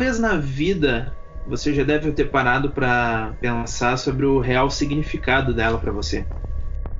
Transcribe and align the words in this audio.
vez 0.00 0.18
na 0.18 0.34
vida 0.34 1.14
você 1.46 1.74
já 1.74 1.84
deve 1.84 2.10
ter 2.12 2.30
parado 2.30 2.70
para 2.70 3.34
pensar 3.38 3.98
sobre 3.98 4.24
o 4.24 4.40
real 4.40 4.70
significado 4.70 5.52
dela 5.52 5.78
para 5.78 5.92
você? 5.92 6.24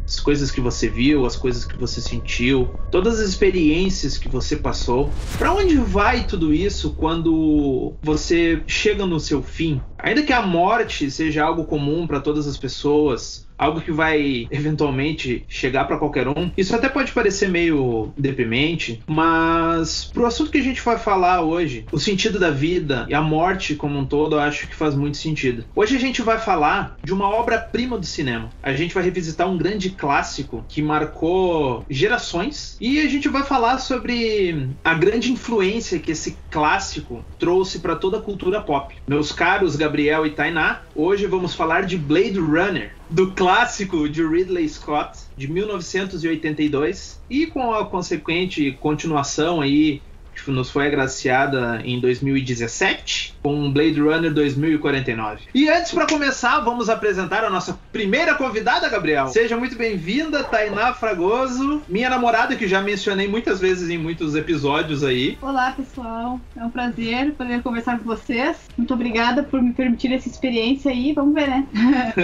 as 0.05 0.19
coisas 0.19 0.51
que 0.51 0.61
você 0.61 0.89
viu, 0.89 1.25
as 1.25 1.37
coisas 1.37 1.65
que 1.65 1.77
você 1.77 2.01
sentiu, 2.01 2.69
todas 2.91 3.21
as 3.21 3.29
experiências 3.29 4.19
que 4.19 4.29
você 4.29 4.57
passou. 4.57 5.09
Para 5.39 5.53
onde 5.53 5.77
vai 5.77 6.25
tudo 6.25 6.53
isso 6.53 6.95
quando 6.95 7.95
você 8.03 8.61
chega 8.67 9.07
no 9.07 9.21
seu 9.21 9.41
fim? 9.41 9.81
Ainda 10.03 10.23
que 10.23 10.33
a 10.33 10.43
morte 10.43 11.11
seja 11.11 11.45
algo 11.45 11.65
comum 11.65 12.07
para 12.07 12.21
todas 12.21 12.47
as 12.47 12.57
pessoas, 12.57 13.47
algo 13.61 13.83
que 13.83 13.93
vai 13.93 14.49
eventualmente 14.51 15.45
chegar 15.47 15.85
para 15.85 15.99
qualquer 15.99 16.27
um. 16.27 16.51
Isso 16.57 16.75
até 16.75 16.89
pode 16.89 17.13
parecer 17.13 17.51
meio 17.51 18.11
deprimente, 18.17 19.03
mas 19.07 20.07
pro 20.07 20.25
assunto 20.25 20.51
que 20.51 20.57
a 20.57 20.63
gente 20.63 20.81
vai 20.81 20.99
falar 20.99 21.43
hoje, 21.43 21.85
o 21.93 21.99
sentido 21.99 22.39
da 22.39 22.51
vida 22.51 23.05
e 23.11 23.15
a 23.15 23.21
morte 23.21 23.75
como 23.75 23.99
um 23.99 24.07
todo, 24.07 24.37
eu 24.37 24.41
acho 24.41 24.67
que 24.67 24.75
faz 24.75 24.95
muito 24.95 25.19
sentido. 25.19 25.65
Hoje 25.77 25.95
a 25.95 26.01
gente 26.01 26.23
vai 26.23 26.39
falar 26.39 26.97
de 27.05 27.13
uma 27.13 27.29
obra-prima 27.29 27.99
do 27.99 28.07
cinema. 28.07 28.49
A 28.63 28.73
gente 28.73 28.95
vai 28.95 29.03
revisitar 29.03 29.47
um 29.47 29.59
grande 29.59 29.91
clássico 29.91 30.65
que 30.67 30.81
marcou 30.81 31.85
gerações 31.91 32.79
e 32.81 32.99
a 32.99 33.09
gente 33.09 33.29
vai 33.29 33.43
falar 33.43 33.77
sobre 33.77 34.71
a 34.83 34.95
grande 34.95 35.31
influência 35.33 35.99
que 35.99 36.13
esse 36.13 36.37
clássico 36.51 37.23
trouxe 37.39 37.81
para 37.81 37.95
toda 37.95 38.17
a 38.17 38.23
cultura 38.23 38.63
pop. 38.63 38.95
Meus 39.07 39.33
caros 39.33 39.77
e 39.99 40.31
Tainá, 40.31 40.83
hoje 40.95 41.27
vamos 41.27 41.55
falar 41.55 41.83
de 41.83 41.99
Blade 41.99 42.39
Runner, 42.39 42.93
do 43.09 43.33
clássico 43.33 44.09
de 44.09 44.25
Ridley 44.25 44.69
Scott 44.69 45.19
de 45.37 45.51
1982 45.51 47.21
e 47.29 47.47
com 47.47 47.73
a 47.73 47.85
consequente 47.85 48.71
continuação 48.81 49.61
aí 49.61 50.01
que 50.41 50.51
nos 50.51 50.71
foi 50.71 50.87
agraciada 50.87 51.81
em 51.85 52.01
2017 52.01 53.35
com 53.43 53.71
Blade 53.73 54.01
Runner 54.01 54.33
2049. 54.33 55.43
E 55.55 55.69
antes 55.69 55.93
para 55.93 56.07
começar, 56.07 56.61
vamos 56.61 56.89
apresentar 56.89 57.45
a 57.45 57.51
nossa 57.51 57.79
primeira 57.93 58.35
convidada, 58.35 58.89
Gabriel. 58.89 59.29
Seja 59.29 59.57
muito 59.57 59.77
bem-vinda, 59.77 60.45
Tainá 60.45 60.93
Fragoso, 60.93 61.83
minha 61.89 62.11
namorada 62.11 62.57
que 62.57 62.69
já 62.69 62.81
mencionei 62.83 63.29
muitas 63.29 63.61
vezes 63.61 63.89
em 63.89 63.99
muitos 63.99 64.35
episódios 64.35 65.03
aí. 65.03 65.39
Olá, 65.41 65.73
pessoal. 65.73 66.41
É 66.57 66.65
um 66.65 66.71
prazer 66.71 67.33
poder 67.33 67.63
conversar 67.63 67.99
com 67.99 68.05
vocês. 68.05 68.57
Muito 68.77 68.93
obrigada 68.95 69.43
por 69.43 69.63
me 69.63 69.73
permitir 69.73 70.13
essa 70.13 70.29
experiência 70.29 70.91
aí. 70.91 71.13
Vamos 71.13 71.35
ver, 71.35 71.49
né? 71.49 71.67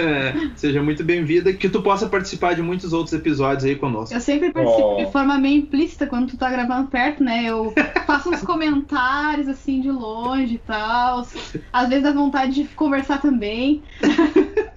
Seja 0.55 0.81
muito 0.81 1.03
bem-vinda, 1.03 1.53
que 1.53 1.69
tu 1.69 1.81
possa 1.81 2.07
participar 2.07 2.53
de 2.53 2.61
muitos 2.61 2.93
outros 2.93 3.13
episódios 3.13 3.65
aí 3.65 3.75
conosco. 3.75 4.15
Eu 4.15 4.21
sempre 4.21 4.51
participo 4.51 4.95
oh. 4.95 4.97
de 4.97 5.11
forma 5.11 5.37
meio 5.37 5.57
implícita 5.57 6.07
quando 6.07 6.27
tu 6.27 6.37
tá 6.37 6.49
gravando 6.49 6.87
perto, 6.87 7.23
né? 7.23 7.43
Eu 7.45 7.73
faço 8.07 8.29
uns 8.29 8.41
comentários 8.41 9.49
assim 9.49 9.81
de 9.81 9.91
longe 9.91 10.55
e 10.55 10.59
tal. 10.59 11.27
Às 11.73 11.89
vezes 11.89 12.03
dá 12.03 12.13
vontade 12.13 12.53
de 12.53 12.63
conversar 12.69 13.21
também. 13.21 13.83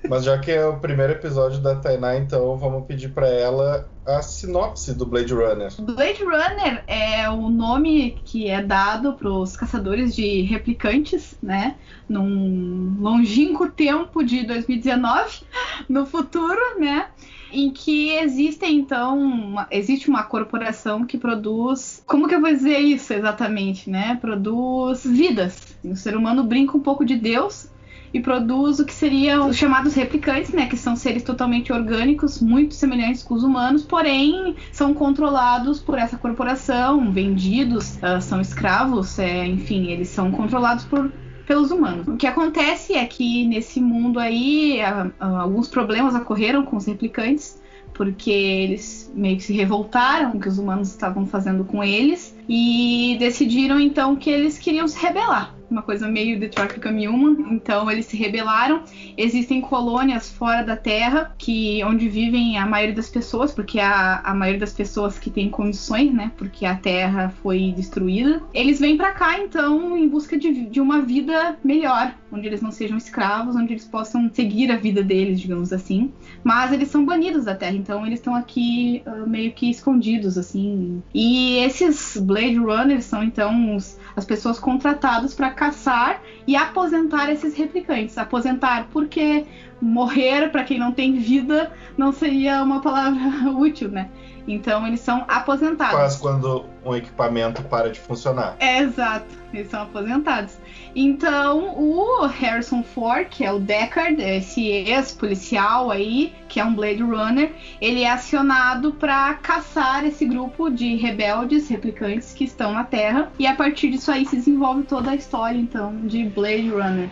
Mas 0.08 0.24
já 0.24 0.36
que 0.36 0.50
é 0.50 0.66
o 0.66 0.76
primeiro 0.78 1.12
episódio 1.12 1.60
da 1.60 1.76
Tainá, 1.76 2.16
então 2.16 2.56
vamos 2.58 2.84
pedir 2.84 3.10
para 3.10 3.28
ela 3.28 3.88
a 4.04 4.20
sinopse 4.20 4.92
do 4.92 5.06
Blade 5.06 5.32
Runner. 5.32 5.70
Blade 5.80 6.24
Runner 6.24 6.82
é 6.88 7.30
o 7.30 7.48
nome 7.48 8.18
que 8.24 8.48
é 8.48 8.60
dado 8.60 9.12
para 9.12 9.30
os 9.30 9.56
caçadores 9.56 10.16
de 10.16 10.42
replicantes, 10.42 11.38
né? 11.40 11.76
Num 12.08 12.96
longínquo 12.98 13.70
tempo 13.70 14.24
de 14.24 14.44
2019, 14.44 15.42
no 15.88 16.04
futuro, 16.04 16.60
né? 16.80 17.06
Em 17.52 17.70
que 17.70 18.10
existe 18.10 18.66
então 18.66 19.18
uma, 19.18 19.66
existe 19.70 20.08
uma 20.08 20.22
corporação 20.22 21.04
que 21.04 21.18
produz 21.18 22.02
como 22.06 22.28
que 22.28 22.34
eu 22.34 22.40
vou 22.40 22.50
dizer 22.50 22.78
isso 22.78 23.12
exatamente 23.12 23.90
né? 23.90 24.16
Produz 24.20 25.04
vidas. 25.04 25.76
O 25.84 25.96
ser 25.96 26.16
humano 26.16 26.44
brinca 26.44 26.76
um 26.76 26.80
pouco 26.80 27.04
de 27.04 27.16
Deus 27.16 27.68
e 28.12 28.20
produz 28.20 28.80
o 28.80 28.84
que 28.84 28.92
seriam 28.92 29.48
os 29.48 29.56
chamados 29.56 29.94
replicantes, 29.94 30.50
né, 30.50 30.66
que 30.66 30.76
são 30.76 30.96
seres 30.96 31.22
totalmente 31.22 31.72
orgânicos, 31.72 32.40
muito 32.40 32.74
semelhantes 32.74 33.22
com 33.22 33.34
os 33.34 33.44
humanos, 33.44 33.84
porém 33.84 34.56
são 34.72 34.92
controlados 34.92 35.78
por 35.78 35.96
essa 35.96 36.18
corporação, 36.18 37.12
vendidos, 37.12 37.98
uh, 37.98 38.20
são 38.20 38.40
escravos, 38.40 39.16
é, 39.20 39.46
enfim, 39.46 39.92
eles 39.92 40.08
são 40.08 40.32
controlados 40.32 40.84
por 40.84 41.10
pelos 41.50 41.72
humanos. 41.72 42.06
O 42.06 42.16
que 42.16 42.28
acontece 42.28 42.94
é 42.94 43.04
que 43.04 43.44
nesse 43.44 43.80
mundo 43.80 44.20
aí 44.20 44.78
alguns 45.18 45.66
problemas 45.66 46.14
ocorreram 46.14 46.64
com 46.64 46.76
os 46.76 46.86
replicantes, 46.86 47.60
porque 47.92 48.30
eles 48.30 49.10
meio 49.16 49.36
que 49.36 49.42
se 49.42 49.52
revoltaram 49.52 50.30
com 50.30 50.38
o 50.38 50.40
que 50.40 50.46
os 50.46 50.58
humanos 50.58 50.90
estavam 50.90 51.26
fazendo 51.26 51.64
com 51.64 51.82
eles 51.82 52.36
e 52.52 53.16
decidiram 53.20 53.78
então 53.78 54.16
que 54.16 54.28
eles 54.28 54.58
queriam 54.58 54.88
se 54.88 55.00
rebelar 55.00 55.54
uma 55.70 55.82
coisa 55.82 56.08
meio 56.08 56.38
Detroit 56.38 56.74
Become 56.74 57.08
Human. 57.08 57.54
Então 57.54 57.90
eles 57.90 58.06
se 58.06 58.16
rebelaram. 58.16 58.82
Existem 59.16 59.60
colônias 59.60 60.30
fora 60.30 60.62
da 60.62 60.76
Terra, 60.76 61.32
que 61.38 61.82
onde 61.84 62.08
vivem 62.08 62.58
a 62.58 62.66
maioria 62.66 62.94
das 62.94 63.08
pessoas, 63.08 63.52
porque 63.52 63.78
a, 63.78 64.20
a 64.20 64.34
maioria 64.34 64.60
das 64.60 64.72
pessoas 64.72 65.18
que 65.18 65.30
tem 65.30 65.48
condições, 65.48 66.12
né? 66.12 66.32
Porque 66.36 66.66
a 66.66 66.74
Terra 66.74 67.32
foi 67.42 67.72
destruída. 67.74 68.42
Eles 68.52 68.80
vêm 68.80 68.96
para 68.96 69.12
cá 69.12 69.38
então 69.38 69.96
em 69.96 70.08
busca 70.08 70.36
de, 70.36 70.66
de 70.66 70.80
uma 70.80 71.02
vida 71.02 71.56
melhor, 71.62 72.14
onde 72.32 72.46
eles 72.46 72.60
não 72.60 72.72
sejam 72.72 72.96
escravos, 72.96 73.54
onde 73.54 73.72
eles 73.72 73.84
possam 73.84 74.30
seguir 74.32 74.70
a 74.72 74.76
vida 74.76 75.02
deles, 75.02 75.40
digamos 75.40 75.72
assim. 75.72 76.12
Mas 76.42 76.72
eles 76.72 76.88
são 76.88 77.04
banidos 77.04 77.44
da 77.44 77.54
Terra, 77.54 77.76
então 77.76 78.06
eles 78.06 78.18
estão 78.18 78.34
aqui 78.34 79.02
uh, 79.06 79.28
meio 79.28 79.52
que 79.52 79.70
escondidos, 79.70 80.36
assim. 80.36 81.02
E 81.14 81.58
esses 81.58 82.16
Blade 82.40 82.56
Runners 82.56 83.04
são 83.04 83.22
então 83.22 83.76
os, 83.76 83.98
as 84.16 84.24
pessoas 84.24 84.58
contratadas 84.58 85.34
para 85.34 85.50
caçar 85.50 86.22
e 86.46 86.56
aposentar 86.56 87.30
esses 87.30 87.54
replicantes. 87.54 88.16
Aposentar 88.16 88.88
porque 88.90 89.44
morrer 89.80 90.50
para 90.50 90.64
quem 90.64 90.78
não 90.78 90.90
tem 90.90 91.18
vida 91.18 91.70
não 91.98 92.12
seria 92.12 92.62
uma 92.62 92.80
palavra 92.80 93.50
útil, 93.52 93.90
né? 93.90 94.08
Então 94.52 94.86
eles 94.86 95.00
são 95.00 95.24
aposentados. 95.28 95.94
Quase 95.94 96.20
quando 96.20 96.64
um 96.84 96.94
equipamento 96.94 97.62
para 97.62 97.90
de 97.90 98.00
funcionar. 98.00 98.56
É, 98.58 98.80
exato, 98.80 99.26
eles 99.52 99.70
são 99.70 99.82
aposentados. 99.82 100.58
Então 100.94 101.78
o 101.78 102.26
Harrison 102.26 102.82
Ford, 102.82 103.28
que 103.28 103.44
é 103.44 103.52
o 103.52 103.58
Deckard, 103.58 104.20
esse 104.20 104.66
ex-policial 104.66 105.90
aí, 105.90 106.34
que 106.48 106.58
é 106.58 106.64
um 106.64 106.74
Blade 106.74 107.02
Runner, 107.02 107.52
ele 107.80 108.02
é 108.02 108.10
acionado 108.10 108.92
para 108.92 109.34
caçar 109.34 110.04
esse 110.04 110.26
grupo 110.26 110.70
de 110.70 110.96
rebeldes, 110.96 111.68
replicantes 111.68 112.32
que 112.32 112.44
estão 112.44 112.72
na 112.72 112.84
Terra. 112.84 113.30
E 113.38 113.46
a 113.46 113.54
partir 113.54 113.90
disso 113.90 114.10
aí 114.10 114.26
se 114.26 114.36
desenvolve 114.36 114.82
toda 114.82 115.10
a 115.10 115.14
história 115.14 115.58
então 115.58 115.94
de 116.06 116.24
Blade 116.24 116.70
Runner. 116.70 117.10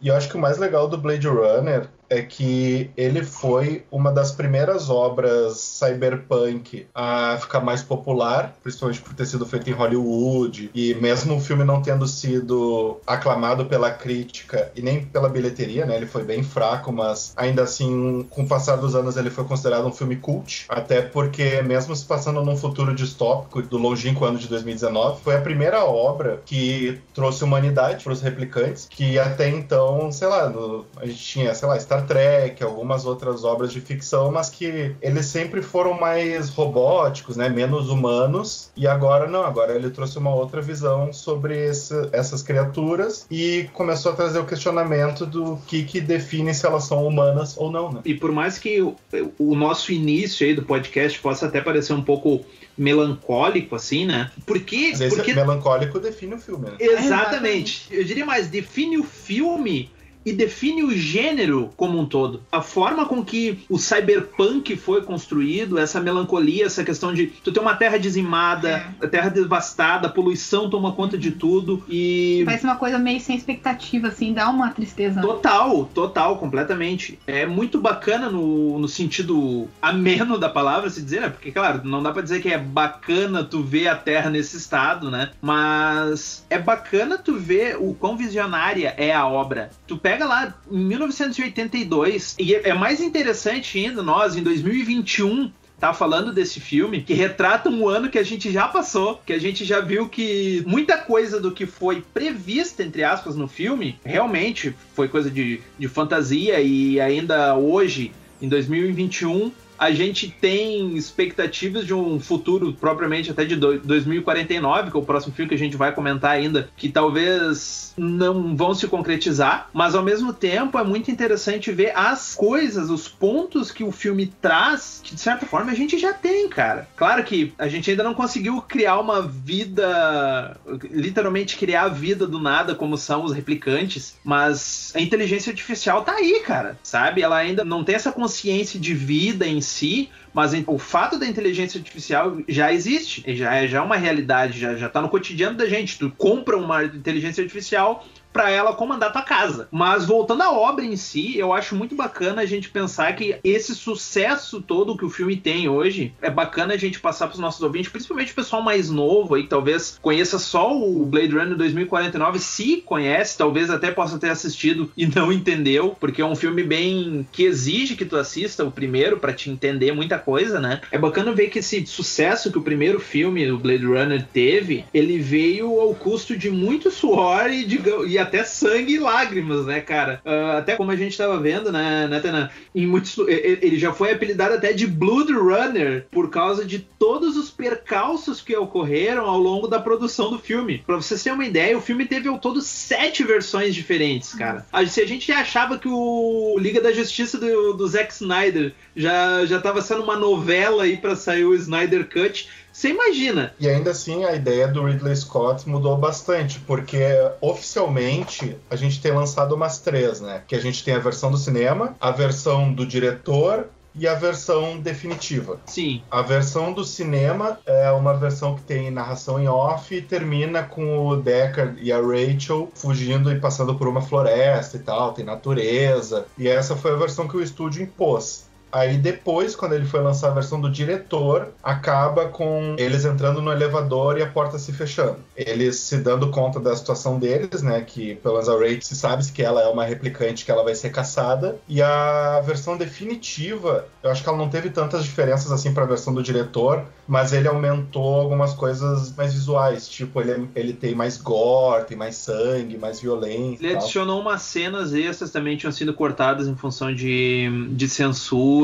E 0.00 0.08
eu 0.08 0.16
acho 0.16 0.28
que 0.28 0.36
o 0.36 0.40
mais 0.40 0.58
legal 0.58 0.88
do 0.88 0.96
Blade 0.96 1.28
Runner 1.28 1.88
é 2.10 2.22
que 2.22 2.90
ele 2.96 3.24
foi 3.24 3.84
uma 3.90 4.10
das 4.10 4.32
primeiras 4.32 4.90
obras 4.90 5.58
cyberpunk 5.58 6.86
a 6.92 7.38
ficar 7.40 7.60
mais 7.60 7.82
popular, 7.82 8.56
principalmente 8.62 9.00
por 9.00 9.14
ter 9.14 9.26
sido 9.26 9.46
feito 9.46 9.70
em 9.70 9.72
Hollywood, 9.72 10.70
e 10.74 10.92
mesmo 10.94 11.36
o 11.36 11.40
filme 11.40 11.62
não 11.62 11.80
tendo 11.80 12.06
sido 12.08 12.98
aclamado 13.06 13.66
pela 13.66 13.90
crítica 13.92 14.72
e 14.74 14.82
nem 14.82 15.04
pela 15.04 15.28
bilheteria, 15.28 15.86
né? 15.86 15.96
Ele 15.96 16.06
foi 16.06 16.24
bem 16.24 16.42
fraco, 16.42 16.92
mas 16.92 17.32
ainda 17.36 17.62
assim, 17.62 18.26
com 18.28 18.42
o 18.42 18.48
passar 18.48 18.76
dos 18.76 18.96
anos, 18.96 19.16
ele 19.16 19.30
foi 19.30 19.44
considerado 19.44 19.86
um 19.86 19.92
filme 19.92 20.16
cult, 20.16 20.66
até 20.68 21.00
porque, 21.00 21.62
mesmo 21.62 21.94
se 21.94 22.04
passando 22.04 22.42
num 22.44 22.56
futuro 22.56 22.92
distópico 22.94 23.62
do 23.62 23.78
longínquo 23.78 24.24
ano 24.24 24.38
de 24.38 24.48
2019, 24.48 25.22
foi 25.22 25.36
a 25.36 25.40
primeira 25.40 25.84
obra 25.84 26.42
que 26.44 27.00
trouxe 27.14 27.44
humanidade 27.44 28.02
para 28.02 28.12
os 28.12 28.20
replicantes, 28.20 28.88
que 28.90 29.18
até 29.18 29.48
então, 29.48 30.10
sei 30.10 30.26
lá, 30.26 30.48
no, 30.48 30.84
a 30.96 31.06
gente 31.06 31.18
tinha, 31.18 31.54
sei 31.54 31.68
lá, 31.68 31.78
Star 31.78 31.99
Star 32.00 32.06
Trek, 32.06 32.62
algumas 32.62 33.04
outras 33.04 33.44
obras 33.44 33.72
de 33.72 33.80
ficção, 33.80 34.30
mas 34.30 34.48
que 34.48 34.94
eles 35.00 35.26
sempre 35.26 35.62
foram 35.62 35.94
mais 35.94 36.48
robóticos, 36.48 37.36
né, 37.36 37.48
menos 37.48 37.88
humanos. 37.88 38.70
E 38.76 38.86
agora 38.86 39.28
não, 39.28 39.44
agora 39.44 39.74
ele 39.74 39.90
trouxe 39.90 40.18
uma 40.18 40.34
outra 40.34 40.60
visão 40.60 41.12
sobre 41.12 41.56
esse, 41.56 41.94
essas 42.12 42.42
criaturas 42.42 43.26
e 43.30 43.68
começou 43.72 44.12
a 44.12 44.14
trazer 44.14 44.38
o 44.38 44.46
questionamento 44.46 45.26
do 45.26 45.58
que, 45.66 45.84
que 45.84 46.00
define 46.00 46.54
se 46.54 46.66
elas 46.66 46.84
são 46.84 47.06
humanas 47.06 47.56
ou 47.56 47.70
não. 47.70 47.92
Né? 47.92 48.00
E 48.04 48.14
por 48.14 48.32
mais 48.32 48.58
que 48.58 48.80
o, 48.80 48.96
o 49.38 49.54
nosso 49.54 49.92
início 49.92 50.46
aí 50.46 50.54
do 50.54 50.62
podcast 50.62 51.18
possa 51.20 51.46
até 51.46 51.60
parecer 51.60 51.92
um 51.92 52.02
pouco 52.02 52.44
melancólico, 52.76 53.76
assim, 53.76 54.06
né? 54.06 54.30
Porque. 54.46 54.92
Porque 54.96 55.08
porque... 55.08 55.34
melancólico 55.34 56.00
define 56.00 56.34
o 56.34 56.38
filme, 56.38 56.70
né? 56.70 56.76
Exatamente. 56.78 57.86
Eu 57.90 58.04
diria 58.04 58.24
mais, 58.24 58.46
define 58.46 58.98
o 58.98 59.04
filme 59.04 59.90
e 60.24 60.32
define 60.32 60.82
o 60.82 60.90
gênero 60.90 61.70
como 61.76 61.98
um 61.98 62.04
todo. 62.06 62.42
A 62.52 62.60
forma 62.62 63.06
com 63.06 63.24
que 63.24 63.60
o 63.68 63.78
cyberpunk 63.78 64.76
foi 64.76 65.02
construído, 65.02 65.78
essa 65.78 66.00
melancolia, 66.00 66.66
essa 66.66 66.84
questão 66.84 67.12
de 67.14 67.26
tu 67.26 67.52
ter 67.52 67.60
uma 67.60 67.74
terra 67.74 67.98
dizimada, 67.98 68.68
É. 69.00 69.04
a 69.04 69.08
terra 69.08 69.28
devastada, 69.30 70.06
a 70.06 70.10
poluição 70.10 70.68
toma 70.68 70.92
conta 70.92 71.16
de 71.16 71.30
tudo 71.30 71.82
e 71.88 72.42
Parece 72.44 72.64
uma 72.64 72.76
coisa 72.76 72.98
meio 72.98 73.20
sem 73.20 73.36
expectativa, 73.36 74.08
assim, 74.08 74.32
dá 74.32 74.48
uma 74.48 74.70
tristeza. 74.70 75.20
Total, 75.20 75.84
total, 75.94 76.38
completamente. 76.38 77.18
É 77.26 77.46
muito 77.46 77.80
bacana 77.80 78.28
no, 78.28 78.78
no 78.78 78.88
sentido 78.88 79.68
ameno 79.80 80.38
da 80.38 80.48
palavra, 80.48 80.90
se 80.90 81.02
dizer, 81.02 81.20
né? 81.20 81.28
Porque, 81.28 81.50
claro, 81.52 81.80
não 81.84 82.02
dá 82.02 82.12
pra 82.12 82.22
dizer 82.22 82.40
que 82.40 82.48
é 82.48 82.58
bacana 82.58 83.42
tu 83.44 83.62
ver 83.62 83.88
a 83.88 83.96
Terra 83.96 84.30
nesse 84.30 84.56
estado, 84.56 85.10
né? 85.10 85.30
Mas 85.40 86.44
é 86.50 86.58
bacana 86.58 87.18
tu 87.18 87.36
ver 87.38 87.76
o 87.78 87.94
quão 87.94 88.16
visionária 88.16 88.94
é 88.96 89.12
a 89.12 89.26
obra. 89.26 89.70
Tu 89.86 89.96
pega 89.96 90.09
lá 90.18 90.54
em 90.70 90.78
1982, 90.78 92.36
e 92.38 92.54
é 92.54 92.70
é 92.70 92.74
mais 92.74 93.00
interessante 93.00 93.78
ainda, 93.78 94.02
nós, 94.02 94.36
em 94.36 94.42
2021, 94.42 95.50
tá 95.78 95.94
falando 95.94 96.32
desse 96.32 96.60
filme 96.60 97.02
que 97.02 97.14
retrata 97.14 97.70
um 97.70 97.88
ano 97.88 98.10
que 98.10 98.18
a 98.18 98.22
gente 98.22 98.52
já 98.52 98.68
passou, 98.68 99.20
que 99.24 99.32
a 99.32 99.38
gente 99.38 99.64
já 99.64 99.80
viu 99.80 100.08
que 100.08 100.62
muita 100.66 100.98
coisa 100.98 101.40
do 101.40 101.50
que 101.50 101.66
foi 101.66 102.04
prevista, 102.12 102.82
entre 102.82 103.02
aspas, 103.02 103.34
no 103.34 103.48
filme, 103.48 103.98
realmente 104.04 104.74
foi 104.94 105.08
coisa 105.08 105.30
de, 105.30 105.60
de 105.78 105.88
fantasia 105.88 106.60
e 106.60 107.00
ainda 107.00 107.56
hoje, 107.56 108.12
em 108.42 108.48
2021, 108.48 109.50
a 109.80 109.90
gente 109.92 110.28
tem 110.40 110.94
expectativas 110.94 111.86
de 111.86 111.94
um 111.94 112.20
futuro 112.20 112.72
propriamente 112.74 113.30
até 113.30 113.44
de 113.46 113.56
do- 113.56 113.78
2049, 113.80 114.90
que 114.90 114.96
é 114.96 115.00
o 115.00 115.02
próximo 115.04 115.32
filme 115.34 115.48
que 115.48 115.54
a 115.54 115.58
gente 115.58 115.76
vai 115.76 115.92
comentar 115.92 116.32
ainda, 116.32 116.68
que 116.76 116.88
talvez 116.90 117.94
não 117.96 118.54
vão 118.54 118.74
se 118.74 118.86
concretizar, 118.86 119.68
mas 119.72 119.94
ao 119.94 120.02
mesmo 120.02 120.32
tempo 120.32 120.78
é 120.78 120.84
muito 120.84 121.10
interessante 121.10 121.72
ver 121.72 121.92
as 121.96 122.34
coisas, 122.34 122.90
os 122.90 123.08
pontos 123.08 123.70
que 123.70 123.82
o 123.82 123.90
filme 123.90 124.26
traz, 124.40 125.00
que 125.02 125.14
de 125.14 125.20
certa 125.20 125.46
forma 125.46 125.72
a 125.72 125.74
gente 125.74 125.98
já 125.98 126.12
tem, 126.12 126.48
cara. 126.48 126.86
Claro 126.96 127.24
que 127.24 127.52
a 127.58 127.66
gente 127.68 127.90
ainda 127.90 128.02
não 128.04 128.14
conseguiu 128.14 128.60
criar 128.62 128.98
uma 129.00 129.22
vida, 129.22 130.56
literalmente 130.90 131.56
criar 131.56 131.82
a 131.84 131.88
vida 131.88 132.26
do 132.26 132.38
nada 132.38 132.74
como 132.74 132.96
são 132.96 133.24
os 133.24 133.32
replicantes, 133.32 134.16
mas 134.22 134.92
a 134.94 135.00
inteligência 135.00 135.50
artificial 135.50 136.02
tá 136.02 136.12
aí, 136.14 136.40
cara, 136.44 136.78
sabe? 136.82 137.22
Ela 137.22 137.36
ainda 137.36 137.64
não 137.64 137.82
tem 137.82 137.94
essa 137.94 138.12
consciência 138.12 138.78
de 138.78 138.94
vida 138.94 139.46
em 139.46 139.60
si, 139.70 140.10
mas 140.32 140.52
o 140.66 140.78
fato 140.78 141.18
da 141.18 141.26
inteligência 141.26 141.78
artificial 141.78 142.36
já 142.48 142.72
existe, 142.72 143.24
já 143.36 143.54
é 143.54 143.66
já 143.66 143.78
é 143.78 143.80
uma 143.80 143.96
realidade, 143.96 144.58
já, 144.58 144.74
já 144.76 144.88
tá 144.88 145.00
no 145.00 145.08
cotidiano 145.08 145.56
da 145.56 145.66
gente. 145.66 145.98
Tu 145.98 146.10
compra 146.10 146.56
uma 146.56 146.84
inteligência 146.84 147.42
artificial 147.42 148.04
para 148.32 148.50
ela 148.50 148.74
comandar 148.74 149.12
tua 149.12 149.22
casa. 149.22 149.68
Mas 149.70 150.04
voltando 150.04 150.42
à 150.42 150.52
obra 150.52 150.84
em 150.84 150.96
si, 150.96 151.38
eu 151.38 151.52
acho 151.52 151.74
muito 151.74 151.94
bacana 151.94 152.42
a 152.42 152.46
gente 152.46 152.70
pensar 152.70 153.14
que 153.14 153.36
esse 153.42 153.74
sucesso 153.74 154.60
todo 154.60 154.96
que 154.96 155.04
o 155.04 155.10
filme 155.10 155.36
tem 155.36 155.68
hoje 155.68 156.14
é 156.20 156.30
bacana 156.30 156.74
a 156.74 156.76
gente 156.76 157.00
passar 157.00 157.26
para 157.26 157.34
os 157.34 157.40
nossos 157.40 157.62
ouvintes, 157.62 157.90
principalmente 157.90 158.32
o 158.32 158.34
pessoal 158.34 158.62
mais 158.62 158.90
novo 158.90 159.34
aí, 159.34 159.42
que 159.42 159.48
talvez 159.48 159.98
conheça 160.00 160.38
só 160.38 160.76
o 160.76 161.04
Blade 161.04 161.34
Runner 161.34 161.56
2049, 161.56 162.38
se 162.38 162.78
conhece, 162.78 163.36
talvez 163.36 163.70
até 163.70 163.90
possa 163.90 164.18
ter 164.18 164.30
assistido 164.30 164.90
e 164.96 165.06
não 165.06 165.32
entendeu, 165.32 165.96
porque 165.98 166.22
é 166.22 166.26
um 166.26 166.36
filme 166.36 166.62
bem 166.62 167.26
que 167.32 167.44
exige 167.44 167.96
que 167.96 168.04
tu 168.04 168.16
assista 168.16 168.64
o 168.64 168.70
primeiro 168.70 169.18
para 169.18 169.32
te 169.32 169.50
entender 169.50 169.92
muita 169.92 170.18
coisa, 170.18 170.60
né? 170.60 170.80
É 170.90 170.98
bacana 170.98 171.32
ver 171.32 171.48
que 171.48 171.58
esse 171.58 171.84
sucesso 171.86 172.50
que 172.50 172.58
o 172.58 172.62
primeiro 172.62 173.00
filme, 173.00 173.50
o 173.50 173.58
Blade 173.58 173.84
Runner, 173.84 174.24
teve, 174.32 174.84
ele 174.92 175.18
veio 175.18 175.80
ao 175.80 175.94
custo 175.94 176.36
de 176.36 176.50
muito 176.50 176.90
suor 176.90 177.50
e, 177.50 177.64
de, 177.64 177.80
e 178.06 178.18
até 178.20 178.44
sangue 178.44 178.94
e 178.94 178.98
lágrimas, 178.98 179.66
né, 179.66 179.80
cara? 179.80 180.20
Uh, 180.24 180.58
até 180.58 180.76
como 180.76 180.90
a 180.90 180.96
gente 180.96 181.16
tava 181.16 181.38
vendo, 181.38 181.72
né, 181.72 182.06
né 182.08 182.20
Tana? 182.20 182.50
Em 182.74 182.86
muitos, 182.86 183.16
ele 183.28 183.78
já 183.78 183.92
foi 183.92 184.12
apelidado 184.12 184.54
até 184.54 184.72
de 184.72 184.86
Blood 184.86 185.32
Runner 185.32 186.06
por 186.10 186.30
causa 186.30 186.64
de 186.64 186.78
todos 186.78 187.36
os 187.36 187.50
percalços 187.50 188.40
que 188.40 188.56
ocorreram 188.56 189.24
ao 189.26 189.38
longo 189.38 189.66
da 189.66 189.80
produção 189.80 190.30
do 190.30 190.38
filme. 190.38 190.82
Pra 190.86 190.96
vocês 190.96 191.22
terem 191.22 191.38
uma 191.38 191.46
ideia, 191.46 191.76
o 191.76 191.80
filme 191.80 192.06
teve 192.06 192.28
ao 192.28 192.38
todo 192.38 192.60
sete 192.60 193.24
versões 193.24 193.74
diferentes, 193.74 194.34
cara. 194.34 194.66
Se 194.88 195.00
a 195.00 195.06
gente 195.06 195.26
já 195.26 195.40
achava 195.40 195.78
que 195.78 195.88
o 195.88 196.56
Liga 196.58 196.80
da 196.80 196.92
Justiça 196.92 197.38
do, 197.38 197.72
do 197.74 197.86
Zack 197.88 198.12
Snyder 198.12 198.72
já, 198.94 199.44
já 199.46 199.60
tava 199.60 199.80
sendo 199.80 200.02
uma 200.02 200.16
novela 200.16 200.84
aí 200.84 200.96
pra 200.96 201.16
sair 201.16 201.44
o 201.44 201.54
Snyder 201.54 202.08
Cut, 202.08 202.48
você 202.80 202.88
imagina. 202.88 203.52
E 203.60 203.68
ainda 203.68 203.90
assim, 203.90 204.24
a 204.24 204.34
ideia 204.34 204.66
do 204.66 204.82
Ridley 204.82 205.14
Scott 205.14 205.68
mudou 205.68 205.98
bastante, 205.98 206.58
porque 206.60 207.02
oficialmente 207.38 208.56
a 208.70 208.76
gente 208.76 209.02
tem 209.02 209.12
lançado 209.12 209.54
umas 209.54 209.80
três, 209.80 210.22
né? 210.22 210.42
Que 210.48 210.56
a 210.56 210.60
gente 210.60 210.82
tem 210.82 210.94
a 210.94 210.98
versão 210.98 211.30
do 211.30 211.36
cinema, 211.36 211.94
a 212.00 212.10
versão 212.10 212.72
do 212.72 212.86
diretor 212.86 213.66
e 213.94 214.08
a 214.08 214.14
versão 214.14 214.78
definitiva. 214.78 215.60
Sim. 215.66 216.02
A 216.10 216.22
versão 216.22 216.72
do 216.72 216.82
cinema 216.82 217.58
é 217.66 217.90
uma 217.90 218.14
versão 218.14 218.54
que 218.54 218.62
tem 218.62 218.90
narração 218.90 219.38
em 219.38 219.46
off 219.46 219.94
e 219.94 220.00
termina 220.00 220.62
com 220.62 221.06
o 221.06 221.16
Deckard 221.16 221.78
e 221.82 221.92
a 221.92 222.00
Rachel 222.00 222.70
fugindo 222.74 223.30
e 223.30 223.38
passando 223.38 223.74
por 223.74 223.88
uma 223.88 224.00
floresta 224.00 224.78
e 224.78 224.80
tal, 224.80 225.12
tem 225.12 225.24
natureza. 225.24 226.24
E 226.38 226.48
essa 226.48 226.74
foi 226.74 226.92
a 226.92 226.96
versão 226.96 227.28
que 227.28 227.36
o 227.36 227.42
estúdio 227.42 227.82
impôs. 227.82 228.48
Aí 228.72 228.96
depois, 228.96 229.56
quando 229.56 229.74
ele 229.74 229.84
foi 229.84 230.00
lançar 230.00 230.28
a 230.28 230.34
versão 230.34 230.60
do 230.60 230.70
diretor, 230.70 231.48
acaba 231.62 232.26
com 232.26 232.76
eles 232.78 233.04
entrando 233.04 233.42
no 233.42 233.52
elevador 233.52 234.18
e 234.18 234.22
a 234.22 234.26
porta 234.26 234.58
se 234.58 234.72
fechando. 234.72 235.16
Eles 235.36 235.76
se 235.76 235.96
dando 235.98 236.30
conta 236.30 236.60
da 236.60 236.74
situação 236.76 237.18
deles, 237.18 237.62
né? 237.62 237.80
Que 237.80 238.14
pelo 238.16 238.34
menos 238.34 238.48
a 238.48 238.54
Rachel 238.54 238.82
se 238.82 238.96
sabe 238.96 239.20
que 239.32 239.42
ela 239.42 239.62
é 239.62 239.68
uma 239.68 239.84
replicante 239.84 240.44
que 240.44 240.50
ela 240.50 240.62
vai 240.62 240.74
ser 240.74 240.90
caçada. 240.90 241.58
E 241.68 241.82
a 241.82 242.40
versão 242.44 242.76
definitiva, 242.76 243.86
eu 244.02 244.10
acho 244.10 244.22
que 244.22 244.28
ela 244.28 244.38
não 244.38 244.48
teve 244.48 244.70
tantas 244.70 245.04
diferenças 245.04 245.50
assim 245.50 245.74
para 245.74 245.84
a 245.84 245.86
versão 245.86 246.14
do 246.14 246.22
diretor, 246.22 246.84
mas 247.06 247.32
ele 247.32 247.48
aumentou 247.48 248.20
algumas 248.20 248.54
coisas 248.54 249.14
mais 249.14 249.34
visuais. 249.34 249.88
Tipo, 249.88 250.20
ele, 250.20 250.48
ele 250.54 250.72
tem 250.72 250.94
mais 250.94 251.16
gore, 251.16 251.84
tem 251.84 251.96
mais 251.96 252.16
sangue, 252.16 252.78
mais 252.78 253.00
violência. 253.00 253.64
Ele 253.64 253.74
adicionou 253.74 254.20
umas 254.20 254.42
cenas 254.42 254.94
extras 254.94 255.30
também 255.30 255.56
tinham 255.56 255.72
sido 255.72 255.92
cortadas 255.92 256.46
em 256.46 256.54
função 256.54 256.94
de, 256.94 257.68
de 257.72 257.88
censura 257.88 258.59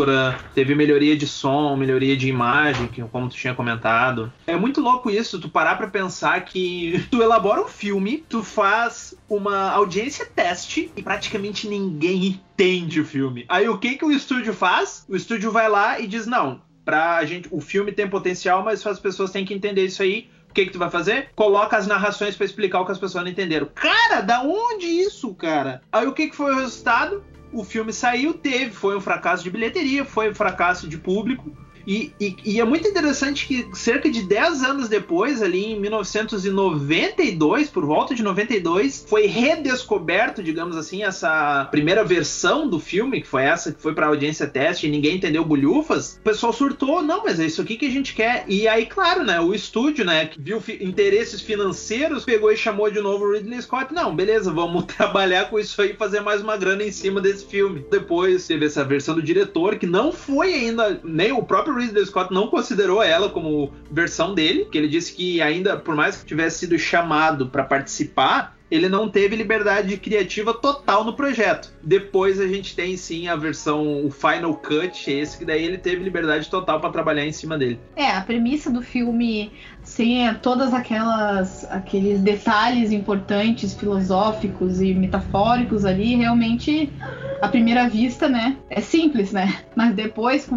teve 0.54 0.74
melhoria 0.74 1.16
de 1.16 1.26
som, 1.26 1.76
melhoria 1.76 2.16
de 2.16 2.28
imagem, 2.28 2.88
que, 2.88 3.02
como 3.02 3.28
tu 3.28 3.36
tinha 3.36 3.54
comentado. 3.54 4.32
É 4.46 4.56
muito 4.56 4.80
louco 4.80 5.10
isso, 5.10 5.40
tu 5.40 5.48
parar 5.48 5.76
pra 5.76 5.88
pensar 5.88 6.44
que 6.44 7.04
tu 7.10 7.22
elabora 7.22 7.62
um 7.62 7.68
filme, 7.68 8.24
tu 8.28 8.42
faz 8.42 9.14
uma 9.28 9.70
audiência 9.70 10.26
teste 10.26 10.90
e 10.96 11.02
praticamente 11.02 11.68
ninguém 11.68 12.26
entende 12.26 13.00
o 13.00 13.04
filme. 13.04 13.44
Aí 13.48 13.68
o 13.68 13.78
que, 13.78 13.96
que 13.96 14.04
o 14.04 14.10
estúdio 14.12 14.52
faz? 14.52 15.04
O 15.08 15.16
estúdio 15.16 15.50
vai 15.50 15.68
lá 15.68 16.00
e 16.00 16.06
diz: 16.06 16.26
não, 16.26 16.60
pra 16.84 17.24
gente, 17.24 17.48
o 17.50 17.60
filme 17.60 17.92
tem 17.92 18.08
potencial, 18.08 18.62
mas 18.62 18.86
as 18.86 19.00
pessoas 19.00 19.30
têm 19.30 19.44
que 19.44 19.52
entender 19.52 19.84
isso 19.84 20.02
aí. 20.02 20.30
O 20.48 20.54
que, 20.56 20.64
que 20.64 20.72
tu 20.72 20.78
vai 20.78 20.88
fazer? 20.88 21.28
Coloca 21.34 21.76
as 21.76 21.86
narrações 21.86 22.34
para 22.34 22.46
explicar 22.46 22.80
o 22.80 22.86
que 22.86 22.92
as 22.92 22.98
pessoas 22.98 23.24
não 23.24 23.30
entenderam. 23.30 23.68
Cara, 23.74 24.22
da 24.22 24.40
onde 24.40 24.86
isso, 24.86 25.34
cara? 25.34 25.82
Aí 25.92 26.06
o 26.06 26.12
que, 26.12 26.28
que 26.28 26.36
foi 26.36 26.54
o 26.54 26.58
resultado? 26.58 27.22
O 27.56 27.64
filme 27.64 27.92
saiu, 27.92 28.34
teve, 28.34 28.72
foi 28.72 28.96
um 28.96 29.00
fracasso 29.00 29.42
de 29.42 29.50
bilheteria, 29.50 30.04
foi 30.04 30.30
um 30.30 30.34
fracasso 30.34 30.86
de 30.86 30.98
público. 30.98 31.50
E, 31.86 32.12
e, 32.20 32.36
e, 32.44 32.60
é 32.60 32.64
muito 32.64 32.88
interessante 32.88 33.46
que 33.46 33.68
cerca 33.72 34.10
de 34.10 34.22
10 34.22 34.64
anos 34.64 34.88
depois, 34.88 35.40
ali 35.40 35.72
em 35.72 35.80
1992, 35.80 37.70
por 37.70 37.86
volta 37.86 38.14
de 38.14 38.22
92, 38.24 39.06
foi 39.08 39.26
redescoberto, 39.26 40.42
digamos 40.42 40.76
assim, 40.76 41.04
essa 41.04 41.66
primeira 41.70 42.02
versão 42.02 42.68
do 42.68 42.80
filme, 42.80 43.20
que 43.20 43.28
foi 43.28 43.44
essa 43.44 43.72
que 43.72 43.80
foi 43.80 43.94
para 43.94 44.08
audiência 44.08 44.46
teste 44.46 44.86
e 44.86 44.90
ninguém 44.90 45.16
entendeu 45.16 45.44
bulhufas. 45.44 46.16
O 46.16 46.22
pessoal 46.22 46.52
surtou, 46.52 47.02
não, 47.02 47.22
mas 47.22 47.38
é 47.38 47.46
isso 47.46 47.62
aqui 47.62 47.76
que 47.76 47.86
a 47.86 47.90
gente 47.90 48.14
quer. 48.14 48.44
E 48.48 48.66
aí, 48.66 48.86
claro, 48.86 49.22
né, 49.22 49.40
o 49.40 49.54
estúdio, 49.54 50.04
né, 50.04 50.26
que 50.26 50.40
viu 50.40 50.60
fi 50.60 50.82
interesses 50.82 51.40
financeiros, 51.40 52.24
pegou 52.24 52.50
e 52.50 52.56
chamou 52.56 52.90
de 52.90 53.00
novo 53.00 53.26
o 53.26 53.32
Ridley 53.32 53.62
Scott. 53.62 53.94
Não, 53.94 54.14
beleza, 54.14 54.52
vamos 54.52 54.84
trabalhar 54.92 55.48
com 55.48 55.58
isso 55.58 55.80
aí 55.80 55.90
e 55.90 55.94
fazer 55.94 56.20
mais 56.20 56.42
uma 56.42 56.56
grana 56.56 56.82
em 56.82 56.90
cima 56.90 57.20
desse 57.20 57.46
filme. 57.46 57.84
Depois 57.88 58.46
teve 58.46 58.66
essa 58.66 58.82
versão 58.82 59.14
do 59.14 59.22
diretor, 59.22 59.76
que 59.76 59.86
não 59.86 60.10
foi 60.10 60.52
ainda, 60.52 61.00
nem 61.04 61.30
o 61.30 61.42
próprio 61.42 61.75
Ridley 61.76 62.06
Scott 62.06 62.32
não 62.32 62.48
considerou 62.48 63.02
ela 63.02 63.28
como 63.28 63.72
versão 63.90 64.34
dele, 64.34 64.66
que 64.70 64.78
ele 64.78 64.88
disse 64.88 65.14
que 65.14 65.40
ainda, 65.40 65.76
por 65.76 65.94
mais 65.94 66.16
que 66.16 66.26
tivesse 66.26 66.60
sido 66.60 66.78
chamado 66.78 67.48
para 67.48 67.64
participar, 67.64 68.56
ele 68.70 68.88
não 68.88 69.08
teve 69.08 69.36
liberdade 69.36 69.96
criativa 69.96 70.52
total 70.52 71.04
no 71.04 71.14
projeto. 71.14 71.72
Depois 71.82 72.40
a 72.40 72.46
gente 72.46 72.74
tem 72.74 72.96
sim 72.96 73.28
a 73.28 73.36
versão, 73.36 74.04
o 74.04 74.10
Final 74.10 74.54
Cut, 74.54 75.10
esse 75.10 75.38
que 75.38 75.44
daí 75.44 75.64
ele 75.64 75.78
teve 75.78 76.02
liberdade 76.02 76.50
total 76.50 76.80
para 76.80 76.90
trabalhar 76.90 77.24
em 77.24 77.32
cima 77.32 77.56
dele. 77.56 77.78
É, 77.94 78.10
a 78.10 78.20
premissa 78.20 78.70
do 78.70 78.82
filme 78.82 79.52
sem 79.82 80.34
todas 80.36 80.74
aquelas 80.74 81.64
aqueles 81.70 82.20
detalhes 82.20 82.90
importantes 82.90 83.72
filosóficos 83.72 84.80
e 84.80 84.92
metafóricos 84.94 85.84
ali, 85.84 86.16
realmente 86.16 86.92
à 87.40 87.48
primeira 87.48 87.88
vista, 87.88 88.28
né, 88.28 88.56
é 88.68 88.80
simples, 88.80 89.30
né? 89.30 89.62
Mas 89.76 89.94
depois 89.94 90.48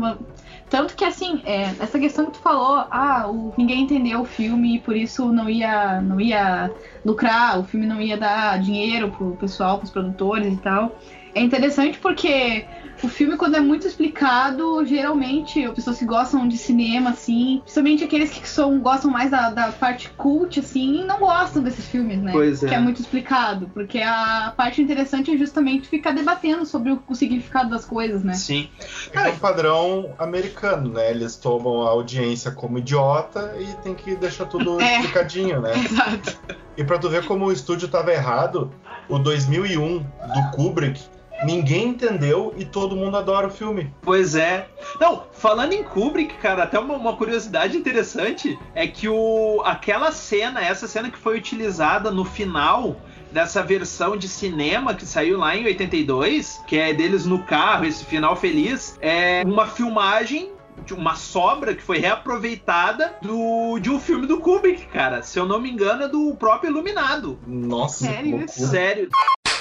Tanto 0.70 0.96
que, 0.96 1.04
assim, 1.04 1.42
é, 1.46 1.64
essa 1.80 2.00
questão 2.00 2.26
que 2.28 2.34
tu 2.34 2.40
falou, 2.40 2.86
ah, 2.92 3.26
o, 3.28 3.54
ninguém 3.58 3.82
entendeu 3.82 4.22
o 4.22 4.26
filme 4.26 4.76
e 4.76 4.80
por 4.80 4.96
isso 4.96 5.32
não 5.32 5.50
ia, 5.50 6.00
não 6.02 6.22
ia 6.22 6.72
lucrar, 7.04 7.60
o 7.60 7.64
filme 7.64 7.88
não 7.88 8.00
ia 8.00 8.18
dar 8.18 8.60
dinheiro 8.60 9.10
pro 9.12 9.36
pessoal, 9.36 9.80
pros 9.80 9.90
produtores 9.90 10.54
e 10.54 10.58
tal. 10.58 10.96
É 11.34 11.42
interessante 11.42 11.98
porque 12.00 12.68
o 13.04 13.08
filme, 13.08 13.38
quando 13.38 13.56
é 13.56 13.60
muito 13.60 13.88
explicado, 13.88 14.86
geralmente 14.86 15.64
as 15.66 15.74
pessoas 15.74 15.98
que 16.00 16.06
gostam 16.06 16.48
de 16.48 16.58
cinema, 16.58 17.12
assim, 17.12 17.60
principalmente 17.64 18.04
aqueles 18.04 18.30
que 18.30 18.48
são, 18.48 18.80
gostam 18.80 19.10
mais 19.10 19.32
da, 19.32 19.50
da 19.50 19.72
parte 19.72 20.10
cult, 20.18 20.60
assim, 20.60 21.04
não 21.06 21.20
gostam 21.20 21.64
desses 21.64 21.86
filmes, 21.86 22.20
né? 22.22 22.32
Pois 22.32 22.64
é. 22.64 22.68
Que 22.68 22.76
é 22.76 22.80
muito 22.80 23.00
explicado. 23.02 23.70
Porque 23.74 24.00
a 24.00 24.54
parte 24.56 24.82
interessante 24.82 25.34
é 25.34 25.38
justamente 25.38 25.88
ficar 25.88 26.12
debatendo 26.12 26.66
sobre 26.66 26.92
o, 26.92 27.02
o 27.08 27.16
significado 27.16 27.70
das 27.70 27.86
coisas, 27.86 28.24
né? 28.24 28.34
Sim. 28.34 28.70
É 29.14 29.30
um 29.30 29.38
padrão 29.38 30.14
americano, 30.18 30.94
né? 30.94 31.10
Eles 31.10 31.36
tomam 31.36 31.84
a 31.84 31.90
audiência 31.90 32.52
como 32.52 32.78
idiota 32.78 33.56
e 33.60 33.66
tem 33.84 33.96
que 33.96 34.16
deixar 34.16 34.46
tudo 34.46 34.80
É. 34.82 35.00
explicadinho, 35.00 35.62
né? 35.62 35.72
Exato. 35.80 36.38
E 36.78 36.84
pra 36.84 36.98
tu 36.98 37.10
ver 37.10 37.26
como 37.26 37.46
o 37.46 37.52
estúdio 37.52 37.88
tava 37.88 38.12
errado, 38.12 38.72
o 39.08 39.20
2001 39.20 40.00
do 40.00 40.52
Kubrick, 40.56 41.02
ninguém 41.44 41.90
entendeu 41.90 42.54
e 42.58 42.66
todo 42.66 42.96
mundo 42.96 43.18
adora 43.18 43.48
o 43.48 43.52
filme. 43.52 43.94
Pois 44.02 44.36
é. 44.36 44.68
Não, 45.00 45.24
falando 45.32 45.74
em 45.74 45.84
Kubrick, 45.84 46.36
cara, 46.36 46.64
até 46.64 46.80
uma, 46.80 46.96
uma 46.96 47.16
curiosidade 47.16 47.78
interessante 47.78 48.58
é 48.76 48.88
que 48.88 49.08
o, 49.08 49.62
aquela 49.66 50.12
cena, 50.12 50.62
essa 50.62 50.88
cena 50.88 51.10
que 51.10 51.18
foi 51.18 51.38
utilizada 51.38 52.12
no 52.12 52.26
final 52.26 52.98
dessa 53.32 53.62
versão 53.62 54.18
de 54.18 54.28
cinema 54.28 54.94
que 54.94 55.06
saiu 55.06 55.38
lá 55.38 55.56
em 55.56 55.66
82, 55.66 56.62
que 56.68 56.78
é 56.78 56.94
deles 56.94 57.26
no 57.26 57.44
carro, 57.44 57.86
esse 57.86 58.04
final 58.06 58.36
feliz, 58.36 58.98
é 59.02 59.44
uma 59.46 59.68
filmagem 59.68 60.52
de 60.86 60.94
uma 60.94 61.16
sobra 61.16 61.76
que 61.76 61.84
foi 61.84 62.00
reaproveitada 62.00 63.16
do, 63.22 63.80
de 63.80 63.90
um 63.90 64.00
filme 64.00 64.26
do 64.26 64.40
Kubrick, 64.40 64.88
cara. 64.88 65.22
Se 65.22 65.38
eu 65.38 65.46
não 65.46 65.60
me 65.60 65.70
engano, 65.70 66.04
é 66.04 66.08
do 66.08 66.34
próprio 66.36 66.72
Iluminado. 66.72 67.38
Nossa, 67.46 68.06
Sério. 68.06 68.46
Sério. 68.48 69.10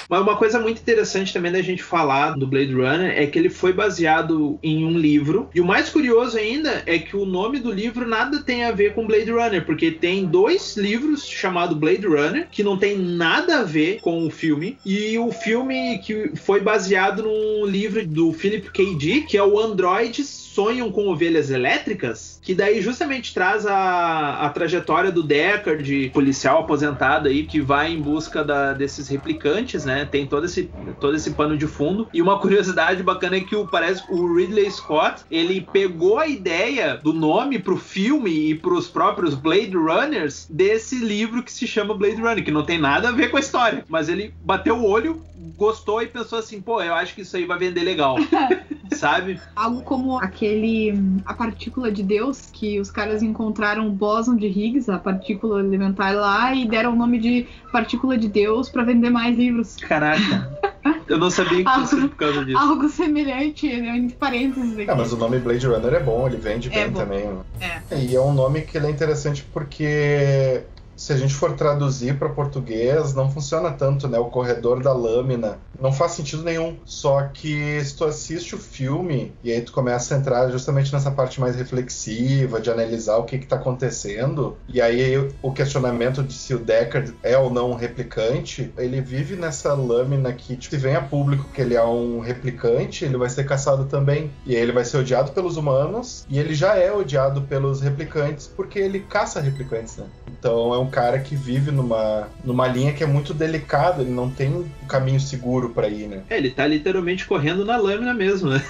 Mas 0.09 0.21
uma 0.21 0.35
coisa 0.35 0.59
muito 0.59 0.81
interessante 0.81 1.31
também 1.31 1.51
da 1.51 1.61
gente 1.61 1.83
falar 1.83 2.31
do 2.31 2.47
Blade 2.47 2.73
Runner 2.73 3.13
é 3.15 3.27
que 3.27 3.37
ele 3.37 3.49
foi 3.49 3.71
baseado 3.71 4.57
em 4.63 4.83
um 4.83 4.97
livro. 4.97 5.47
E 5.53 5.61
o 5.61 5.65
mais 5.65 5.89
curioso 5.89 6.35
ainda 6.35 6.81
é 6.87 6.97
que 6.97 7.15
o 7.15 7.25
nome 7.25 7.59
do 7.59 7.71
livro 7.71 8.07
nada 8.07 8.41
tem 8.41 8.63
a 8.63 8.71
ver 8.71 8.95
com 8.95 9.05
Blade 9.05 9.29
Runner, 9.29 9.63
porque 9.63 9.91
tem 9.91 10.25
dois 10.25 10.75
livros 10.75 11.27
chamados 11.27 11.77
Blade 11.77 12.07
Runner 12.07 12.47
que 12.51 12.63
não 12.63 12.75
tem 12.75 12.97
nada 12.97 13.59
a 13.59 13.63
ver 13.63 13.99
com 14.01 14.25
o 14.25 14.31
filme. 14.31 14.79
E 14.83 15.17
o 15.19 15.31
filme 15.31 15.99
que 15.99 16.31
foi 16.35 16.59
baseado 16.59 17.21
num 17.21 17.65
livro 17.67 18.05
do 18.05 18.33
Philip 18.33 18.71
K. 18.71 18.95
Dick, 18.95 19.27
que 19.27 19.37
é 19.37 19.43
o 19.43 19.59
Androids 19.59 20.27
Sonham 20.27 20.91
com 20.91 21.07
Ovelhas 21.07 21.51
Elétricas, 21.51 22.38
que 22.41 22.55
daí 22.55 22.81
justamente 22.81 23.33
traz 23.33 23.65
a, 23.65 24.39
a 24.45 24.49
trajetória 24.49 25.11
do 25.11 25.21
Deckard, 25.23 26.09
policial 26.13 26.59
aposentado 26.59 27.27
aí, 27.27 27.43
que 27.45 27.59
vai 27.61 27.91
em 27.91 28.01
busca 28.01 28.43
da- 28.43 28.73
desses 28.73 29.07
replicantes, 29.07 29.85
né? 29.85 30.05
Tem 30.05 30.25
todo 30.25 30.45
esse, 30.45 30.69
todo 30.99 31.15
esse 31.15 31.31
pano 31.31 31.57
de 31.57 31.67
fundo. 31.67 32.07
E 32.13 32.21
uma 32.21 32.39
curiosidade 32.39 33.03
bacana 33.03 33.37
é 33.37 33.41
que 33.41 33.55
o, 33.55 33.67
parece 33.67 34.05
que 34.05 34.13
o 34.13 34.35
Ridley 34.35 34.69
Scott, 34.71 35.23
ele 35.29 35.61
pegou 35.61 36.17
a 36.17 36.27
ideia 36.27 36.97
do 37.03 37.13
nome 37.13 37.59
pro 37.59 37.77
filme 37.77 38.49
e 38.49 38.55
pros 38.55 38.87
próprios 38.87 39.35
Blade 39.35 39.75
Runners 39.75 40.47
desse 40.49 40.95
livro 40.99 41.43
que 41.43 41.51
se 41.51 41.67
chama 41.67 41.93
Blade 41.93 42.21
Runner, 42.21 42.43
que 42.43 42.51
não 42.51 42.63
tem 42.63 42.79
nada 42.79 43.09
a 43.09 43.11
ver 43.11 43.29
com 43.29 43.37
a 43.37 43.39
história. 43.41 43.83
Mas 43.87 44.09
ele 44.09 44.33
bateu 44.43 44.77
o 44.77 44.85
olho, 44.89 45.21
gostou 45.57 46.01
e 46.01 46.07
pensou 46.07 46.39
assim, 46.39 46.61
pô, 46.61 46.81
eu 46.81 46.93
acho 46.93 47.13
que 47.15 47.21
isso 47.21 47.35
aí 47.35 47.45
vai 47.45 47.57
vender 47.57 47.81
legal. 47.83 48.15
Sabe? 48.93 49.39
Algo 49.55 49.81
como 49.83 50.17
aquele. 50.17 50.93
A 51.25 51.33
partícula 51.33 51.91
de 51.91 52.01
Deus, 52.03 52.28
que 52.51 52.79
os 52.79 52.91
caras 52.91 53.21
encontraram 53.23 53.87
o 53.87 53.91
bóson 53.91 54.35
de 54.35 54.47
Higgs, 54.47 54.89
a 54.91 54.97
partícula 54.97 55.59
elementar 55.59 56.13
lá, 56.15 56.53
e 56.53 56.67
deram 56.67 56.93
o 56.93 56.95
nome 56.95 57.19
de 57.19 57.45
partícula 57.71 58.17
de 58.17 58.27
Deus 58.27 58.69
pra 58.69 58.83
vender 58.83 59.09
mais 59.09 59.37
livros. 59.37 59.75
Caraca. 59.77 60.59
Eu 61.07 61.17
não 61.17 61.31
sabia 61.31 61.63
que 61.65 61.87
sido 61.87 62.07
por 62.09 62.17
causa 62.17 62.45
disso. 62.45 62.57
Algo 62.57 62.87
semelhante, 62.87 63.67
né, 63.81 63.97
entre 63.97 64.15
parênteses 64.15 64.73
aqui. 64.77 64.89
É, 64.89 64.93
mas 64.95 65.11
o 65.11 65.17
nome 65.17 65.39
Blade 65.39 65.65
Runner 65.65 65.93
é 65.95 65.99
bom, 65.99 66.27
ele 66.27 66.37
vende 66.37 66.69
É 66.69 66.71
bem 66.83 66.91
bom. 66.91 66.99
também. 66.99 67.25
né? 67.59 67.81
E 67.91 68.15
é 68.15 68.21
um 68.21 68.31
nome 68.31 68.61
que 68.61 68.77
ele 68.77 68.85
é 68.87 68.89
interessante 68.91 69.43
porque 69.51 70.61
se 70.99 71.13
a 71.13 71.17
gente 71.17 71.33
for 71.33 71.53
traduzir 71.53 72.19
para 72.19 72.27
português, 72.27 73.13
não 73.13 73.31
funciona 73.31 73.71
tanto, 73.71 74.05
né? 74.05 74.19
O 74.19 74.25
corredor 74.25 74.83
da 74.83 74.91
lâmina 74.91 75.57
não 75.79 75.93
faz 75.93 76.11
sentido 76.11 76.43
nenhum. 76.43 76.75
Só 76.83 77.23
que 77.23 77.81
se 77.85 77.95
tu 77.95 78.03
assiste 78.03 78.53
o 78.53 78.57
filme 78.57 79.33
e 79.41 79.49
aí 79.49 79.61
tu 79.61 79.71
começa 79.71 80.13
a 80.13 80.17
entrar 80.17 80.51
justamente 80.51 80.91
nessa 80.91 81.09
parte 81.09 81.39
mais 81.39 81.55
reflexiva, 81.55 82.59
de 82.59 82.69
analisar 82.69 83.15
o 83.15 83.23
que 83.23 83.39
que 83.39 83.47
tá 83.47 83.55
acontecendo, 83.55 84.57
e 84.67 84.81
aí 84.81 85.17
o 85.41 85.53
questionamento 85.53 86.21
de 86.21 86.33
se 86.33 86.53
o 86.53 86.59
Deckard 86.59 87.15
é 87.23 87.37
ou 87.37 87.49
não 87.49 87.71
um 87.71 87.75
replicante, 87.75 88.73
ele 88.77 88.99
vive 88.99 89.37
nessa 89.37 89.73
lâmina 89.73 90.33
que, 90.33 90.57
tipo, 90.57 90.75
se 90.75 90.77
vem 90.77 90.95
a 90.95 91.01
público 91.01 91.45
que 91.53 91.61
ele 91.61 91.75
é 91.75 91.83
um 91.83 92.19
replicante, 92.19 93.05
ele 93.05 93.15
vai 93.15 93.29
ser 93.29 93.45
caçado 93.45 93.85
também. 93.85 94.29
E 94.45 94.53
aí 94.53 94.61
ele 94.61 94.73
vai 94.73 94.83
ser 94.83 94.97
odiado 94.97 95.31
pelos 95.31 95.55
humanos, 95.55 96.25
e 96.29 96.37
ele 96.37 96.53
já 96.53 96.75
é 96.75 96.91
odiado 96.91 97.43
pelos 97.43 97.79
replicantes, 97.79 98.47
porque 98.47 98.77
ele 98.77 98.99
caça 98.99 99.39
replicantes, 99.39 99.95
né? 99.95 100.05
Então 100.27 100.73
é 100.73 100.77
um 100.77 100.88
cara 100.89 101.19
que 101.19 101.35
vive 101.35 101.71
numa, 101.71 102.29
numa 102.43 102.67
linha 102.67 102.93
que 102.93 103.03
é 103.03 103.07
muito 103.07 103.33
delicada, 103.33 104.01
ele 104.01 104.11
não 104.11 104.29
tem 104.29 104.49
um 104.49 104.65
caminho 104.87 105.19
seguro 105.19 105.69
pra 105.69 105.87
ir, 105.87 106.07
né? 106.07 106.23
É, 106.29 106.37
ele 106.37 106.49
tá 106.49 106.65
literalmente 106.65 107.25
correndo 107.25 107.65
na 107.65 107.77
lâmina 107.77 108.13
mesmo, 108.13 108.49
né? 108.49 108.61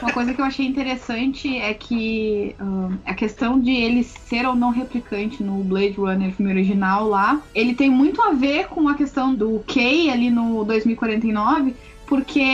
Uma 0.00 0.12
coisa 0.12 0.34
que 0.34 0.40
eu 0.40 0.44
achei 0.44 0.66
interessante 0.66 1.56
é 1.56 1.72
que 1.74 2.54
ahn, 2.58 2.96
a 3.04 3.14
questão 3.14 3.60
de 3.60 3.70
ele 3.70 4.02
ser 4.02 4.46
ou 4.46 4.54
não 4.54 4.70
replicante 4.70 5.42
no 5.42 5.62
Blade 5.62 5.94
Runner 5.96 6.32
filme 6.32 6.52
original 6.52 7.08
lá, 7.08 7.40
ele 7.54 7.74
tem 7.74 7.88
muito 7.88 8.20
a 8.20 8.32
ver 8.32 8.66
com 8.66 8.88
a 8.88 8.94
questão 8.94 9.34
do 9.34 9.62
Kay 9.66 10.10
ali 10.10 10.30
no 10.30 10.64
2049. 10.64 11.74
Porque, 12.12 12.44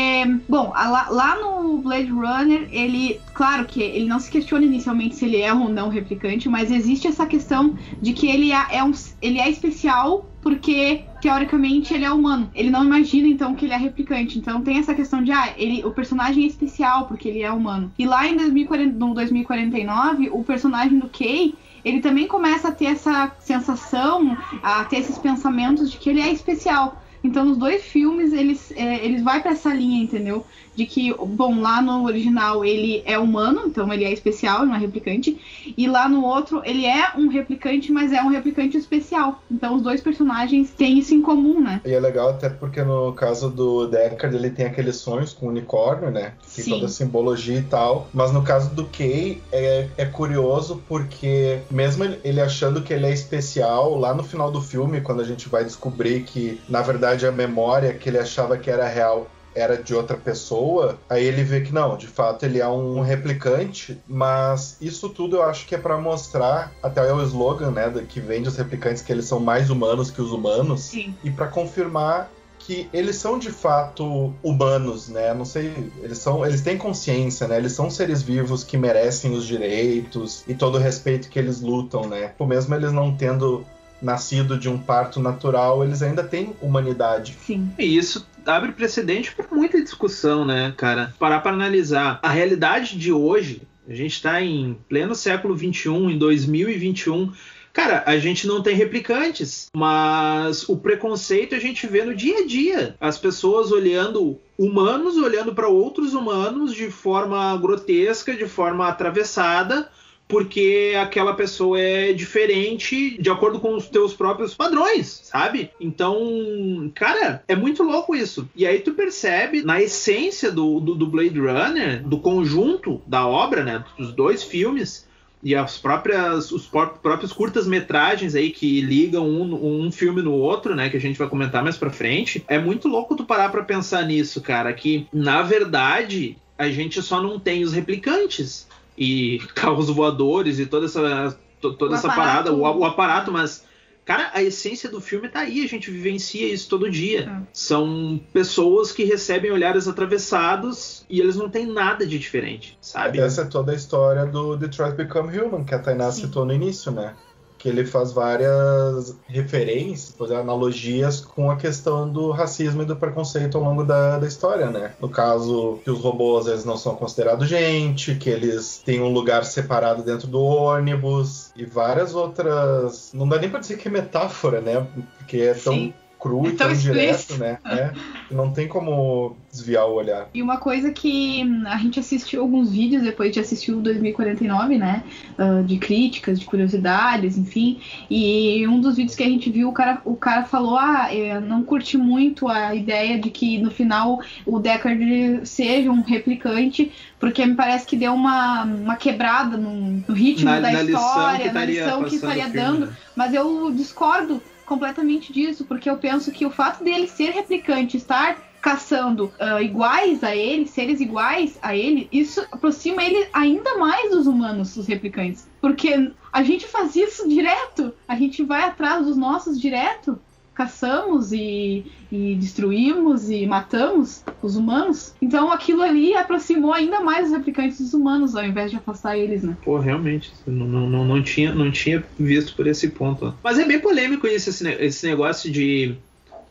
bom, 0.49 0.71
lá, 0.73 1.09
lá 1.11 1.35
no 1.35 1.79
Blade 1.79 2.13
Runner, 2.13 2.69
ele, 2.71 3.21
claro 3.35 3.65
que 3.65 3.83
ele 3.83 4.07
não 4.07 4.21
se 4.21 4.31
questiona 4.31 4.65
inicialmente 4.65 5.17
se 5.17 5.25
ele 5.25 5.43
é 5.43 5.53
ou 5.53 5.69
não 5.69 5.89
replicante, 5.89 6.49
mas 6.49 6.71
existe 6.71 7.09
essa 7.09 7.27
questão 7.27 7.77
de 8.01 8.13
que 8.13 8.31
ele 8.31 8.53
é, 8.53 8.67
é 8.71 8.85
um, 8.85 8.93
ele 9.21 9.41
é 9.41 9.51
especial 9.51 10.31
porque 10.41 11.03
teoricamente 11.21 11.93
ele 11.93 12.05
é 12.05 12.13
humano. 12.13 12.49
Ele 12.55 12.71
não 12.71 12.85
imagina 12.85 13.27
então 13.27 13.57
que 13.57 13.65
ele 13.65 13.75
é 13.75 13.77
replicante. 13.77 14.39
Então 14.39 14.63
tem 14.63 14.79
essa 14.79 14.95
questão 14.95 15.25
de 15.25 15.33
ah, 15.33 15.53
ele, 15.57 15.85
o 15.85 15.91
personagem 15.91 16.45
é 16.45 16.47
especial 16.47 17.09
porque 17.09 17.29
ele 17.29 17.43
é 17.43 17.51
humano. 17.51 17.91
E 17.99 18.07
lá 18.07 18.29
em 18.29 18.37
2040, 18.37 18.97
no 18.97 19.13
2049, 19.13 20.31
o 20.31 20.45
personagem 20.45 21.01
do 21.01 21.09
Kay 21.09 21.53
ele 21.85 22.01
também 22.01 22.29
começa 22.29 22.69
a 22.69 22.73
ter 22.73 22.87
essa 22.87 23.33
sensação, 23.41 24.39
a 24.63 24.85
ter 24.85 24.99
esses 24.99 25.19
pensamentos 25.19 25.91
de 25.91 25.97
que 25.97 26.11
ele 26.11 26.21
é 26.21 26.33
especial. 26.33 27.03
Então, 27.29 27.45
nos 27.45 27.59
dois 27.59 27.85
filmes, 27.85 28.33
eles, 28.33 28.71
é, 28.73 29.05
eles 29.05 29.23
vai 29.23 29.43
para 29.43 29.53
essa 29.53 29.73
linha, 29.73 30.03
entendeu? 30.03 30.47
De 30.79 30.87
que, 30.87 31.13
bom, 31.13 31.61
lá 31.61 31.83
no 31.83 32.05
original 32.05 32.65
ele 32.65 33.03
é 33.05 33.19
humano, 33.19 33.63
então 33.67 33.93
ele 33.93 34.05
é 34.05 34.13
especial, 34.13 34.65
não 34.65 34.77
é 34.77 34.79
replicante. 34.79 35.37
E 35.77 35.89
lá 35.89 36.09
no 36.09 36.25
outro, 36.25 36.63
ele 36.65 36.87
é 36.87 37.11
um 37.17 37.27
replicante, 37.27 37.91
mas 37.91 38.13
é 38.13 38.23
um 38.23 38.29
replicante 38.29 38.77
especial. 38.77 39.43
Então, 39.51 39.75
os 39.75 39.83
dois 39.83 40.01
personagens 40.01 40.71
têm 40.71 41.01
isso 41.01 41.13
em 41.13 41.21
comum, 41.21 41.61
né? 41.61 41.81
E 41.85 41.93
é 41.93 41.99
legal 41.99 42.29
até 42.29 42.49
porque 42.49 42.81
no 42.85 43.13
caso 43.13 43.51
do 43.51 43.89
Deckard 43.89 44.37
ele 44.37 44.51
tem 44.51 44.67
aqueles 44.67 44.95
sonhos 44.95 45.33
com 45.33 45.47
o 45.47 45.49
unicórnio, 45.49 46.13
né? 46.13 46.35
Tem 46.55 46.65
Sim. 46.65 46.71
toda 46.71 46.87
a 46.87 46.89
simbologia 46.89 47.59
e 47.59 47.63
tal. 47.63 48.07
Mas 48.15 48.33
no 48.33 48.45
caso 48.45 48.73
do 48.73 48.85
Kay 48.85 49.43
é, 49.51 49.89
é 49.97 50.05
curioso 50.05 50.81
porque 50.87 51.59
mesmo 51.69 52.05
ele 52.23 52.41
achando 52.41 52.83
que 52.83 52.93
ele 52.93 53.07
é 53.07 53.13
especial, 53.13 53.99
lá 53.99 54.15
no 54.15 54.23
final 54.23 54.53
do 54.53 54.63
filme, 54.63 55.01
quando 55.01 55.23
a 55.23 55.25
gente 55.25 55.49
vai 55.49 55.65
descobrir 55.65 56.23
que 56.23 56.61
na 56.69 56.83
verdade 56.83 57.27
a 57.27 57.33
memória 57.33 57.93
que 57.93 58.09
ele 58.09 58.19
achava 58.19 58.57
que 58.57 58.71
era 58.71 58.87
real 58.87 59.27
era 59.55 59.83
de 59.83 59.95
outra 59.95 60.17
pessoa, 60.17 60.99
aí 61.09 61.25
ele 61.25 61.43
vê 61.43 61.61
que 61.61 61.73
não, 61.73 61.97
de 61.97 62.07
fato 62.07 62.45
ele 62.45 62.61
é 62.61 62.69
um 62.69 63.01
replicante, 63.01 64.01
mas 64.07 64.77
isso 64.81 65.09
tudo 65.09 65.37
eu 65.37 65.43
acho 65.43 65.67
que 65.67 65.75
é 65.75 65.79
pra 65.79 65.99
mostrar, 65.99 66.73
até 66.83 67.07
é 67.09 67.13
o 67.13 67.23
slogan, 67.23 67.71
né, 67.71 67.93
que 68.09 68.21
vende 68.21 68.49
os 68.49 68.57
replicantes 68.57 69.03
que 69.03 69.13
eles 69.13 69.25
são 69.25 69.41
mais 69.41 69.71
humanos 69.71 70.11
que 70.11 70.21
os 70.21 70.33
humanos 70.33 70.81
Sim. 70.83 71.15
e 71.25 71.31
para 71.31 71.49
confirmar 71.49 72.31
que 72.59 72.89
eles 72.93 73.17
são 73.17 73.39
de 73.39 73.51
fato 73.51 74.35
humanos, 74.43 75.09
né? 75.09 75.33
Não 75.33 75.45
sei, 75.45 75.91
eles 76.03 76.19
são, 76.19 76.45
eles 76.45 76.61
têm 76.61 76.77
consciência, 76.77 77.47
né? 77.49 77.57
Eles 77.57 77.73
são 77.73 77.89
seres 77.89 78.21
vivos 78.21 78.63
que 78.63 78.77
merecem 78.77 79.33
os 79.33 79.47
direitos 79.47 80.45
e 80.47 80.55
todo 80.55 80.75
o 80.75 80.79
respeito 80.79 81.31
que 81.31 81.39
eles 81.39 81.61
lutam, 81.61 82.07
né? 82.07 82.33
Por 82.37 82.47
mesmo 82.47 82.75
eles 82.75 82.93
não 82.93 83.17
tendo 83.17 83.65
nascido 84.01 84.59
de 84.59 84.69
um 84.69 84.79
parto 84.79 85.21
natural, 85.21 85.85
eles 85.85 86.03
ainda 86.03 86.23
têm 86.23 86.55
humanidade. 86.61 87.37
Sim. 87.45 87.71
E 87.79 87.97
isso 87.97 88.27
abre 88.47 88.73
precedente 88.73 89.33
para 89.35 89.47
muita 89.51 89.83
discussão, 89.83 90.45
né, 90.45 90.73
cara? 90.77 91.15
Parar 91.19 91.41
para 91.41 91.53
analisar 91.53 92.19
a 92.23 92.29
realidade 92.29 92.99
de 92.99 93.13
hoje. 93.13 93.63
A 93.89 93.95
gente 93.95 94.13
está 94.13 94.43
em 94.43 94.77
pleno 94.89 95.15
século 95.15 95.57
XXI, 95.57 95.89
em 95.89 96.19
2021. 96.19 97.33
Cara, 97.73 98.03
a 98.07 98.19
gente 98.19 98.47
não 98.47 98.63
tem 98.63 98.75
replicantes, 98.75 99.69
mas 99.75 100.69
o 100.69 100.77
preconceito 100.77 101.55
a 101.55 101.59
gente 101.59 101.87
vê 101.87 102.05
no 102.05 102.15
dia 102.15 102.39
a 102.39 102.47
dia. 102.47 102.97
As 103.01 103.17
pessoas 103.17 103.71
olhando 103.71 104.39
humanos, 104.59 105.17
olhando 105.17 105.55
para 105.55 105.69
outros 105.69 106.13
humanos 106.13 106.75
de 106.75 106.91
forma 106.91 107.57
grotesca, 107.57 108.35
de 108.35 108.47
forma 108.47 108.89
atravessada, 108.89 109.89
porque 110.29 110.95
aquela 111.01 111.33
pessoa 111.33 111.81
é 111.81 112.13
diferente 112.13 113.21
de 113.21 113.31
acordo 113.31 113.59
com 113.59 113.75
os 113.75 113.89
teus 113.89 114.13
próprios 114.13 114.55
padrões, 114.55 115.23
sabe? 115.25 115.71
Então, 115.81 116.93
cara, 116.95 117.43
é 117.49 117.57
muito 117.57 117.83
louco 117.83 118.15
isso. 118.15 118.49
E 118.55 118.67
aí 118.67 118.81
tu 118.81 118.93
percebe 118.93 119.63
na 119.63 119.81
essência 119.81 120.53
do, 120.53 120.79
do, 120.79 120.95
do 120.95 121.07
Blade 121.07 121.41
Runner, 121.41 122.07
do 122.07 122.19
conjunto 122.19 123.01
da 123.07 123.27
obra, 123.27 123.65
né, 123.65 123.85
dos 123.97 124.13
dois 124.13 124.43
filmes, 124.43 125.09
e 125.43 125.55
as 125.55 125.79
próprias 125.79 126.51
os 126.51 126.67
próprios 126.67 127.33
curtas 127.33 127.67
metragens 127.67 128.35
aí 128.35 128.51
que 128.51 128.81
ligam 128.81 129.25
um, 129.25 129.85
um 129.87 129.93
filme 129.93 130.21
no 130.21 130.33
outro, 130.33 130.75
né, 130.75 130.91
que 130.91 130.97
a 130.97 131.01
gente 131.01 131.19
vai 131.19 131.29
comentar 131.29 131.63
mais 131.63 131.77
para 131.77 131.91
frente, 131.91 132.45
é 132.49 132.59
muito 132.59 132.89
louco 132.89 133.17
tu 133.17 133.25
parar 133.25 133.49
para 133.49 133.63
pensar 133.63 134.05
nisso, 134.05 134.41
cara, 134.41 134.73
que 134.73 135.07
na 135.13 135.43
verdade 135.43 136.37
a 136.59 136.69
gente 136.69 137.01
só 137.01 137.23
não 137.23 137.39
tem 137.39 137.63
os 137.63 137.73
replicantes 137.73 138.68
e 138.99 139.39
carros 139.55 139.89
voadores 139.89 140.59
e 140.59 140.67
toda 140.67 140.87
essa 140.87 141.39
toda 141.61 141.95
essa 141.95 142.07
aparato. 142.07 142.51
parada, 142.51 142.53
o, 142.53 142.61
o 142.61 142.85
aparato, 142.85 143.33
mas 143.33 143.67
Cara, 144.09 144.31
a 144.33 144.43
essência 144.43 144.89
do 144.89 145.03
filme 145.03 145.29
tá 145.29 145.41
aí, 145.41 145.63
a 145.63 145.69
gente 145.69 145.91
vivencia 145.91 146.51
isso 146.51 146.67
todo 146.67 146.91
dia. 146.91 147.31
É. 147.31 147.43
São 147.53 148.19
pessoas 148.33 148.91
que 148.91 149.05
recebem 149.05 149.51
olhares 149.51 149.87
atravessados 149.87 151.05
e 151.11 151.21
eles 151.21 151.37
não 151.37 151.51
têm 151.51 151.67
nada 151.67 152.07
de 152.07 152.19
diferente, 152.19 152.79
sabe? 152.81 153.21
Essa 153.21 153.43
é 153.43 153.45
toda 153.45 153.71
a 153.71 153.75
história 153.75 154.25
do 154.25 154.57
Detroit 154.57 154.97
Become 154.97 155.39
Human, 155.39 155.63
que 155.63 155.75
a 155.75 155.79
Tainá 155.79 156.11
citou 156.11 156.47
no 156.47 156.55
início, 156.55 156.91
né? 156.91 157.15
Que 157.59 157.69
ele 157.69 157.85
faz 157.85 158.13
várias 158.13 159.17
referências, 159.27 160.15
analogias 160.31 161.21
com 161.21 161.51
a 161.51 161.57
questão 161.57 162.09
do 162.09 162.31
racismo 162.31 162.83
e 162.83 162.87
do 162.87 162.97
preconceito 162.97 163.59
ao 163.59 163.65
longo 163.65 163.85
da, 163.85 164.19
da 164.19 164.27
história, 164.27 164.71
né? 164.71 164.93
No 165.01 165.09
caso, 165.09 165.81
que 165.83 165.91
os 165.91 166.01
robôs 166.01 166.47
eles 166.47 166.65
não 166.65 166.77
são 166.77 166.95
considerados 166.95 167.49
gente, 167.49 168.15
que 168.15 168.31
eles 168.31 168.81
têm 168.85 169.01
um 169.01 169.13
lugar 169.13 169.45
separado 169.45 170.03
dentro 170.03 170.29
do 170.29 170.41
ônibus 170.41 171.51
e 171.57 171.65
várias 171.65 172.15
outras. 172.15 173.11
Não 173.13 173.29
dá 173.29 173.39
nem 173.39 173.51
pra 173.51 173.61
dizer 173.61 173.77
que 173.77 173.89
é 173.89 173.91
metáfora, 173.91 174.61
né? 174.61 174.87
Porque 175.19 175.39
é 175.39 175.55
tão. 175.55 175.75
Sim 175.75 175.95
cru 176.19 176.47
é 176.47 176.49
e 176.51 176.53
tão, 176.53 176.73
direto, 176.73 177.37
né? 177.37 177.59
É, 177.65 177.93
não 178.31 178.51
tem 178.51 178.67
como 178.67 179.37
desviar 179.51 179.87
o 179.87 179.95
olhar. 179.95 180.29
E 180.35 180.43
uma 180.43 180.59
coisa 180.59 180.91
que 180.91 181.43
a 181.67 181.77
gente 181.79 181.99
assistiu 181.99 182.43
alguns 182.43 182.71
vídeos 182.71 183.03
depois 183.03 183.33
de 183.33 183.41
assistir 183.41 183.73
o 183.73 183.81
2049, 183.81 184.77
né? 184.77 185.05
Uh, 185.39 185.63
de 185.65 185.79
críticas, 185.79 186.39
de 186.39 186.47
curiosidades, 186.47 187.39
enfim. 187.39 187.81
E 188.11 188.67
um 188.67 188.81
dos 188.81 188.97
vídeos 188.97 189.15
que 189.15 189.23
a 189.23 189.29
gente 189.29 189.51
viu, 189.51 189.69
o 189.69 189.73
cara, 189.73 190.01
o 190.05 190.17
cara 190.17 190.45
falou: 190.45 190.77
Ah, 190.77 191.15
eu 191.15 191.41
não 191.41 191.63
curti 191.63 191.97
muito 191.97 192.49
a 192.49 192.75
ideia 192.75 193.19
de 193.19 193.31
que 193.31 193.59
no 193.59 193.71
final 193.71 194.21
o 194.45 194.59
Deckard 194.59 195.41
seja 195.45 195.91
um 195.91 196.03
replicante, 196.03 196.93
porque 197.19 197.45
me 197.47 197.55
parece 197.55 197.87
que 197.87 197.97
deu 197.97 198.13
uma, 198.13 198.65
uma 198.65 198.97
quebrada 198.97 199.57
no, 199.57 200.03
no 200.07 200.15
ritmo 200.15 200.51
na, 200.51 200.61
da 200.61 200.71
na 200.73 200.83
história, 200.83 201.53
na 201.53 201.65
lição 201.65 202.05
que 202.05 202.17
estaria 202.17 202.49
dando. 202.49 202.87
Né? 202.87 202.93
Mas 203.15 203.35
eu 203.35 203.71
discordo 203.73 204.43
completamente 204.69 205.33
disso, 205.33 205.65
porque 205.65 205.89
eu 205.89 205.97
penso 205.97 206.31
que 206.31 206.47
o 206.47 206.51
fato 206.51 206.85
dele 206.85 207.09
ser 207.09 207.31
replicante, 207.31 207.97
estar 207.97 208.37
caçando 208.61 209.33
uh, 209.41 209.63
iguais 209.63 210.23
a 210.23 210.35
ele, 210.35 210.67
seres 210.67 211.01
iguais 211.01 211.59
a 211.63 211.75
ele, 211.75 212.09
isso 212.13 212.45
aproxima 212.53 213.03
ele 213.03 213.27
ainda 213.33 213.79
mais 213.79 214.11
dos 214.11 214.27
humanos, 214.27 214.75
dos 214.75 214.87
replicantes. 214.87 215.49
Porque 215.61 216.13
a 216.33 216.43
gente 216.43 216.67
faz 216.67 216.95
isso 216.95 217.29
direto, 217.29 217.95
a 218.07 218.15
gente 218.17 218.45
vai 218.45 218.63
atrás 218.63 219.07
dos 219.07 219.17
nossos 219.17 219.61
direto 219.61 220.21
caçamos 220.59 221.31
e, 221.33 221.87
e, 222.11 222.35
destruímos 222.35 223.31
e 223.31 223.47
matamos 223.47 224.25
os 224.43 224.57
humanos. 224.57 225.15
Então 225.23 225.53
aquilo 225.53 225.83
ali 225.83 226.15
aproximou 226.15 226.73
ainda 226.73 227.01
mais 227.01 227.29
os 227.29 227.33
replicantes 227.33 227.79
dos 227.81 227.95
humanos, 227.95 228.35
ao 228.35 228.45
invés 228.45 228.73
de 228.73 228.77
afastar 228.77 229.17
eles, 229.17 229.45
né? 229.45 229.57
Pô, 229.65 229.79
realmente, 229.79 230.33
não, 230.45 230.67
não, 230.67 231.05
não, 231.05 231.23
tinha, 231.23 231.55
não 231.55 231.71
tinha 231.71 232.03
visto 232.19 232.57
por 232.57 232.67
esse 232.67 232.89
ponto. 232.89 233.33
Mas 233.43 233.57
é 233.57 233.65
bem 233.65 233.79
polêmico 233.79 234.27
isso, 234.27 234.51
esse, 234.51 234.69
esse 234.69 235.07
negócio 235.07 235.49
de 235.49 235.95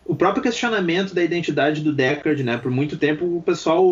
o 0.06 0.16
próprio 0.16 0.42
questionamento 0.42 1.14
da 1.14 1.22
identidade 1.22 1.82
do 1.82 1.92
Deckard, 1.92 2.42
né? 2.42 2.56
Por 2.56 2.72
muito 2.72 2.96
tempo 2.96 3.26
o 3.26 3.42
pessoal 3.42 3.86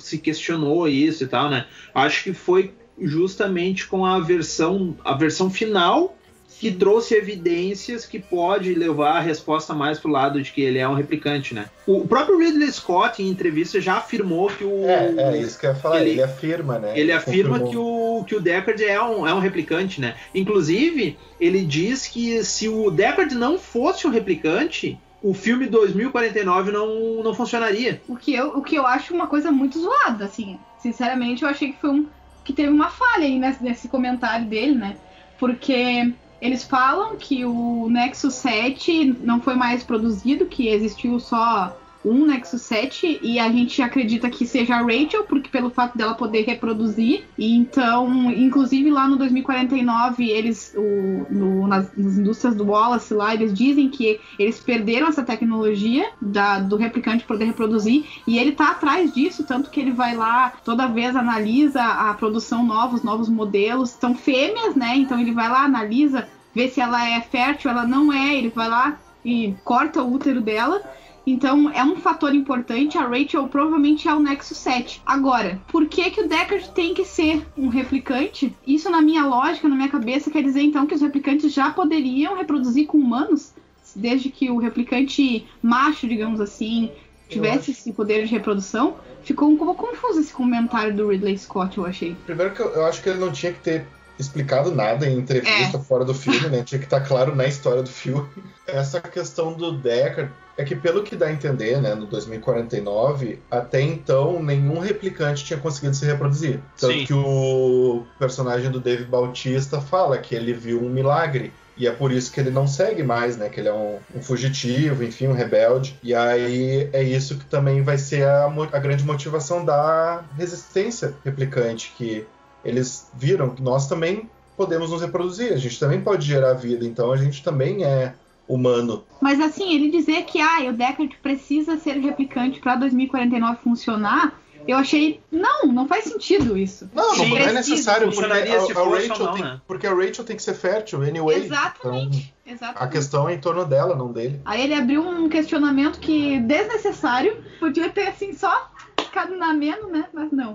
se 0.00 0.18
questionou 0.18 0.88
isso 0.88 1.22
e 1.22 1.28
tal, 1.28 1.48
né? 1.48 1.66
Acho 1.94 2.24
que 2.24 2.32
foi 2.32 2.74
justamente 3.00 3.86
com 3.86 4.04
a 4.04 4.18
versão 4.18 4.96
a 5.04 5.14
versão 5.14 5.48
final 5.48 6.15
que 6.58 6.72
trouxe 6.72 7.14
evidências 7.14 8.06
que 8.06 8.18
pode 8.18 8.74
levar 8.74 9.16
a 9.16 9.20
resposta 9.20 9.74
mais 9.74 9.98
pro 9.98 10.10
lado 10.10 10.40
de 10.40 10.50
que 10.52 10.62
ele 10.62 10.78
é 10.78 10.88
um 10.88 10.94
replicante, 10.94 11.54
né? 11.54 11.66
O 11.86 12.06
próprio 12.06 12.38
Ridley 12.38 12.70
Scott, 12.72 13.22
em 13.22 13.28
entrevista, 13.28 13.80
já 13.80 13.98
afirmou 13.98 14.48
que 14.48 14.64
o. 14.64 14.84
É, 14.84 15.14
é 15.16 15.38
isso 15.38 15.58
que 15.58 15.66
eu 15.66 15.70
ia 15.70 15.76
falar, 15.76 16.00
ele, 16.00 16.10
ele 16.12 16.22
afirma, 16.22 16.78
né? 16.78 16.92
Ele, 16.92 17.00
ele 17.00 17.12
afirma 17.12 17.60
que 17.60 17.76
o, 17.76 18.24
que 18.26 18.34
o 18.34 18.40
Deckard 18.40 18.82
é 18.82 19.00
um, 19.02 19.26
é 19.26 19.34
um 19.34 19.38
replicante, 19.38 20.00
né? 20.00 20.16
Inclusive, 20.34 21.18
ele 21.38 21.62
diz 21.64 22.06
que 22.06 22.42
se 22.42 22.68
o 22.68 22.90
Deckard 22.90 23.34
não 23.34 23.58
fosse 23.58 24.06
um 24.06 24.10
replicante, 24.10 24.98
o 25.22 25.34
filme 25.34 25.66
2049 25.66 26.72
não, 26.72 27.22
não 27.22 27.34
funcionaria. 27.34 28.00
O 28.08 28.16
que, 28.16 28.34
eu, 28.34 28.48
o 28.56 28.62
que 28.62 28.76
eu 28.76 28.86
acho 28.86 29.12
uma 29.12 29.26
coisa 29.26 29.50
muito 29.50 29.78
zoada, 29.78 30.24
assim. 30.24 30.58
Sinceramente, 30.78 31.42
eu 31.42 31.48
achei 31.48 31.72
que 31.72 31.80
foi 31.80 31.90
um. 31.90 32.06
que 32.44 32.52
teve 32.52 32.70
uma 32.70 32.88
falha 32.88 33.24
aí 33.24 33.38
nesse, 33.38 33.62
nesse 33.62 33.88
comentário 33.88 34.46
dele, 34.46 34.74
né? 34.74 34.96
Porque 35.38 36.14
eles 36.40 36.64
falam 36.64 37.16
que 37.16 37.44
o 37.44 37.88
Nexus 37.88 38.34
7 38.34 39.16
não 39.22 39.40
foi 39.40 39.54
mais 39.54 39.82
produzido, 39.82 40.46
que 40.46 40.68
existiu 40.68 41.18
só 41.18 41.76
um 42.06 42.24
Nexus 42.24 42.62
7 42.62 43.18
e 43.20 43.38
a 43.40 43.50
gente 43.50 43.82
acredita 43.82 44.30
que 44.30 44.46
seja 44.46 44.76
a 44.76 44.82
Rachel, 44.82 45.24
porque 45.24 45.48
pelo 45.48 45.70
fato 45.70 45.98
dela 45.98 46.14
poder 46.14 46.42
reproduzir. 46.42 47.24
E 47.36 47.56
então, 47.56 48.30
inclusive 48.30 48.90
lá 48.90 49.08
no 49.08 49.16
2049, 49.16 50.30
eles, 50.30 50.72
o, 50.76 51.26
no, 51.28 51.66
nas, 51.66 51.90
nas, 51.96 52.16
indústrias 52.16 52.54
do 52.54 52.66
Wallace 52.66 53.12
lá, 53.12 53.34
eles 53.34 53.52
dizem 53.52 53.88
que 53.88 54.20
eles 54.38 54.60
perderam 54.60 55.08
essa 55.08 55.24
tecnologia 55.24 56.08
da, 56.20 56.60
do 56.60 56.76
replicante 56.76 57.24
poder 57.24 57.46
reproduzir 57.46 58.04
e 58.26 58.38
ele 58.38 58.52
tá 58.52 58.70
atrás 58.70 59.12
disso, 59.12 59.44
tanto 59.44 59.70
que 59.70 59.80
ele 59.80 59.90
vai 59.90 60.14
lá, 60.14 60.52
toda 60.64 60.86
vez 60.86 61.16
analisa 61.16 61.82
a 61.82 62.14
produção 62.14 62.64
novos, 62.64 63.02
novos 63.02 63.28
modelos. 63.28 63.90
São 63.90 64.14
fêmeas, 64.14 64.76
né? 64.76 64.96
Então 64.96 65.18
ele 65.18 65.32
vai 65.32 65.48
lá, 65.48 65.64
analisa, 65.64 66.28
vê 66.54 66.68
se 66.68 66.80
ela 66.80 67.04
é 67.08 67.20
fértil, 67.20 67.70
ela 67.70 67.86
não 67.86 68.12
é, 68.12 68.36
ele 68.36 68.50
vai 68.50 68.68
lá 68.68 68.96
e 69.24 69.56
corta 69.64 70.02
o 70.02 70.14
útero 70.14 70.40
dela 70.40 70.80
então 71.26 71.70
é 71.70 71.82
um 71.82 71.96
fator 71.96 72.32
importante. 72.34 72.96
A 72.96 73.06
Rachel 73.06 73.48
provavelmente 73.48 74.06
é 74.06 74.14
o 74.14 74.20
Nexus 74.20 74.58
7. 74.58 75.02
Agora, 75.04 75.60
por 75.66 75.86
que, 75.86 76.10
que 76.10 76.20
o 76.20 76.28
Deckard 76.28 76.70
tem 76.70 76.94
que 76.94 77.04
ser 77.04 77.44
um 77.56 77.68
replicante? 77.68 78.54
Isso, 78.64 78.88
na 78.88 79.02
minha 79.02 79.26
lógica, 79.26 79.68
na 79.68 79.74
minha 79.74 79.88
cabeça, 79.88 80.30
quer 80.30 80.42
dizer 80.42 80.62
então 80.62 80.86
que 80.86 80.94
os 80.94 81.00
replicantes 81.00 81.52
já 81.52 81.70
poderiam 81.70 82.36
reproduzir 82.36 82.86
com 82.86 82.98
humanos? 82.98 83.52
Desde 83.94 84.28
que 84.28 84.50
o 84.50 84.58
replicante 84.58 85.46
macho, 85.62 86.06
digamos 86.06 86.40
assim, 86.40 86.92
tivesse 87.28 87.72
esse 87.72 87.92
poder 87.92 88.24
de 88.24 88.30
reprodução. 88.30 88.96
Ficou 89.22 89.48
um 89.48 89.56
pouco 89.56 89.86
confuso 89.86 90.20
esse 90.20 90.32
comentário 90.32 90.94
do 90.94 91.08
Ridley 91.08 91.36
Scott, 91.36 91.76
eu 91.76 91.86
achei. 91.86 92.14
Primeiro 92.24 92.54
que 92.54 92.60
eu, 92.60 92.68
eu 92.68 92.86
acho 92.86 93.02
que 93.02 93.08
ele 93.08 93.18
não 93.18 93.32
tinha 93.32 93.52
que 93.52 93.60
ter 93.60 93.86
explicado 94.18 94.74
nada 94.74 95.06
em 95.06 95.18
entrevista 95.18 95.76
é. 95.76 95.80
fora 95.80 96.04
do 96.04 96.14
filme, 96.14 96.48
né? 96.48 96.62
Tinha 96.62 96.78
que 96.78 96.86
estar 96.86 97.00
claro 97.00 97.34
na 97.34 97.46
história 97.46 97.82
do 97.82 97.90
filme. 97.90 98.28
Essa 98.66 99.00
questão 99.00 99.52
do 99.52 99.72
Deckard 99.72 100.32
é 100.56 100.64
que, 100.64 100.74
pelo 100.74 101.02
que 101.02 101.14
dá 101.14 101.26
a 101.26 101.32
entender, 101.32 101.80
né, 101.80 101.94
no 101.94 102.06
2049, 102.06 103.38
até 103.50 103.80
então 103.80 104.42
nenhum 104.42 104.78
replicante 104.78 105.44
tinha 105.44 105.58
conseguido 105.58 105.94
se 105.94 106.06
reproduzir. 106.06 106.60
Tanto 106.78 106.94
Sim. 106.94 107.04
que 107.04 107.14
o 107.14 108.04
personagem 108.18 108.70
do 108.70 108.80
Dave 108.80 109.04
Bautista 109.04 109.80
fala 109.80 110.18
que 110.18 110.34
ele 110.34 110.52
viu 110.52 110.82
um 110.82 110.88
milagre. 110.88 111.52
E 111.78 111.86
é 111.86 111.92
por 111.92 112.10
isso 112.10 112.32
que 112.32 112.40
ele 112.40 112.48
não 112.48 112.66
segue 112.66 113.02
mais, 113.02 113.36
né? 113.36 113.50
Que 113.50 113.60
ele 113.60 113.68
é 113.68 113.72
um, 113.72 113.98
um 114.14 114.22
fugitivo, 114.22 115.04
enfim, 115.04 115.26
um 115.26 115.34
rebelde. 115.34 115.98
E 116.02 116.14
aí 116.14 116.88
é 116.90 117.02
isso 117.02 117.36
que 117.36 117.44
também 117.44 117.82
vai 117.82 117.98
ser 117.98 118.26
a, 118.26 118.46
a 118.46 118.78
grande 118.78 119.04
motivação 119.04 119.62
da 119.62 120.24
resistência 120.38 121.14
replicante, 121.22 121.92
que 121.98 122.26
eles 122.66 123.08
viram 123.14 123.50
que 123.50 123.62
nós 123.62 123.88
também 123.88 124.28
podemos 124.56 124.90
nos 124.90 125.00
reproduzir, 125.00 125.52
a 125.52 125.56
gente 125.56 125.78
também 125.78 126.00
pode 126.00 126.26
gerar 126.26 126.54
vida, 126.54 126.84
então 126.84 127.12
a 127.12 127.16
gente 127.16 127.42
também 127.42 127.84
é 127.84 128.14
humano. 128.48 129.04
Mas 129.20 129.40
assim, 129.40 129.74
ele 129.74 129.90
dizer 129.90 130.24
que 130.24 130.40
ah, 130.40 130.68
o 130.68 130.72
Deckard 130.72 131.16
precisa 131.22 131.76
ser 131.76 131.98
replicante 131.98 132.60
para 132.60 132.76
2049 132.76 133.58
funcionar, 133.62 134.40
eu 134.66 134.76
achei. 134.76 135.20
Não, 135.30 135.66
não 135.66 135.86
faz 135.86 136.04
sentido 136.04 136.56
isso. 136.56 136.90
Não, 136.92 137.14
Sim, 137.14 137.30
não 137.30 137.36
é 137.36 137.52
necessário, 137.52 138.10
porque 138.10 138.24
a, 138.24 138.36
a 138.36 138.88
Rachel 138.88 139.18
não, 139.18 139.32
tem, 139.34 139.42
né? 139.42 139.60
porque 139.66 139.86
a 139.86 139.94
Rachel 139.94 140.24
tem 140.24 140.36
que 140.36 140.42
ser 140.42 140.54
fértil, 140.54 141.02
anyway. 141.02 141.44
Exatamente. 141.44 142.34
Então, 142.42 142.54
Exatamente. 142.54 142.82
A 142.82 142.88
questão 142.88 143.28
é 143.28 143.34
em 143.34 143.38
torno 143.38 143.64
dela, 143.64 143.94
não 143.94 144.12
dele. 144.12 144.40
Aí 144.44 144.62
ele 144.62 144.74
abriu 144.74 145.02
um 145.02 145.28
questionamento 145.28 146.00
que 146.00 146.40
desnecessário, 146.40 147.42
podia 147.60 147.90
ter 147.90 148.08
assim 148.08 148.32
só 148.32 148.70
ficado 149.00 149.36
na 149.36 149.52
menos, 149.52 149.90
né? 149.90 150.06
Mas 150.12 150.32
não. 150.32 150.54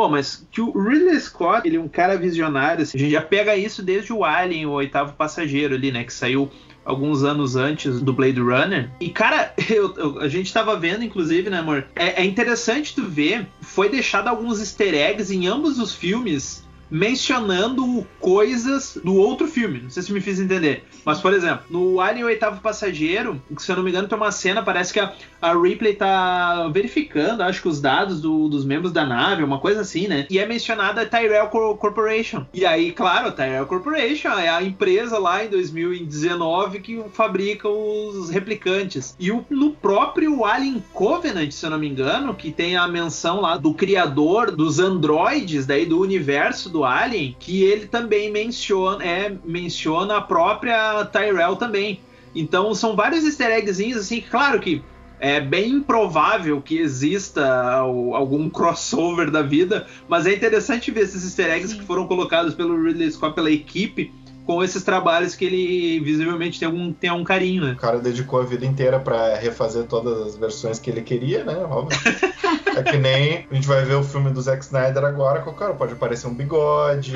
Pô, 0.00 0.08
mas 0.08 0.46
que 0.50 0.62
o 0.62 0.72
Ridley 0.72 1.20
Scott, 1.20 1.68
ele 1.68 1.76
é 1.76 1.80
um 1.80 1.86
cara 1.86 2.16
visionário, 2.16 2.84
assim, 2.84 2.96
a 2.96 3.00
gente 3.02 3.12
já 3.12 3.20
pega 3.20 3.54
isso 3.54 3.82
desde 3.82 4.14
o 4.14 4.24
Alien, 4.24 4.64
o 4.64 4.70
oitavo 4.70 5.12
passageiro 5.12 5.74
ali, 5.74 5.92
né, 5.92 6.04
que 6.04 6.12
saiu 6.14 6.50
alguns 6.82 7.22
anos 7.22 7.54
antes 7.54 8.00
do 8.00 8.10
Blade 8.10 8.40
Runner. 8.40 8.88
E, 8.98 9.10
cara, 9.10 9.52
eu, 9.68 9.94
eu, 9.96 10.18
a 10.20 10.26
gente 10.26 10.54
tava 10.54 10.74
vendo, 10.74 11.04
inclusive, 11.04 11.50
né, 11.50 11.58
amor? 11.58 11.86
É, 11.94 12.22
é 12.22 12.24
interessante 12.24 12.94
tu 12.94 13.04
ver, 13.04 13.46
foi 13.60 13.90
deixado 13.90 14.28
alguns 14.28 14.58
easter 14.58 14.94
eggs 14.94 15.30
em 15.30 15.46
ambos 15.46 15.78
os 15.78 15.94
filmes 15.94 16.64
mencionando 16.90 18.06
coisas 18.18 18.98
do 19.02 19.14
outro 19.14 19.46
filme. 19.46 19.80
Não 19.82 19.90
sei 19.90 20.02
se 20.02 20.12
me 20.12 20.20
fiz 20.20 20.40
entender. 20.40 20.84
Mas, 21.04 21.20
por 21.20 21.32
exemplo, 21.32 21.64
no 21.70 22.00
Alien 22.00 22.24
Oitavo 22.24 22.60
Passageiro, 22.60 23.40
se 23.58 23.70
eu 23.70 23.76
não 23.76 23.82
me 23.82 23.90
engano, 23.90 24.08
tem 24.08 24.16
uma 24.16 24.32
cena, 24.32 24.62
parece 24.62 24.92
que 24.92 25.00
a, 25.00 25.12
a 25.40 25.54
Ripley 25.54 25.94
tá 25.94 26.68
verificando, 26.68 27.42
acho 27.42 27.62
que 27.62 27.68
os 27.68 27.80
dados 27.80 28.20
do, 28.20 28.48
dos 28.48 28.64
membros 28.64 28.92
da 28.92 29.06
nave, 29.06 29.42
uma 29.42 29.58
coisa 29.58 29.80
assim, 29.80 30.08
né? 30.08 30.26
E 30.28 30.38
é 30.38 30.46
mencionada 30.46 31.02
a 31.02 31.06
Tyrell 31.06 31.48
Corporation. 31.48 32.44
E 32.52 32.66
aí, 32.66 32.92
claro, 32.92 33.28
a 33.28 33.32
Tyrell 33.32 33.66
Corporation 33.66 34.30
é 34.30 34.48
a 34.48 34.62
empresa 34.62 35.18
lá 35.18 35.44
em 35.44 35.48
2019 35.48 36.80
que 36.80 37.02
fabrica 37.12 37.68
os 37.68 38.30
replicantes. 38.30 39.14
E 39.18 39.30
o, 39.30 39.44
no 39.48 39.70
próprio 39.70 40.44
Alien 40.44 40.82
Covenant, 40.92 41.50
se 41.50 41.64
eu 41.64 41.70
não 41.70 41.78
me 41.78 41.88
engano, 41.88 42.34
que 42.34 42.50
tem 42.50 42.76
a 42.76 42.86
menção 42.88 43.40
lá 43.40 43.56
do 43.56 43.72
criador 43.72 44.50
dos 44.50 44.78
androides 44.78 45.66
daí 45.66 45.86
do 45.86 46.00
universo 46.00 46.68
do 46.68 46.79
Alien, 46.84 47.36
que 47.38 47.62
ele 47.62 47.86
também 47.86 48.30
menciona, 48.30 49.04
é, 49.04 49.34
menciona 49.44 50.16
a 50.16 50.20
própria 50.20 51.04
Tyrell 51.06 51.56
também. 51.56 52.00
Então 52.34 52.74
são 52.74 52.94
vários 52.94 53.24
easter 53.24 53.50
eggzinhos, 53.50 53.98
assim, 53.98 54.20
claro 54.20 54.60
que 54.60 54.82
é 55.18 55.38
bem 55.38 55.70
improvável 55.70 56.62
que 56.62 56.78
exista 56.78 57.74
algum 57.74 58.48
crossover 58.50 59.30
da 59.30 59.42
vida, 59.42 59.86
mas 60.08 60.26
é 60.26 60.34
interessante 60.34 60.90
ver 60.90 61.02
esses 61.02 61.24
easter 61.24 61.50
eggs 61.50 61.72
Sim. 61.72 61.80
que 61.80 61.84
foram 61.84 62.06
colocados 62.06 62.54
pelo 62.54 62.82
Ridley 62.82 63.10
Scott, 63.10 63.34
pela 63.34 63.50
equipe, 63.50 64.12
com 64.50 64.64
esses 64.64 64.82
trabalhos 64.82 65.36
que 65.36 65.44
ele 65.44 66.00
visivelmente 66.00 66.58
tem 66.58 66.66
algum, 66.66 66.92
tem 66.92 67.08
um 67.12 67.22
carinho, 67.22 67.66
né? 67.66 67.72
O 67.74 67.76
cara 67.76 68.00
dedicou 68.00 68.40
a 68.40 68.44
vida 68.44 68.66
inteira 68.66 68.98
para 68.98 69.36
refazer 69.36 69.84
todas 69.84 70.26
as 70.26 70.36
versões 70.36 70.80
que 70.80 70.90
ele 70.90 71.02
queria, 71.02 71.44
né? 71.44 71.54
Óbvio. 71.58 71.96
é 72.76 72.82
que 72.82 72.96
nem 72.96 73.46
a 73.48 73.54
gente 73.54 73.68
vai 73.68 73.84
ver 73.84 73.94
o 73.94 74.02
filme 74.02 74.30
do 74.30 74.42
Zack 74.42 74.64
Snyder 74.64 75.04
agora, 75.04 75.48
o 75.48 75.54
cara 75.54 75.72
pode 75.74 75.92
aparecer 75.92 76.26
um 76.26 76.34
bigode. 76.34 77.12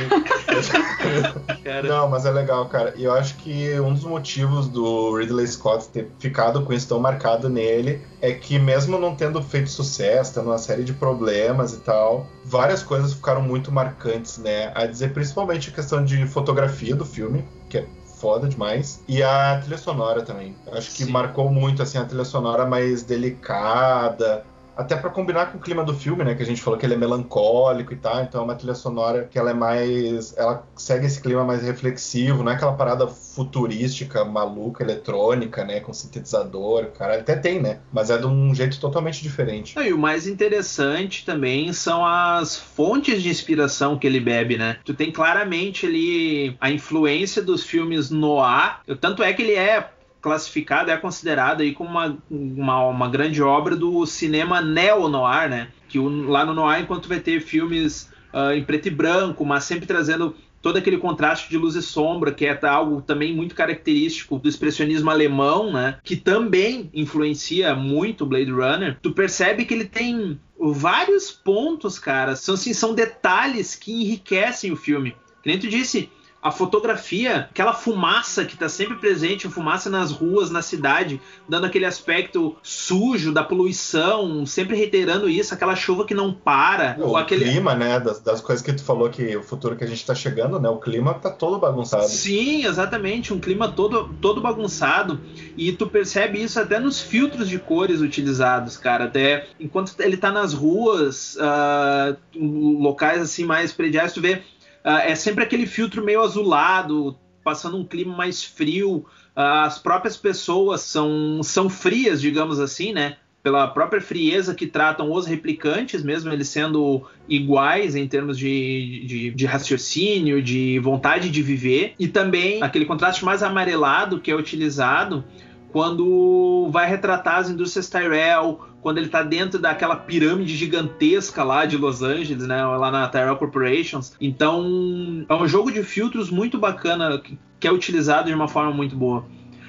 Não, 1.89 2.09
mas 2.09 2.25
é 2.25 2.31
legal, 2.31 2.67
cara. 2.67 2.95
E 2.97 3.05
eu 3.05 3.13
acho 3.13 3.35
que 3.37 3.79
um 3.81 3.93
dos 3.93 4.05
motivos 4.05 4.69
do 4.69 5.17
Ridley 5.17 5.47
Scott 5.47 5.89
ter 5.89 6.11
ficado 6.21 6.63
com 6.63 6.73
isso 6.73 6.89
tão 6.89 7.01
marcado 7.01 7.49
nele 7.49 8.01
é 8.21 8.33
que 8.33 8.59
mesmo 8.59 8.99
não 8.99 9.15
tendo 9.15 9.43
feito 9.43 9.71
sucesso, 9.71 10.35
tendo 10.35 10.47
uma 10.47 10.59
série 10.59 10.83
de 10.83 10.93
problemas 10.93 11.75
e 11.75 11.81
tal, 11.81 12.27
várias 12.45 12.83
coisas 12.83 13.13
ficaram 13.13 13.43
muito 13.43 13.71
marcantes, 13.71 14.39
né? 14.39 14.73
A 14.75 14.87
dizer 14.87 15.13
principalmente 15.13 15.71
a 15.71 15.73
questão 15.73 16.05
de 16.05 16.27
fotografia 16.27 16.95
do 16.95 17.05
filme, 17.05 17.24
que 17.69 17.79
é 17.79 17.87
foda 18.21 18.49
demais. 18.49 19.03
E 19.09 19.23
a 19.23 19.59
trilha 19.61 19.79
sonora 19.79 20.23
também. 20.23 20.57
Acho 20.73 20.91
que 20.95 21.05
Sim. 21.05 21.11
marcou 21.11 21.51
muito 21.51 21.83
assim 21.83 21.99
a 21.99 22.05
trilha 22.05 22.25
sonora 22.25 22.65
mais 22.65 23.03
delicada, 23.03 24.45
até 24.77 24.97
para 24.97 25.11
combinar 25.11 25.53
com 25.53 25.59
o 25.59 25.61
clima 25.61 25.85
do 25.85 25.95
filme, 25.95 26.25
né? 26.25 26.35
Que 26.35 26.43
a 26.43 26.47
gente 26.47 26.63
falou 26.63 26.79
que 26.79 26.85
ele 26.85 26.95
é 26.95 26.97
melancólico 26.97 27.93
e 27.93 27.97
tal, 27.97 28.23
então 28.23 28.41
é 28.41 28.45
uma 28.45 28.55
trilha 28.55 28.75
sonora 28.75 29.29
que 29.31 29.39
ela 29.39 29.51
é 29.51 29.55
mais. 29.55 30.37
Ela 30.37 30.67
segue 30.77 31.07
esse 31.07 31.21
clima 31.21 31.45
mais 31.45 31.63
reflexivo, 31.63 32.43
não 32.43 32.53
é 32.53 32.55
aquela 32.55 32.73
parada 32.73 33.07
futurística, 33.07 34.25
maluca, 34.25 34.83
eletrônica, 34.83 35.65
né? 35.65 35.81
Com 35.81 35.93
sintetizador, 35.93 36.87
cara, 36.99 37.19
até 37.19 37.37
tem, 37.37 37.61
né? 37.61 37.81
Mas 37.93 38.11
é 38.11 38.19
de 38.19 38.27
um 38.27 38.55
jeito 38.55 38.79
totalmente 38.81 39.23
diferente. 39.23 39.79
E 39.79 39.93
o 39.93 39.99
mais 39.99 40.27
interessante 40.27 41.25
também 41.25 41.73
são 41.73 42.05
as 42.05 42.57
fontes 42.57 43.23
de 43.23 43.29
inspiração 43.29 43.99
que 43.99 44.07
ele 44.07 44.21
bebe, 44.21 44.57
né? 44.57 44.79
Tu 44.85 44.95
tem 44.95 45.11
claramente 45.11 45.87
ali 45.87 46.57
a 46.61 46.71
influência 46.71 47.43
dos 47.43 47.63
filmes 47.63 48.11
noir, 48.11 48.81
tanto 49.01 49.23
é 49.23 49.33
que 49.33 49.43
ele 49.43 49.55
é 49.55 49.91
classificado, 50.25 50.91
é 50.91 50.97
considerado 50.97 51.61
aí 51.61 51.75
como 51.75 51.91
uma, 51.91 52.17
uma, 52.31 52.87
uma 52.87 53.09
grande 53.11 53.43
obra 53.43 53.77
do 53.77 54.07
cinema 54.07 54.63
neo-noir, 54.63 55.51
né? 55.51 55.69
Que 55.87 55.99
o, 55.99 56.09
lá 56.09 56.47
no 56.47 56.55
noir, 56.55 56.81
enquanto 56.81 57.11
vai 57.11 57.21
ter 57.21 57.43
filmes 57.43 58.11
uh, 58.33 58.53
em 58.55 58.65
preto 58.65 58.89
e 58.89 58.91
branco, 58.91 59.45
mas 59.45 59.65
sempre 59.65 59.85
trazendo 59.85 60.35
todo 60.63 60.79
aquele 60.79 60.97
contraste 60.97 61.51
de 61.51 61.59
luz 61.59 61.75
e 61.75 61.83
sombra, 61.83 62.33
que 62.33 62.47
é 62.47 62.59
algo 62.67 63.03
também 63.03 63.37
muito 63.37 63.55
característico 63.55 64.39
do 64.39 64.49
expressionismo 64.49 65.11
alemão, 65.11 65.71
né? 65.71 65.99
Que 66.03 66.17
também 66.17 66.89
influencia 66.95 67.75
muito 67.75 68.25
Blade 68.25 68.51
Runner. 68.51 68.97
Tu 69.03 69.13
percebe 69.13 69.67
que 69.67 69.75
ele 69.75 69.85
tem 69.85 70.41
vários 70.59 71.31
pontos, 71.31 71.99
cara. 71.99 72.35
São, 72.35 72.55
assim, 72.55 72.73
são 72.73 72.95
detalhes 72.95 73.77
que 73.77 73.93
enriquecem 73.93 74.73
o 74.73 74.77
filme. 74.77 75.15
Que 75.43 75.51
nem 75.51 75.59
tu 75.59 75.69
disse, 75.69 76.09
a 76.45 76.51
fotografia, 76.51 77.49
aquela 77.51 77.73
fumaça 77.73 78.45
que 78.45 78.53
está 78.53 78.69
sempre 78.69 78.97
presente, 78.97 79.49
fumaça 79.49 79.89
nas 79.89 80.13
ruas, 80.13 80.51
na 80.51 80.61
cidade, 80.61 81.19
dando 81.49 81.65
aquele 81.65 81.87
aspecto 81.87 82.55
sujo 82.63 83.33
da 83.33 83.43
poluição, 83.43 84.45
sempre 84.45 84.77
reiterando 84.77 85.27
isso, 85.27 85.55
aquela 85.55 85.75
chuva 85.75 86.05
que 86.05 86.13
não 86.13 86.35
para. 86.35 86.99
O 87.01 87.17
aquele... 87.17 87.47
clima, 87.47 87.75
né, 87.75 87.99
das, 87.99 88.21
das, 88.21 88.43
coisas 88.43 88.63
que 88.63 88.75
tu 88.75 88.85
falou 88.85 89.09
que 89.09 89.35
o 89.35 89.43
futuro 89.43 89.75
que 89.75 89.85
a 89.85 89.87
gente 89.87 90.01
está 90.01 90.15
chegando, 90.15 90.61
né, 90.61 90.69
o 90.69 90.77
clima 90.77 91.15
tá 91.15 91.31
todo 91.31 91.59
bagunçado. 91.59 92.07
Sim, 92.09 92.67
exatamente, 92.67 93.33
um 93.33 93.41
clima 93.41 93.73
todo, 93.73 94.15
todo 94.21 94.43
bagunçado, 94.43 95.19
e 95.57 95.73
tu 95.73 95.87
percebe 95.87 96.43
isso 96.43 96.61
até 96.61 96.79
nos 96.79 97.01
filtros 97.01 97.49
de 97.49 97.59
cores 97.59 98.03
utilizados, 98.03 98.77
cara, 98.77 99.05
até 99.05 99.47
enquanto 99.59 99.99
ele 99.99 100.17
está 100.17 100.31
nas 100.31 100.53
ruas, 100.53 101.37
uh, 101.37 102.15
locais 102.37 103.23
assim 103.23 103.47
mais 103.47 103.73
prediais, 103.73 104.13
tu 104.13 104.21
vê 104.21 104.43
é 104.85 105.15
sempre 105.15 105.43
aquele 105.43 105.67
filtro 105.67 106.05
meio 106.05 106.23
azulado, 106.23 107.19
passando 107.43 107.77
um 107.77 107.85
clima 107.85 108.17
mais 108.17 108.43
frio. 108.43 109.05
Uh, 109.37 109.65
as 109.65 109.79
próprias 109.79 110.17
pessoas 110.17 110.81
são, 110.81 111.43
são 111.43 111.69
frias, 111.69 112.21
digamos 112.21 112.59
assim, 112.61 112.93
né? 112.93 113.17
Pela 113.43 113.69
própria 113.69 114.01
frieza 114.01 114.55
que 114.55 114.67
tratam 114.67 115.13
os 115.13 115.27
replicantes, 115.27 116.03
mesmo 116.03 116.33
eles 116.33 116.49
sendo 116.49 117.07
iguais 117.29 117.95
em 117.95 118.09
termos 118.09 118.39
de, 118.39 119.05
de, 119.07 119.31
de, 119.33 119.47
raciocínio, 119.47 120.43
de 120.43 120.79
vontade 120.79 121.29
de 121.29 121.43
viver, 121.43 121.95
e 121.99 122.09
também 122.09 122.63
aquele 122.63 122.87
contraste 122.87 123.23
mais 123.23 123.43
amarelado 123.43 124.19
que 124.19 124.31
é 124.31 124.35
utilizado 124.35 125.23
quando 125.71 126.69
vai 126.71 126.89
retratar 126.89 127.37
as 127.37 127.51
indústrias 127.51 127.91
Tyrell, 127.91 128.61
quando 128.85 128.99
ele 128.99 129.07
está 129.07 129.23
dentro 129.23 129.59
daquela 129.59 129.97
pirâmide 129.97 130.55
gigantesca 130.55 131.43
lá 131.43 131.65
de 131.65 131.75
Los 131.79 132.03
Angeles, 132.03 132.47
né, 132.47 132.63
lá 132.67 132.91
na 132.91 133.09
Tyrell 133.09 133.35
Corporations. 133.39 134.13
Então, 134.21 135.25
é 135.27 135.35
um 135.35 135.49
jogo 135.49 135.73
de 135.73 135.83
filtros 135.83 136.29
muito 136.29 136.59
bacana 136.59 137.19
que, 137.19 137.67
é 137.67 137.73
utilizado 137.73 138.29
de 138.29 138.35
uma 138.35 138.47
forma 138.47 138.73
muito 138.73 138.95
boa. 138.95 139.25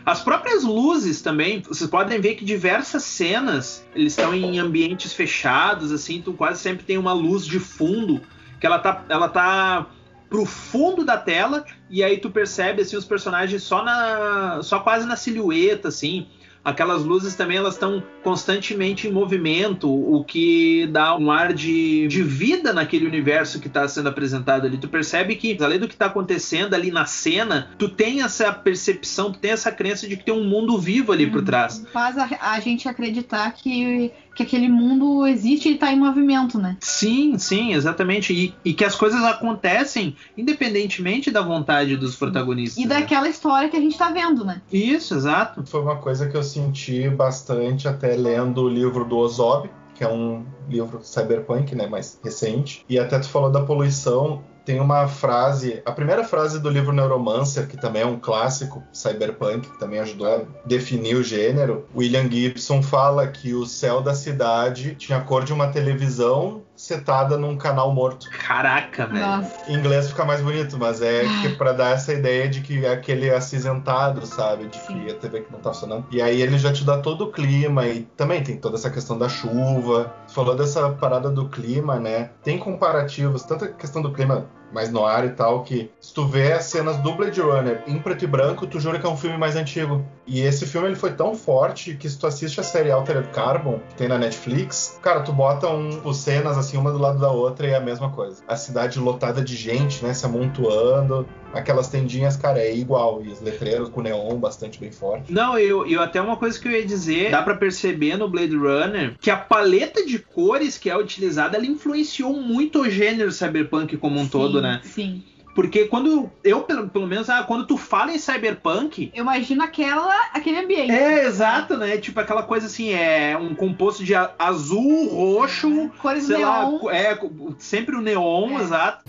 As 0.05 0.21
próprias 0.21 0.65
luzes 0.65 1.21
também, 1.21 1.61
vocês 1.61 1.89
podem 1.89 2.19
ver 2.19 2.35
que 2.35 2.43
diversas 2.43 3.03
cenas, 3.03 3.87
eles 3.95 4.11
estão 4.11 4.33
em 4.33 4.59
ambientes 4.59 5.13
fechados, 5.13 5.93
assim, 5.93 6.21
tu 6.21 6.33
quase 6.33 6.59
sempre 6.59 6.83
tem 6.83 6.97
uma 6.97 7.13
luz 7.13 7.47
de 7.47 7.57
fundo, 7.57 8.19
que 8.59 8.67
ela 8.67 8.79
tá, 8.79 9.05
ela 9.07 9.29
tá 9.29 9.87
pro 10.29 10.45
fundo 10.45 11.05
da 11.05 11.15
tela 11.15 11.63
e 11.89 12.03
aí 12.03 12.17
tu 12.17 12.29
percebe 12.29 12.81
assim 12.81 12.97
os 12.97 13.05
personagens 13.05 13.63
só 13.63 13.81
na 13.81 14.61
só 14.63 14.79
quase 14.79 15.05
na 15.05 15.15
silhueta 15.15 15.87
assim 15.87 16.27
aquelas 16.65 17.03
luzes 17.03 17.35
também 17.35 17.57
elas 17.57 17.75
estão 17.75 18.03
constantemente 18.23 19.07
em 19.07 19.11
movimento, 19.11 19.87
o 19.87 20.23
que 20.23 20.87
dá 20.87 21.15
um 21.15 21.29
ar 21.31 21.53
de, 21.53 22.07
de 22.07 22.23
vida 22.23 22.73
naquele 22.73 23.05
universo 23.05 23.59
que 23.59 23.67
está 23.67 23.87
sendo 23.87 24.09
apresentado 24.09 24.65
ali. 24.65 24.77
Tu 24.77 24.87
percebe 24.87 25.35
que, 25.35 25.55
além 25.63 25.77
do 25.77 25.87
que 25.87 25.93
está 25.93 26.07
acontecendo 26.07 26.73
ali 26.73 26.89
na 26.89 27.05
cena, 27.05 27.69
tu 27.77 27.87
tem 27.87 28.23
essa 28.23 28.51
percepção, 28.51 29.31
tu 29.31 29.37
tem 29.37 29.51
essa 29.51 29.71
crença 29.71 30.07
de 30.07 30.17
que 30.17 30.25
tem 30.25 30.33
um 30.33 30.43
mundo 30.43 30.77
vivo 30.79 31.11
ali 31.11 31.27
por 31.27 31.39
uhum. 31.39 31.45
trás. 31.45 31.85
Faz 31.93 32.17
a, 32.17 32.27
a 32.41 32.59
gente 32.59 32.89
acreditar 32.89 33.51
que 33.53 34.11
que 34.35 34.43
aquele 34.43 34.67
mundo 34.67 35.25
existe 35.25 35.69
e 35.69 35.75
está 35.75 35.91
em 35.91 35.97
movimento, 35.97 36.59
né? 36.59 36.77
Sim, 36.81 37.37
sim, 37.37 37.73
exatamente. 37.73 38.33
E, 38.33 38.53
e, 38.65 38.73
que 38.73 38.83
as 38.83 38.95
coisas 38.95 39.23
acontecem 39.23 40.15
independentemente 40.37 41.31
da 41.31 41.41
vontade 41.41 41.95
dos 41.95 42.15
protagonistas. 42.15 42.83
E 42.83 42.85
né? 42.85 42.99
daquela 42.99 43.29
história 43.29 43.69
que 43.69 43.77
a 43.77 43.79
gente 43.79 43.93
está 43.93 44.11
vendo, 44.11 44.43
né? 44.43 44.61
Isso, 44.71 45.15
exato. 45.15 45.63
Foi 45.65 45.81
uma 45.81 45.95
coisa 45.95 46.27
que 46.27 46.35
eu 46.35 46.43
senti 46.43 47.09
bastante 47.09 47.87
até 47.87 48.15
lendo 48.15 48.63
o 48.63 48.69
livro 48.69 49.05
do 49.05 49.17
Ozob, 49.17 49.69
que 49.95 50.03
é 50.03 50.09
um 50.09 50.45
livro 50.69 50.99
cyberpunk, 51.01 51.73
né, 51.73 51.87
mais 51.87 52.19
recente. 52.21 52.85
E 52.89 52.99
até 52.99 53.17
tu 53.17 53.29
falou 53.29 53.49
da 53.49 53.61
poluição 53.61 54.43
tem 54.65 54.79
uma 54.79 55.07
frase, 55.07 55.81
a 55.85 55.91
primeira 55.91 56.23
frase 56.23 56.59
do 56.59 56.69
livro 56.69 56.91
Neuromancer, 56.91 57.67
que 57.67 57.77
também 57.77 58.01
é 58.01 58.05
um 58.05 58.19
clássico 58.19 58.83
cyberpunk, 58.91 59.69
que 59.69 59.79
também 59.79 59.99
ajudou 59.99 60.27
a 60.27 60.41
definir 60.65 61.15
o 61.15 61.23
gênero. 61.23 61.85
William 61.95 62.29
Gibson 62.29 62.81
fala 62.81 63.27
que 63.27 63.53
o 63.53 63.65
céu 63.65 64.01
da 64.01 64.15
cidade 64.15 64.95
tinha 64.95 65.19
a 65.19 65.21
cor 65.21 65.43
de 65.43 65.53
uma 65.53 65.67
televisão 65.67 66.63
setada 66.75 67.37
num 67.37 67.57
canal 67.57 67.93
morto. 67.93 68.29
Caraca, 68.29 69.05
velho. 69.05 69.25
Nossa. 69.25 69.71
Em 69.71 69.75
inglês 69.75 70.09
fica 70.09 70.25
mais 70.25 70.41
bonito, 70.41 70.77
mas 70.77 71.01
é 71.01 71.23
que 71.41 71.49
pra 71.55 71.71
dar 71.71 71.91
essa 71.91 72.13
ideia 72.13 72.47
de 72.47 72.61
que 72.61 72.85
é 72.85 72.91
aquele 72.91 73.29
acinzentado, 73.29 74.25
sabe? 74.25 74.67
De 74.67 74.77
Sim. 74.77 75.05
que 75.05 75.11
a 75.11 75.15
TV 75.15 75.41
que 75.41 75.51
não 75.51 75.59
tá 75.59 75.71
funcionando. 75.73 76.05
E 76.11 76.21
aí 76.21 76.41
ele 76.41 76.57
já 76.57 76.71
te 76.71 76.83
dá 76.83 76.97
todo 76.97 77.25
o 77.25 77.31
clima 77.31 77.87
e 77.87 78.01
também 78.17 78.43
tem 78.43 78.57
toda 78.57 78.75
essa 78.75 78.89
questão 78.89 79.17
da 79.17 79.29
chuva. 79.29 80.13
Falou 80.27 80.55
dessa 80.55 80.89
parada 80.89 81.29
do 81.29 81.47
clima, 81.49 81.99
né? 81.99 82.29
Tem 82.43 82.57
comparativos, 82.57 83.43
tanto 83.43 83.65
a 83.65 83.67
questão 83.69 84.01
do 84.01 84.11
clima 84.11 84.45
mais 84.71 84.91
no 84.91 85.05
ar 85.05 85.25
e 85.25 85.29
tal, 85.29 85.63
que 85.63 85.89
se 85.99 86.13
tu 86.13 86.25
vê 86.25 86.53
as 86.53 86.65
cenas 86.65 86.97
do 86.97 87.13
Blade 87.13 87.39
Runner 87.41 87.83
em 87.87 87.99
preto 87.99 88.23
e 88.23 88.27
branco, 88.27 88.67
tu 88.67 88.79
jura 88.79 88.99
que 88.99 89.05
é 89.05 89.09
um 89.09 89.17
filme 89.17 89.37
mais 89.37 89.55
antigo. 89.55 90.05
E 90.27 90.41
esse 90.41 90.65
filme 90.65 90.87
ele 90.87 90.95
foi 90.95 91.13
tão 91.13 91.35
forte 91.35 91.95
que 91.95 92.09
se 92.09 92.17
tu 92.17 92.27
assiste 92.27 92.59
a 92.59 92.63
série 92.63 92.91
Altered 92.91 93.29
Carbon, 93.29 93.79
que 93.89 93.95
tem 93.95 94.07
na 94.07 94.17
Netflix, 94.17 94.99
cara, 95.01 95.21
tu 95.21 95.31
bota 95.31 95.67
um, 95.67 96.01
os 96.03 96.17
cenas 96.17 96.57
assim, 96.57 96.77
uma 96.77 96.91
do 96.91 96.97
lado 96.97 97.19
da 97.19 97.31
outra 97.31 97.67
e 97.67 97.71
é 97.71 97.75
a 97.75 97.79
mesma 97.79 98.09
coisa. 98.09 98.43
A 98.47 98.55
cidade 98.55 98.99
lotada 98.99 99.41
de 99.41 99.55
gente, 99.55 100.03
né, 100.03 100.13
se 100.13 100.25
amontoando, 100.25 101.27
aquelas 101.55 101.87
tendinhas, 101.87 102.35
cara, 102.37 102.59
é 102.59 102.75
igual. 102.75 103.23
E 103.23 103.29
os 103.29 103.41
letreiros 103.41 103.89
com 103.89 104.01
neon 104.01 104.35
bastante 104.37 104.79
bem 104.79 104.91
forte. 104.91 105.31
Não, 105.31 105.57
eu, 105.57 105.85
eu 105.87 106.01
até 106.01 106.21
uma 106.21 106.37
coisa 106.37 106.59
que 106.59 106.67
eu 106.67 106.71
ia 106.71 106.85
dizer, 106.85 107.31
dá 107.31 107.41
pra 107.41 107.55
perceber 107.55 108.17
no 108.17 108.29
Blade 108.29 108.55
Runner 108.55 109.15
que 109.19 109.31
a 109.31 109.37
paleta 109.37 110.05
de 110.05 110.19
cores 110.19 110.77
que 110.77 110.89
é 110.89 110.97
utilizada, 110.97 111.57
ela 111.57 111.65
influenciou 111.65 112.33
muito 112.33 112.81
o 112.81 112.89
gênero 112.89 113.31
cyberpunk 113.31 113.97
como 113.97 114.19
um 114.19 114.23
Sim, 114.23 114.29
todo, 114.29 114.61
né? 114.61 114.81
Sim. 114.83 115.23
Porque 115.55 115.85
quando 115.85 116.29
eu, 116.43 116.63
pelo, 116.63 116.89
pelo 116.89 117.07
menos, 117.07 117.29
ah, 117.29 117.41
quando 117.43 117.65
tu 117.65 117.77
fala 117.77 118.11
em 118.11 118.19
cyberpunk, 118.19 119.09
Eu 119.15 119.21
imagino 119.23 119.63
aquela, 119.63 120.13
aquele 120.33 120.57
ambiente. 120.59 120.91
é 120.91 121.25
exato, 121.25 121.77
né? 121.77 121.97
Tipo 121.97 122.19
aquela 122.19 122.43
coisa 122.43 122.65
assim, 122.65 122.89
é 122.91 123.37
um 123.37 123.55
composto 123.55 124.03
de 124.03 124.13
azul, 124.37 125.07
roxo, 125.07 125.89
Cores 126.01 126.25
sei 126.25 126.39
neon. 126.39 126.83
lá, 126.83 126.93
é 126.93 127.17
sempre 127.57 127.95
o 127.95 128.01
neon, 128.01 128.59
É. 128.59 128.63
exato. 128.63 129.03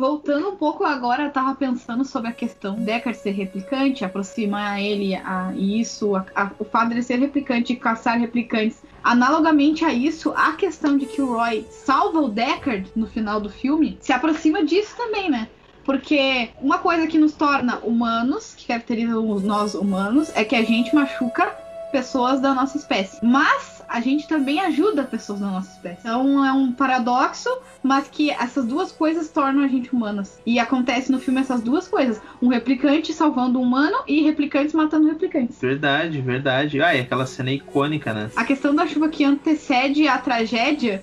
Voltando 0.00 0.48
um 0.48 0.56
pouco 0.56 0.82
agora, 0.82 1.24
eu 1.24 1.30
tava 1.30 1.54
pensando 1.54 2.06
sobre 2.06 2.30
a 2.30 2.32
questão 2.32 2.74
Deckard 2.74 3.18
ser 3.18 3.32
replicante, 3.32 4.02
aproximar 4.02 4.80
ele 4.80 5.14
a 5.14 5.52
isso, 5.54 6.16
a- 6.16 6.24
a- 6.34 6.50
o 6.58 6.64
fato 6.64 6.88
dele 6.88 7.02
ser 7.02 7.18
replicante 7.18 7.74
e 7.74 7.76
caçar 7.76 8.18
replicantes. 8.18 8.80
Analogamente 9.04 9.84
a 9.84 9.92
isso, 9.92 10.32
a 10.34 10.52
questão 10.52 10.96
de 10.96 11.04
que 11.04 11.20
o 11.20 11.34
Roy 11.34 11.66
salva 11.84 12.18
o 12.18 12.28
Deckard 12.30 12.90
no 12.96 13.06
final 13.06 13.42
do 13.42 13.50
filme 13.50 13.98
se 14.00 14.10
aproxima 14.10 14.64
disso 14.64 14.96
também, 14.96 15.28
né? 15.30 15.48
Porque 15.84 16.48
uma 16.62 16.78
coisa 16.78 17.06
que 17.06 17.18
nos 17.18 17.32
torna 17.32 17.76
humanos, 17.80 18.54
que 18.54 18.68
caracteriza 18.68 19.12
nós 19.12 19.74
humanos, 19.74 20.32
é 20.34 20.44
que 20.44 20.56
a 20.56 20.62
gente 20.64 20.94
machuca 20.94 21.54
pessoas 21.92 22.40
da 22.40 22.54
nossa 22.54 22.78
espécie. 22.78 23.18
Mas 23.22 23.79
a 23.90 24.00
gente 24.00 24.28
também 24.28 24.60
ajuda 24.60 25.02
pessoas 25.02 25.40
da 25.40 25.48
nossa 25.48 25.72
espécie. 25.72 26.00
Então 26.00 26.44
é 26.44 26.52
um 26.52 26.70
paradoxo, 26.70 27.50
mas 27.82 28.06
que 28.06 28.30
essas 28.30 28.64
duas 28.64 28.92
coisas 28.92 29.28
tornam 29.28 29.64
a 29.64 29.68
gente 29.68 29.92
humanas. 29.92 30.38
E 30.46 30.60
acontece 30.60 31.10
no 31.10 31.18
filme 31.18 31.40
essas 31.40 31.60
duas 31.60 31.88
coisas: 31.88 32.22
um 32.40 32.46
replicante 32.46 33.12
salvando 33.12 33.58
um 33.58 33.62
humano 33.62 33.98
e 34.06 34.22
replicantes 34.22 34.72
matando 34.72 35.08
replicantes. 35.08 35.60
Verdade, 35.60 36.20
verdade. 36.20 36.80
Ah, 36.80 36.94
e 36.94 37.00
aquela 37.00 37.26
cena 37.26 37.50
icônica, 37.50 38.14
né? 38.14 38.30
A 38.36 38.44
questão 38.44 38.74
da 38.74 38.86
chuva 38.86 39.08
que 39.08 39.24
antecede 39.24 40.06
a 40.06 40.18
tragédia 40.18 41.02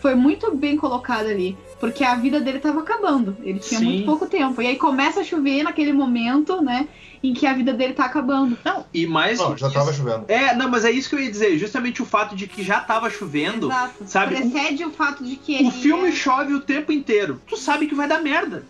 foi 0.00 0.14
muito 0.14 0.54
bem 0.54 0.76
colocada 0.76 1.28
ali. 1.28 1.56
Porque 1.80 2.02
a 2.04 2.14
vida 2.16 2.40
dele 2.40 2.58
tava 2.58 2.80
acabando. 2.80 3.36
Ele 3.42 3.58
tinha 3.58 3.78
Sim. 3.80 3.86
muito 3.86 4.04
pouco 4.06 4.26
tempo. 4.26 4.60
E 4.60 4.66
aí 4.66 4.76
começa 4.76 5.20
a 5.20 5.24
chover 5.24 5.62
naquele 5.62 5.92
momento, 5.92 6.60
né? 6.60 6.88
Em 7.22 7.32
que 7.34 7.46
a 7.46 7.52
vida 7.52 7.72
dele 7.72 7.94
tá 7.94 8.04
acabando. 8.04 8.56
Não, 8.64 8.84
e 8.94 9.06
mais. 9.06 9.38
Não, 9.38 9.56
já 9.56 9.66
isso- 9.68 9.76
tava 9.78 9.92
chovendo. 9.92 10.24
É, 10.28 10.54
não, 10.54 10.68
mas 10.68 10.84
é 10.84 10.90
isso 10.90 11.08
que 11.08 11.14
eu 11.16 11.20
ia 11.20 11.30
dizer. 11.30 11.56
Justamente 11.58 12.00
o 12.02 12.04
fato 12.06 12.34
de 12.36 12.46
que 12.46 12.62
já 12.62 12.80
tava 12.80 13.10
chovendo. 13.10 13.66
Exato. 13.66 14.04
sabe, 14.06 14.36
Precede 14.36 14.84
o 14.84 14.90
fato 14.90 15.24
de 15.24 15.36
que. 15.36 15.64
O 15.64 15.70
filme 15.70 16.08
é- 16.08 16.12
chove 16.12 16.52
o 16.54 16.60
tempo 16.60 16.92
inteiro. 16.92 17.40
Tu 17.46 17.56
sabe 17.56 17.86
que 17.86 17.94
vai 17.94 18.06
dar 18.08 18.20
merda. 18.22 18.64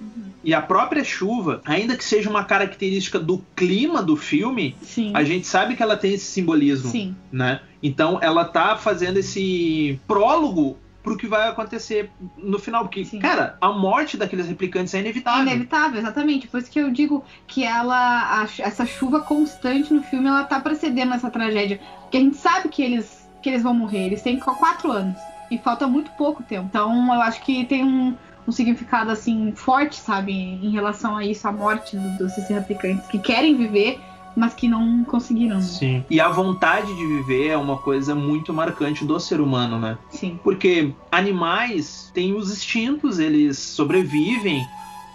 E 0.44 0.54
a 0.54 0.62
própria 0.62 1.02
chuva, 1.04 1.60
ainda 1.64 1.96
que 1.96 2.04
seja 2.04 2.30
uma 2.30 2.44
característica 2.44 3.18
do 3.18 3.44
clima 3.56 4.02
do 4.02 4.16
filme, 4.16 4.76
Sim. 4.82 5.10
a 5.14 5.22
gente 5.24 5.46
sabe 5.46 5.76
que 5.76 5.82
ela 5.82 5.96
tem 5.96 6.14
esse 6.14 6.24
simbolismo, 6.26 6.90
Sim. 6.90 7.14
né? 7.30 7.60
Então 7.82 8.18
ela 8.22 8.44
tá 8.44 8.76
fazendo 8.76 9.18
esse 9.18 9.98
prólogo 10.06 10.78
pro 11.08 11.16
que 11.16 11.26
vai 11.26 11.48
acontecer 11.48 12.10
no 12.36 12.58
final, 12.58 12.82
porque 12.84 13.04
Sim. 13.04 13.18
cara, 13.18 13.56
a 13.60 13.70
morte 13.72 14.16
daqueles 14.16 14.46
replicantes 14.46 14.94
é 14.94 14.98
É 14.98 15.00
inevitável. 15.00 15.42
inevitável, 15.42 15.98
exatamente. 16.00 16.46
Por 16.48 16.60
isso 16.60 16.70
que 16.70 16.78
eu 16.78 16.90
digo 16.90 17.24
que 17.46 17.64
ela, 17.64 18.40
a 18.42 18.48
essa 18.62 18.84
chuva 18.86 19.20
constante 19.20 19.92
no 19.92 20.02
filme, 20.02 20.28
ela 20.28 20.44
tá 20.44 20.60
precedendo 20.60 21.14
essa 21.14 21.30
tragédia. 21.30 21.80
Porque 22.02 22.16
a 22.16 22.20
gente 22.20 22.36
sabe 22.36 22.68
que 22.68 22.82
eles, 22.82 23.28
que 23.42 23.48
eles 23.48 23.62
vão 23.62 23.74
morrer. 23.74 24.06
Eles 24.06 24.22
têm 24.22 24.38
qu- 24.38 24.54
quatro 24.56 24.90
anos. 24.92 25.18
E 25.50 25.56
falta 25.58 25.86
muito 25.86 26.10
pouco 26.12 26.42
tempo. 26.42 26.66
Então 26.68 27.12
eu 27.14 27.20
acho 27.22 27.40
que 27.42 27.64
tem 27.64 27.82
um, 27.84 28.14
um 28.46 28.52
significado 28.52 29.10
assim 29.10 29.52
forte, 29.56 29.96
sabe, 29.96 30.32
em 30.32 30.70
relação 30.70 31.16
a 31.16 31.24
isso, 31.24 31.48
a 31.48 31.52
morte 31.52 31.96
do- 31.96 32.18
dos 32.18 32.36
replicantes 32.48 33.06
que 33.06 33.18
querem 33.18 33.56
viver, 33.56 33.98
mas 34.38 34.54
que 34.54 34.68
não 34.68 35.02
conseguiram. 35.04 35.60
Sim. 35.60 36.04
E 36.08 36.20
a 36.20 36.28
vontade 36.28 36.94
de 36.94 37.04
viver 37.06 37.48
é 37.48 37.56
uma 37.56 37.76
coisa 37.76 38.14
muito 38.14 38.52
marcante 38.54 39.04
do 39.04 39.18
ser 39.18 39.40
humano, 39.40 39.78
né? 39.78 39.98
Sim. 40.10 40.38
Porque 40.44 40.92
animais 41.10 42.10
têm 42.14 42.34
os 42.34 42.50
instintos, 42.52 43.18
eles 43.18 43.58
sobrevivem, 43.58 44.64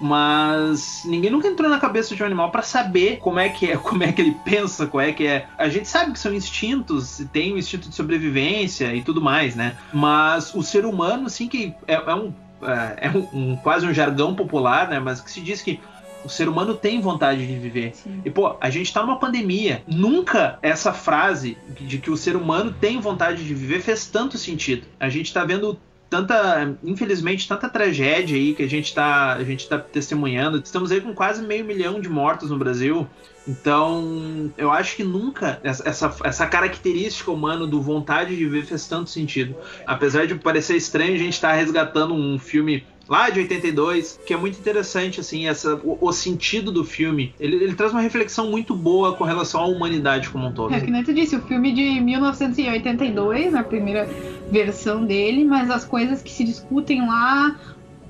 mas 0.02 1.04
ninguém 1.06 1.32
nunca 1.32 1.48
entrou 1.48 1.70
na 1.70 1.80
cabeça 1.80 2.14
de 2.16 2.22
um 2.22 2.26
animal 2.26 2.52
para 2.52 2.62
saber 2.62 3.18
como 3.20 3.40
é 3.40 3.48
que 3.48 3.72
é, 3.72 3.78
como 3.80 4.04
é 4.04 4.12
que 4.12 4.22
ele 4.22 4.38
pensa, 4.44 4.86
qual 4.88 5.02
é 5.02 5.14
que 5.14 5.26
é. 5.26 5.48
A 5.58 5.70
gente 5.70 5.88
sabe 5.88 6.12
que 6.12 6.20
são 6.20 6.34
instintos, 6.34 7.22
tem 7.32 7.54
o 7.54 7.58
instinto 7.58 7.88
de 7.90 7.96
sobrevivência 7.96 8.94
e 8.94 9.02
tudo 9.02 9.22
mais, 9.22 9.56
né? 9.56 9.78
Mas 9.94 10.54
o 10.54 10.62
ser 10.62 10.86
humano, 10.86 11.28
assim, 11.28 11.48
que 11.48 11.74
é, 11.88 11.94
é 11.94 12.16
um, 12.16 12.34
é, 12.62 13.08
é 13.08 13.10
um- 13.12 13.28
um- 13.52 13.56
quase 13.58 13.88
um 13.88 13.94
jargão 13.94 14.36
popular, 14.36 14.90
né? 14.90 15.00
Mas 15.00 15.22
que 15.22 15.32
se 15.32 15.40
diz 15.42 15.62
que 15.62 15.80
o 16.24 16.30
ser 16.30 16.48
humano 16.48 16.76
tem 16.76 17.02
vontade 17.02 17.46
de 17.46 17.58
viver. 17.58 17.96
Sim. 17.96 18.22
E, 18.24 18.30
pô, 18.30 18.56
a 18.60 18.70
gente 18.70 18.94
tá 18.94 19.02
numa 19.02 19.20
pandemia. 19.20 19.84
Nunca 19.88 20.58
essa 20.62 20.94
frase 20.94 21.58
de 21.80 21.98
que 21.98 22.10
o 22.12 22.18
ser 22.18 22.36
humano 22.36 22.74
tem 22.80 23.00
vontade 23.00 23.44
de 23.46 23.54
viver 23.54 23.82
fez 23.82 24.06
tanto 24.08 24.38
sentido. 24.38 24.86
A 25.00 25.10
gente 25.10 25.34
tá 25.34 25.44
vendo 25.44 25.80
tanta, 26.14 26.78
infelizmente, 26.84 27.48
tanta 27.48 27.68
tragédia 27.68 28.38
aí 28.38 28.54
que 28.54 28.62
a 28.62 28.70
gente 28.70 28.94
tá, 28.94 29.34
a 29.34 29.44
gente 29.44 29.68
tá 29.68 29.80
testemunhando. 29.80 30.62
Estamos 30.64 30.92
aí 30.92 31.02
com 31.02 31.12
quase 31.12 31.42
meio 31.42 31.66
milhão 31.66 32.00
de 32.00 32.08
mortos 32.08 32.52
no 32.52 32.58
Brasil. 32.58 33.08
Então, 33.48 34.52
eu 34.58 34.72
acho 34.72 34.96
que 34.96 35.04
nunca 35.04 35.60
essa, 35.64 35.90
essa, 35.90 36.16
essa 36.24 36.46
característica 36.46 37.32
humana 37.32 37.66
do 37.66 37.82
vontade 37.82 38.36
de 38.36 38.46
viver 38.46 38.64
fez 38.64 38.88
tanto 38.88 39.10
sentido. 39.10 39.56
Apesar 39.88 40.28
de 40.28 40.36
parecer 40.36 40.76
estranho, 40.76 41.16
a 41.16 41.18
gente 41.18 41.42
tá 41.42 41.52
resgatando 41.52 42.14
um 42.14 42.38
filme 42.38 42.86
lá 43.08 43.30
de 43.30 43.40
82, 43.40 44.20
que 44.26 44.34
é 44.34 44.38
muito 44.38 44.58
interessante, 44.58 45.20
assim, 45.20 45.48
essa, 45.48 45.76
o, 45.76 45.98
o 46.02 46.14
sentido 46.14 46.72
do 46.72 46.84
filme. 46.84 47.34
Ele, 47.40 47.58
ele 47.58 47.76
traz 47.76 47.92
uma 47.92 48.02
reflexão 48.02 48.50
muito 48.50 48.76
boa 48.76 49.14
com 49.16 49.24
relação 49.24 49.62
à 49.62 49.66
humanidade 49.66 50.30
como 50.30 50.48
um 50.48 50.54
todo. 50.54 50.74
É 50.74 50.80
que 50.80 50.92
nem 50.92 51.04
tu 51.04 51.14
disse, 51.14 51.36
o 51.36 51.42
filme 51.42 51.72
de 51.74 52.00
1982, 52.02 53.54
a 53.54 53.64
primeira 53.64 54.08
versão 54.50 55.06
dele, 55.06 55.44
mas 55.44 55.70
as 55.70 55.86
coisas 55.86 56.22
que 56.22 56.32
se 56.32 56.44
discutem 56.44 57.06
lá, 57.06 57.56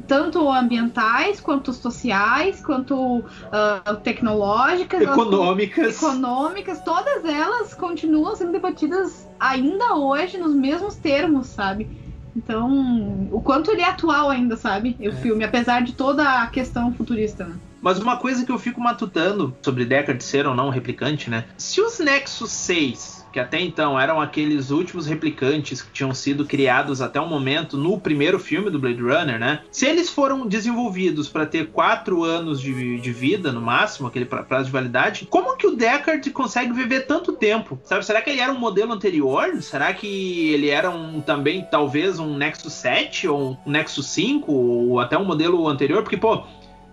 tanto 0.07 0.49
ambientais, 0.49 1.39
quanto 1.39 1.73
sociais, 1.73 2.61
quanto 2.63 3.23
ah, 3.51 3.95
tecnológicas, 4.03 5.01
Econômicas. 5.01 5.95
econômicas, 5.95 6.81
todas 6.81 7.25
elas 7.25 7.73
continuam 7.73 8.35
sendo 8.35 8.51
debatidas 8.51 9.27
ainda 9.39 9.95
hoje 9.95 10.37
nos 10.37 10.53
mesmos 10.53 10.95
termos, 10.95 11.47
sabe? 11.47 12.02
Então, 12.35 13.27
o 13.31 13.39
quanto 13.41 13.71
ele 13.71 13.81
é 13.81 13.89
atual 13.89 14.29
ainda, 14.29 14.55
sabe? 14.57 14.95
O 14.99 15.09
É. 15.09 15.11
filme, 15.11 15.43
apesar 15.43 15.81
de 15.81 15.93
toda 15.93 16.41
a 16.41 16.47
questão 16.47 16.91
futurista, 16.93 17.45
né? 17.45 17.55
Mas 17.81 17.99
uma 17.99 18.15
coisa 18.17 18.45
que 18.45 18.51
eu 18.51 18.57
fico 18.57 18.79
matutando 18.79 19.55
sobre 19.61 19.83
Deckard 19.85 20.23
ser 20.23 20.47
ou 20.47 20.55
não 20.55 20.67
um 20.67 20.71
replicante, 20.71 21.29
né? 21.29 21.45
Se 21.57 21.81
os 21.81 21.99
Nexus 21.99 22.49
6, 22.51 23.12
que 23.33 23.39
até 23.39 23.59
então 23.59 23.99
eram 23.99 24.21
aqueles 24.21 24.69
últimos 24.69 25.07
replicantes 25.07 25.81
que 25.81 25.91
tinham 25.91 26.13
sido 26.13 26.45
criados 26.45 27.01
até 27.01 27.19
o 27.19 27.27
momento 27.27 27.75
no 27.75 27.99
primeiro 27.99 28.37
filme 28.37 28.69
do 28.69 28.77
Blade 28.79 29.01
Runner, 29.01 29.39
né? 29.39 29.61
Se 29.71 29.87
eles 29.87 30.07
foram 30.09 30.45
desenvolvidos 30.45 31.27
para 31.27 31.45
ter 31.47 31.67
quatro 31.71 32.23
anos 32.23 32.61
de, 32.61 32.99
de 32.99 33.11
vida 33.11 33.51
no 33.51 33.59
máximo, 33.59 34.07
aquele 34.07 34.25
pra- 34.25 34.43
prazo 34.43 34.65
de 34.65 34.71
validade, 34.71 35.25
como 35.29 35.57
que 35.57 35.65
o 35.65 35.75
Deckard 35.75 36.29
consegue 36.29 36.71
viver 36.73 37.07
tanto 37.07 37.33
tempo? 37.33 37.79
Sabe? 37.83 38.05
Será 38.05 38.21
que 38.21 38.29
ele 38.29 38.39
era 38.39 38.53
um 38.53 38.59
modelo 38.59 38.93
anterior? 38.93 39.59
Será 39.61 39.91
que 39.93 40.51
ele 40.53 40.69
era 40.69 40.91
um 40.91 41.19
também 41.19 41.65
talvez 41.71 42.19
um 42.19 42.37
Nexus 42.37 42.73
7 42.73 43.27
ou 43.27 43.57
um 43.65 43.71
Nexus 43.71 44.05
5 44.09 44.51
ou 44.51 44.99
até 44.99 45.17
um 45.17 45.25
modelo 45.25 45.67
anterior? 45.67 46.03
Porque 46.03 46.17
pô, 46.17 46.43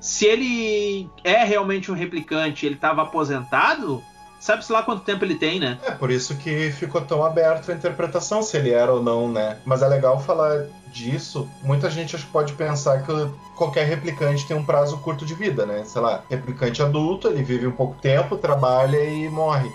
se 0.01 0.25
ele 0.25 1.07
é 1.23 1.45
realmente 1.45 1.93
um 1.93 1.95
replicante, 1.95 2.65
ele 2.65 2.77
estava 2.77 3.03
aposentado, 3.03 4.03
sabe-se 4.41 4.73
lá 4.73 4.83
quanto 4.83 5.05
tempo 5.05 5.25
ele 5.25 5.37
tem, 5.37 5.61
né? 5.61 5.79
É 5.85 5.91
por 5.91 6.11
isso 6.11 6.37
que 6.37 6.73
ficou 6.73 7.01
tão 7.03 7.23
aberto 7.25 7.71
a 7.71 7.75
interpretação 7.75 8.43
se 8.43 8.57
ele 8.57 8.71
era 8.71 8.93
ou 8.93 9.03
não, 9.03 9.31
né? 9.31 9.59
Mas 9.65 9.83
é 9.83 9.89
legal 9.89 10.19
falar 10.19 10.67
disso. 10.93 11.49
Muita 11.63 11.89
gente 11.89 12.17
acho 12.17 12.27
que 12.27 12.33
pode 12.33 12.55
pensar 12.55 13.03
que 13.03 13.13
qualquer 13.55 13.87
replicante 13.87 14.47
tem 14.47 14.57
um 14.57 14.65
prazo 14.65 14.99
curto 14.99 15.25
de 15.25 15.35
vida, 15.35 15.65
né? 15.65 15.85
Sei 15.85 16.01
lá, 16.01 16.25
replicante 16.29 16.83
adulto, 16.83 17.29
ele 17.29 17.43
vive 17.43 17.67
um 17.67 17.73
pouco 17.73 17.95
tempo, 18.01 18.37
trabalha 18.37 18.99
e 19.05 19.29
morre. 19.29 19.71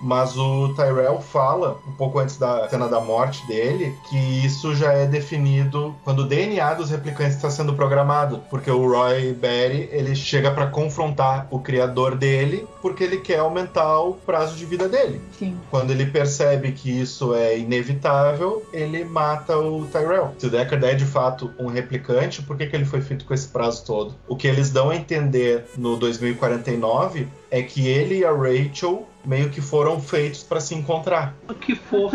Mas 0.00 0.36
o 0.36 0.74
Tyrell 0.74 1.20
fala, 1.20 1.78
um 1.86 1.92
pouco 1.92 2.18
antes 2.18 2.36
da 2.36 2.68
cena 2.68 2.88
da 2.88 3.00
morte 3.00 3.46
dele, 3.46 3.94
que 4.08 4.16
isso 4.44 4.74
já 4.74 4.92
é 4.92 5.06
definido 5.06 5.94
quando 6.04 6.20
o 6.20 6.26
DNA 6.26 6.74
dos 6.74 6.90
replicantes 6.90 7.36
está 7.36 7.50
sendo 7.50 7.74
programado, 7.74 8.42
porque 8.50 8.70
o 8.70 8.88
Roy 8.88 9.32
Berry 9.32 9.88
ele 9.92 10.14
chega 10.14 10.50
para 10.50 10.66
confrontar 10.66 11.46
o 11.50 11.58
criador 11.58 12.16
dele, 12.16 12.66
porque 12.82 13.04
ele 13.04 13.18
quer 13.18 13.38
aumentar 13.38 14.00
o 14.00 14.14
prazo 14.14 14.56
de 14.56 14.64
vida 14.64 14.88
dele. 14.88 15.20
Sim. 15.38 15.56
Quando 15.70 15.90
ele 15.90 16.06
percebe 16.06 16.72
que 16.72 16.90
isso 16.90 17.34
é 17.34 17.58
inevitável, 17.58 18.64
ele 18.72 19.04
mata 19.04 19.56
o 19.56 19.86
Tyrell. 19.86 20.34
Se 20.38 20.46
o 20.46 20.50
Deckard 20.50 20.84
é 20.84 20.94
de 20.94 21.04
fato 21.04 21.50
um 21.58 21.66
replicante, 21.66 22.42
por 22.42 22.56
que, 22.56 22.66
que 22.66 22.76
ele 22.76 22.84
foi 22.84 23.00
feito 23.00 23.24
com 23.24 23.34
esse 23.34 23.48
prazo 23.48 23.84
todo? 23.84 24.14
O 24.28 24.36
que 24.36 24.46
eles 24.46 24.70
dão 24.70 24.90
a 24.90 24.96
entender 24.96 25.64
no 25.76 25.96
2049 25.96 27.28
é 27.50 27.62
que 27.62 27.86
ele 27.86 28.18
e 28.18 28.24
a 28.24 28.32
Rachel 28.32 29.06
meio 29.24 29.50
que 29.50 29.60
foram 29.60 30.00
feitos 30.00 30.42
para 30.42 30.60
se 30.60 30.74
encontrar. 30.74 31.34
Que 31.60 31.74
fofo. 31.74 32.14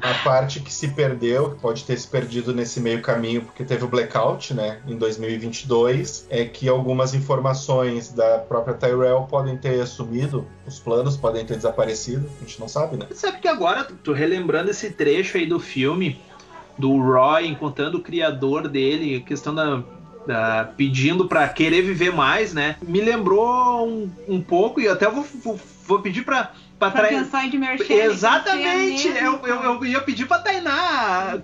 A 0.00 0.14
parte 0.22 0.60
que 0.60 0.72
se 0.72 0.88
perdeu, 0.88 1.50
que 1.50 1.60
pode 1.60 1.82
ter 1.82 1.96
se 1.96 2.06
perdido 2.06 2.54
nesse 2.54 2.78
meio 2.80 3.02
caminho, 3.02 3.42
porque 3.42 3.64
teve 3.64 3.84
o 3.84 3.88
blackout, 3.88 4.54
né, 4.54 4.80
em 4.86 4.96
2022, 4.96 6.26
é 6.30 6.44
que 6.44 6.68
algumas 6.68 7.14
informações 7.14 8.12
da 8.12 8.38
própria 8.38 8.74
Tyrell 8.74 9.26
podem 9.28 9.56
ter 9.56 9.84
sumido, 9.88 10.46
os 10.64 10.78
planos 10.78 11.16
podem 11.16 11.44
ter 11.44 11.56
desaparecido, 11.56 12.30
a 12.38 12.44
gente 12.44 12.60
não 12.60 12.68
sabe, 12.68 12.96
né? 12.96 13.06
Sabe 13.12 13.40
que 13.40 13.48
agora, 13.48 13.84
tô 14.04 14.12
relembrando 14.12 14.70
esse 14.70 14.90
trecho 14.90 15.36
aí 15.36 15.46
do 15.46 15.58
filme, 15.58 16.20
do 16.78 16.96
Roy 16.96 17.48
encontrando 17.48 17.98
o 17.98 18.02
criador 18.02 18.68
dele, 18.68 19.16
a 19.16 19.20
questão 19.20 19.52
da 19.52 19.82
Uh, 20.20 20.72
pedindo 20.76 21.26
para 21.26 21.48
querer 21.48 21.82
viver 21.82 22.12
mais, 22.12 22.52
né? 22.52 22.76
Me 22.82 23.00
lembrou 23.00 23.88
um, 23.88 24.10
um 24.28 24.40
pouco, 24.40 24.80
e 24.80 24.86
até 24.86 25.10
vou, 25.10 25.26
vou, 25.42 25.58
vou 25.86 26.00
pedir 26.00 26.24
para 26.24 26.52
Pra, 26.80 26.90
pra 26.90 27.08
pensar 27.08 27.44
em 27.44 27.58
Merchant, 27.58 27.90
Exatamente! 27.90 29.06
Eu, 29.08 29.38
eu, 29.44 29.62
eu, 29.62 29.84
ia 29.84 30.00
pedir 30.00 30.26
pra 30.26 30.38
Tainá. 30.38 31.38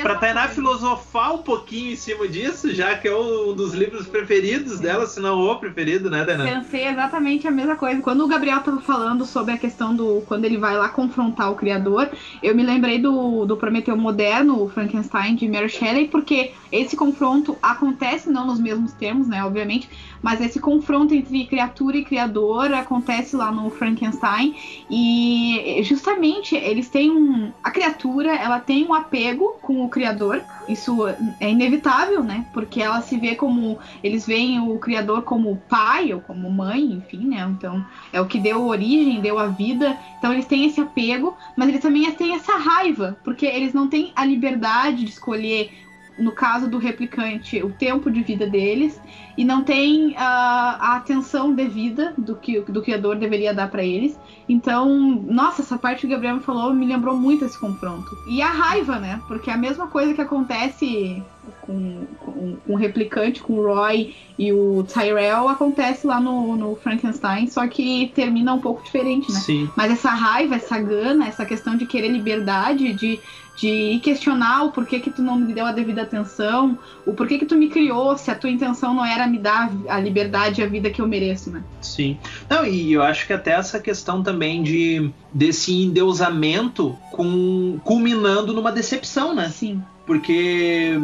Pra 0.00 0.14
Tainá 0.14 0.42
coisa. 0.42 0.54
filosofar 0.54 1.34
um 1.34 1.38
pouquinho 1.38 1.92
em 1.92 1.96
cima 1.96 2.28
disso, 2.28 2.72
já 2.72 2.96
que 2.96 3.08
é 3.08 3.16
um 3.16 3.52
dos 3.52 3.74
livros 3.74 4.06
preferidos 4.06 4.78
dela, 4.78 5.04
se 5.06 5.18
não 5.18 5.40
o 5.40 5.56
preferido, 5.56 6.08
né, 6.08 6.24
Tainá? 6.24 6.44
Pensei 6.44 6.86
exatamente 6.86 7.48
a 7.48 7.50
mesma 7.50 7.74
coisa. 7.74 8.00
Quando 8.00 8.24
o 8.24 8.28
Gabriel 8.28 8.60
tava 8.60 8.80
falando 8.80 9.26
sobre 9.26 9.54
a 9.54 9.58
questão 9.58 9.92
do. 9.92 10.22
Quando 10.26 10.44
ele 10.44 10.56
vai 10.56 10.76
lá 10.76 10.88
confrontar 10.88 11.50
o 11.50 11.56
criador, 11.56 12.08
eu 12.40 12.54
me 12.54 12.62
lembrei 12.62 13.00
do, 13.00 13.44
do 13.44 13.56
Prometeu 13.56 13.96
Moderno, 13.96 14.62
o 14.62 14.68
Frankenstein 14.68 15.34
de 15.34 15.48
Mary 15.48 15.68
Shelley, 15.68 16.06
porque 16.06 16.52
esse 16.70 16.96
confronto 16.96 17.56
acontece, 17.62 18.30
não 18.30 18.46
nos 18.46 18.58
mesmos 18.58 18.92
termos, 18.92 19.28
né, 19.28 19.44
obviamente, 19.44 19.88
mas 20.22 20.40
esse 20.40 20.58
confronto 20.58 21.14
entre 21.14 21.46
criatura 21.46 21.96
e 21.96 22.04
criador 22.04 22.72
acontece 22.72 23.36
lá 23.36 23.52
no 23.52 23.70
Frankenstein. 23.70 24.56
E 24.90 25.80
justamente 25.84 26.56
eles 26.56 26.88
têm 26.88 27.10
um. 27.10 27.52
A 27.62 27.70
criatura 27.70 28.34
ela 28.34 28.58
tem 28.58 28.84
um 28.84 28.94
apego 28.94 29.56
com 29.62 29.84
o 29.84 29.88
criador. 29.88 30.42
Isso 30.68 31.06
é 31.40 31.50
inevitável, 31.50 32.24
né? 32.24 32.44
Porque 32.52 32.82
ela 32.82 33.00
se 33.02 33.16
vê 33.18 33.34
como. 33.36 33.78
Eles 34.02 34.26
veem 34.26 34.60
o 34.60 34.78
criador 34.78 35.22
como 35.22 35.62
pai 35.68 36.12
ou 36.12 36.20
como 36.20 36.50
mãe, 36.50 36.82
enfim, 36.82 37.28
né? 37.28 37.46
Então 37.56 37.84
é 38.12 38.20
o 38.20 38.26
que 38.26 38.38
deu 38.38 38.66
origem, 38.66 39.20
deu 39.20 39.38
a 39.38 39.46
vida. 39.46 39.96
Então 40.18 40.32
eles 40.32 40.46
têm 40.46 40.66
esse 40.66 40.80
apego, 40.80 41.36
mas 41.56 41.68
eles 41.68 41.80
também 41.80 42.10
têm 42.12 42.34
essa 42.34 42.56
raiva, 42.56 43.16
porque 43.22 43.46
eles 43.46 43.72
não 43.72 43.86
têm 43.86 44.12
a 44.16 44.24
liberdade 44.24 45.04
de 45.04 45.10
escolher 45.10 45.70
no 46.18 46.32
caso 46.32 46.68
do 46.68 46.78
replicante, 46.78 47.62
o 47.62 47.70
tempo 47.70 48.10
de 48.10 48.22
vida 48.22 48.46
deles 48.46 49.00
e 49.36 49.44
não 49.44 49.62
tem 49.62 50.12
uh, 50.12 50.16
a 50.16 50.96
atenção 50.96 51.52
devida 51.54 52.14
do 52.16 52.34
que 52.34 52.60
do 52.60 52.82
criador 52.82 53.16
deveria 53.16 53.52
dar 53.52 53.70
para 53.70 53.84
eles. 53.84 54.18
Então, 54.48 54.88
nossa, 55.26 55.62
essa 55.62 55.76
parte 55.76 56.00
que 56.00 56.06
o 56.06 56.10
Gabriel 56.10 56.36
me 56.36 56.42
falou 56.42 56.72
me 56.72 56.86
lembrou 56.86 57.16
muito 57.16 57.44
esse 57.44 57.58
confronto. 57.58 58.16
E 58.28 58.40
a 58.40 58.48
raiva, 58.48 58.98
né? 58.98 59.20
Porque 59.28 59.50
é 59.50 59.52
a 59.52 59.58
mesma 59.58 59.88
coisa 59.88 60.14
que 60.14 60.20
acontece 60.20 61.22
com, 61.62 62.06
com, 62.20 62.56
com 62.56 62.72
o 62.72 62.76
replicante, 62.76 63.40
com 63.40 63.54
o 63.54 63.66
Roy 63.66 64.14
e 64.38 64.52
o 64.52 64.84
Tyrell, 64.84 65.48
acontece 65.48 66.06
lá 66.06 66.20
no, 66.20 66.56
no 66.56 66.76
Frankenstein, 66.76 67.46
só 67.48 67.66
que 67.66 68.12
termina 68.14 68.52
um 68.52 68.60
pouco 68.60 68.82
diferente, 68.82 69.32
né? 69.32 69.40
Sim. 69.40 69.70
Mas 69.76 69.92
essa 69.92 70.10
raiva, 70.10 70.56
essa 70.56 70.78
gana, 70.78 71.26
essa 71.26 71.44
questão 71.44 71.76
de 71.76 71.86
querer 71.86 72.08
liberdade, 72.08 72.92
de 72.92 73.20
de 73.56 73.98
questionar 74.02 74.64
o 74.64 74.70
porquê 74.70 75.00
que 75.00 75.10
tu 75.10 75.22
não 75.22 75.38
me 75.38 75.52
deu 75.52 75.64
a 75.64 75.72
devida 75.72 76.02
atenção, 76.02 76.78
o 77.06 77.14
porquê 77.14 77.38
que 77.38 77.46
tu 77.46 77.56
me 77.56 77.68
criou, 77.68 78.16
se 78.16 78.30
a 78.30 78.34
tua 78.34 78.50
intenção 78.50 78.94
não 78.94 79.04
era 79.04 79.26
me 79.26 79.38
dar 79.38 79.72
a 79.88 79.98
liberdade 79.98 80.60
e 80.60 80.64
a 80.64 80.66
vida 80.66 80.90
que 80.90 81.00
eu 81.00 81.08
mereço, 81.08 81.50
né? 81.50 81.64
Sim. 81.80 82.18
Não, 82.50 82.66
e 82.66 82.92
eu 82.92 83.02
acho 83.02 83.26
que 83.26 83.32
até 83.32 83.52
essa 83.52 83.80
questão 83.80 84.22
também 84.22 84.62
de 84.62 85.10
desse 85.36 85.82
endeusamento 85.82 86.96
com, 87.12 87.78
culminando 87.84 88.54
numa 88.54 88.72
decepção, 88.72 89.34
né? 89.34 89.50
Sim. 89.50 89.82
Porque, 90.06 90.98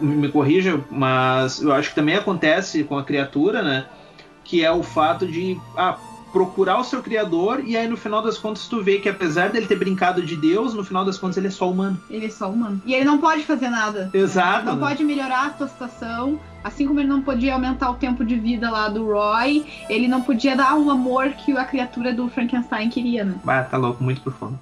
me 0.00 0.28
corrija, 0.28 0.82
mas 0.90 1.62
eu 1.62 1.72
acho 1.72 1.90
que 1.90 1.94
também 1.94 2.16
acontece 2.16 2.82
com 2.82 2.98
a 2.98 3.04
criatura, 3.04 3.62
né? 3.62 3.84
Que 4.42 4.64
é 4.64 4.72
o 4.72 4.82
fato 4.82 5.26
de, 5.26 5.60
ah, 5.76 5.96
procurar 6.32 6.80
o 6.80 6.84
seu 6.84 7.02
criador 7.02 7.62
e 7.64 7.76
aí 7.76 7.86
no 7.86 7.96
final 7.96 8.22
das 8.22 8.38
contas 8.38 8.66
tu 8.66 8.82
vê 8.82 8.98
que 8.98 9.08
apesar 9.08 9.50
dele 9.50 9.66
ter 9.66 9.76
brincado 9.76 10.22
de 10.22 10.36
Deus, 10.36 10.74
no 10.74 10.82
final 10.82 11.04
das 11.04 11.18
contas 11.18 11.36
ele 11.36 11.48
é 11.48 11.50
só 11.50 11.70
humano. 11.70 12.00
Ele 12.08 12.26
é 12.26 12.30
só 12.30 12.50
humano. 12.50 12.80
E 12.86 12.94
ele 12.94 13.04
não 13.04 13.18
pode 13.18 13.44
fazer 13.44 13.68
nada. 13.68 14.10
Exato. 14.12 14.66
Não 14.66 14.76
né? 14.76 14.88
pode 14.88 15.04
melhorar 15.04 15.46
a 15.46 15.50
tua 15.50 15.68
situação. 15.68 16.40
Assim 16.64 16.86
como 16.86 17.00
ele 17.00 17.08
não 17.08 17.22
podia 17.22 17.54
aumentar 17.54 17.90
o 17.90 17.94
tempo 17.94 18.24
de 18.24 18.36
vida 18.38 18.70
lá 18.70 18.88
do 18.88 19.04
Roy, 19.04 19.66
ele 19.88 20.06
não 20.06 20.22
podia 20.22 20.56
dar 20.56 20.74
um 20.76 20.90
amor 20.90 21.30
que 21.30 21.52
a 21.56 21.64
criatura 21.64 22.14
do 22.14 22.28
Frankenstein 22.28 22.88
queria, 22.88 23.24
né? 23.24 23.34
Ah, 23.46 23.64
tá 23.64 23.76
louco, 23.76 24.02
muito 24.02 24.20
profundo. 24.20 24.58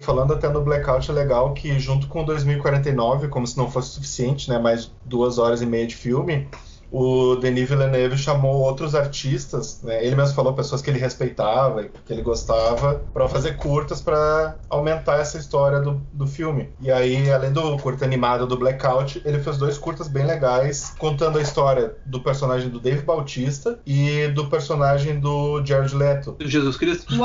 Falando 0.00 0.32
até 0.32 0.48
no 0.48 0.62
Blackout, 0.62 1.10
é 1.10 1.14
legal 1.14 1.52
que 1.52 1.78
junto 1.78 2.06
com 2.06 2.24
2049, 2.24 3.28
como 3.28 3.46
se 3.46 3.56
não 3.58 3.70
fosse 3.70 3.90
suficiente, 3.90 4.48
né, 4.48 4.58
mais 4.58 4.90
duas 5.04 5.36
horas 5.36 5.60
e 5.60 5.66
meia 5.66 5.86
de 5.86 5.96
filme, 5.96 6.48
o 6.90 7.36
Denis 7.36 7.68
Villeneuve 7.68 8.16
chamou 8.16 8.56
outros 8.56 8.94
artistas, 8.94 9.80
né? 9.82 10.04
ele 10.04 10.16
mesmo 10.16 10.34
falou 10.34 10.52
pessoas 10.54 10.82
que 10.82 10.90
ele 10.90 10.98
respeitava 10.98 11.82
e 11.82 11.88
que 11.88 12.12
ele 12.12 12.22
gostava, 12.22 13.02
para 13.12 13.28
fazer 13.28 13.56
curtas 13.56 14.00
para 14.00 14.56
aumentar 14.68 15.20
essa 15.20 15.38
história 15.38 15.80
do, 15.80 16.00
do 16.12 16.26
filme. 16.26 16.70
E 16.80 16.90
aí, 16.90 17.30
além 17.30 17.52
do 17.52 17.76
curto 17.78 18.04
animado 18.04 18.46
do 18.46 18.56
Blackout, 18.56 19.22
ele 19.24 19.38
fez 19.40 19.56
dois 19.56 19.78
curtas 19.78 20.08
bem 20.08 20.24
legais, 20.24 20.94
contando 20.98 21.38
a 21.38 21.42
história 21.42 21.96
do 22.06 22.20
personagem 22.20 22.68
do 22.68 22.80
Dave 22.80 23.02
Bautista 23.02 23.78
e 23.86 24.28
do 24.28 24.46
personagem 24.46 25.18
do 25.18 25.64
Jared 25.64 25.94
Leto. 25.94 26.36
Jesus 26.40 26.76
Cristo. 26.76 27.14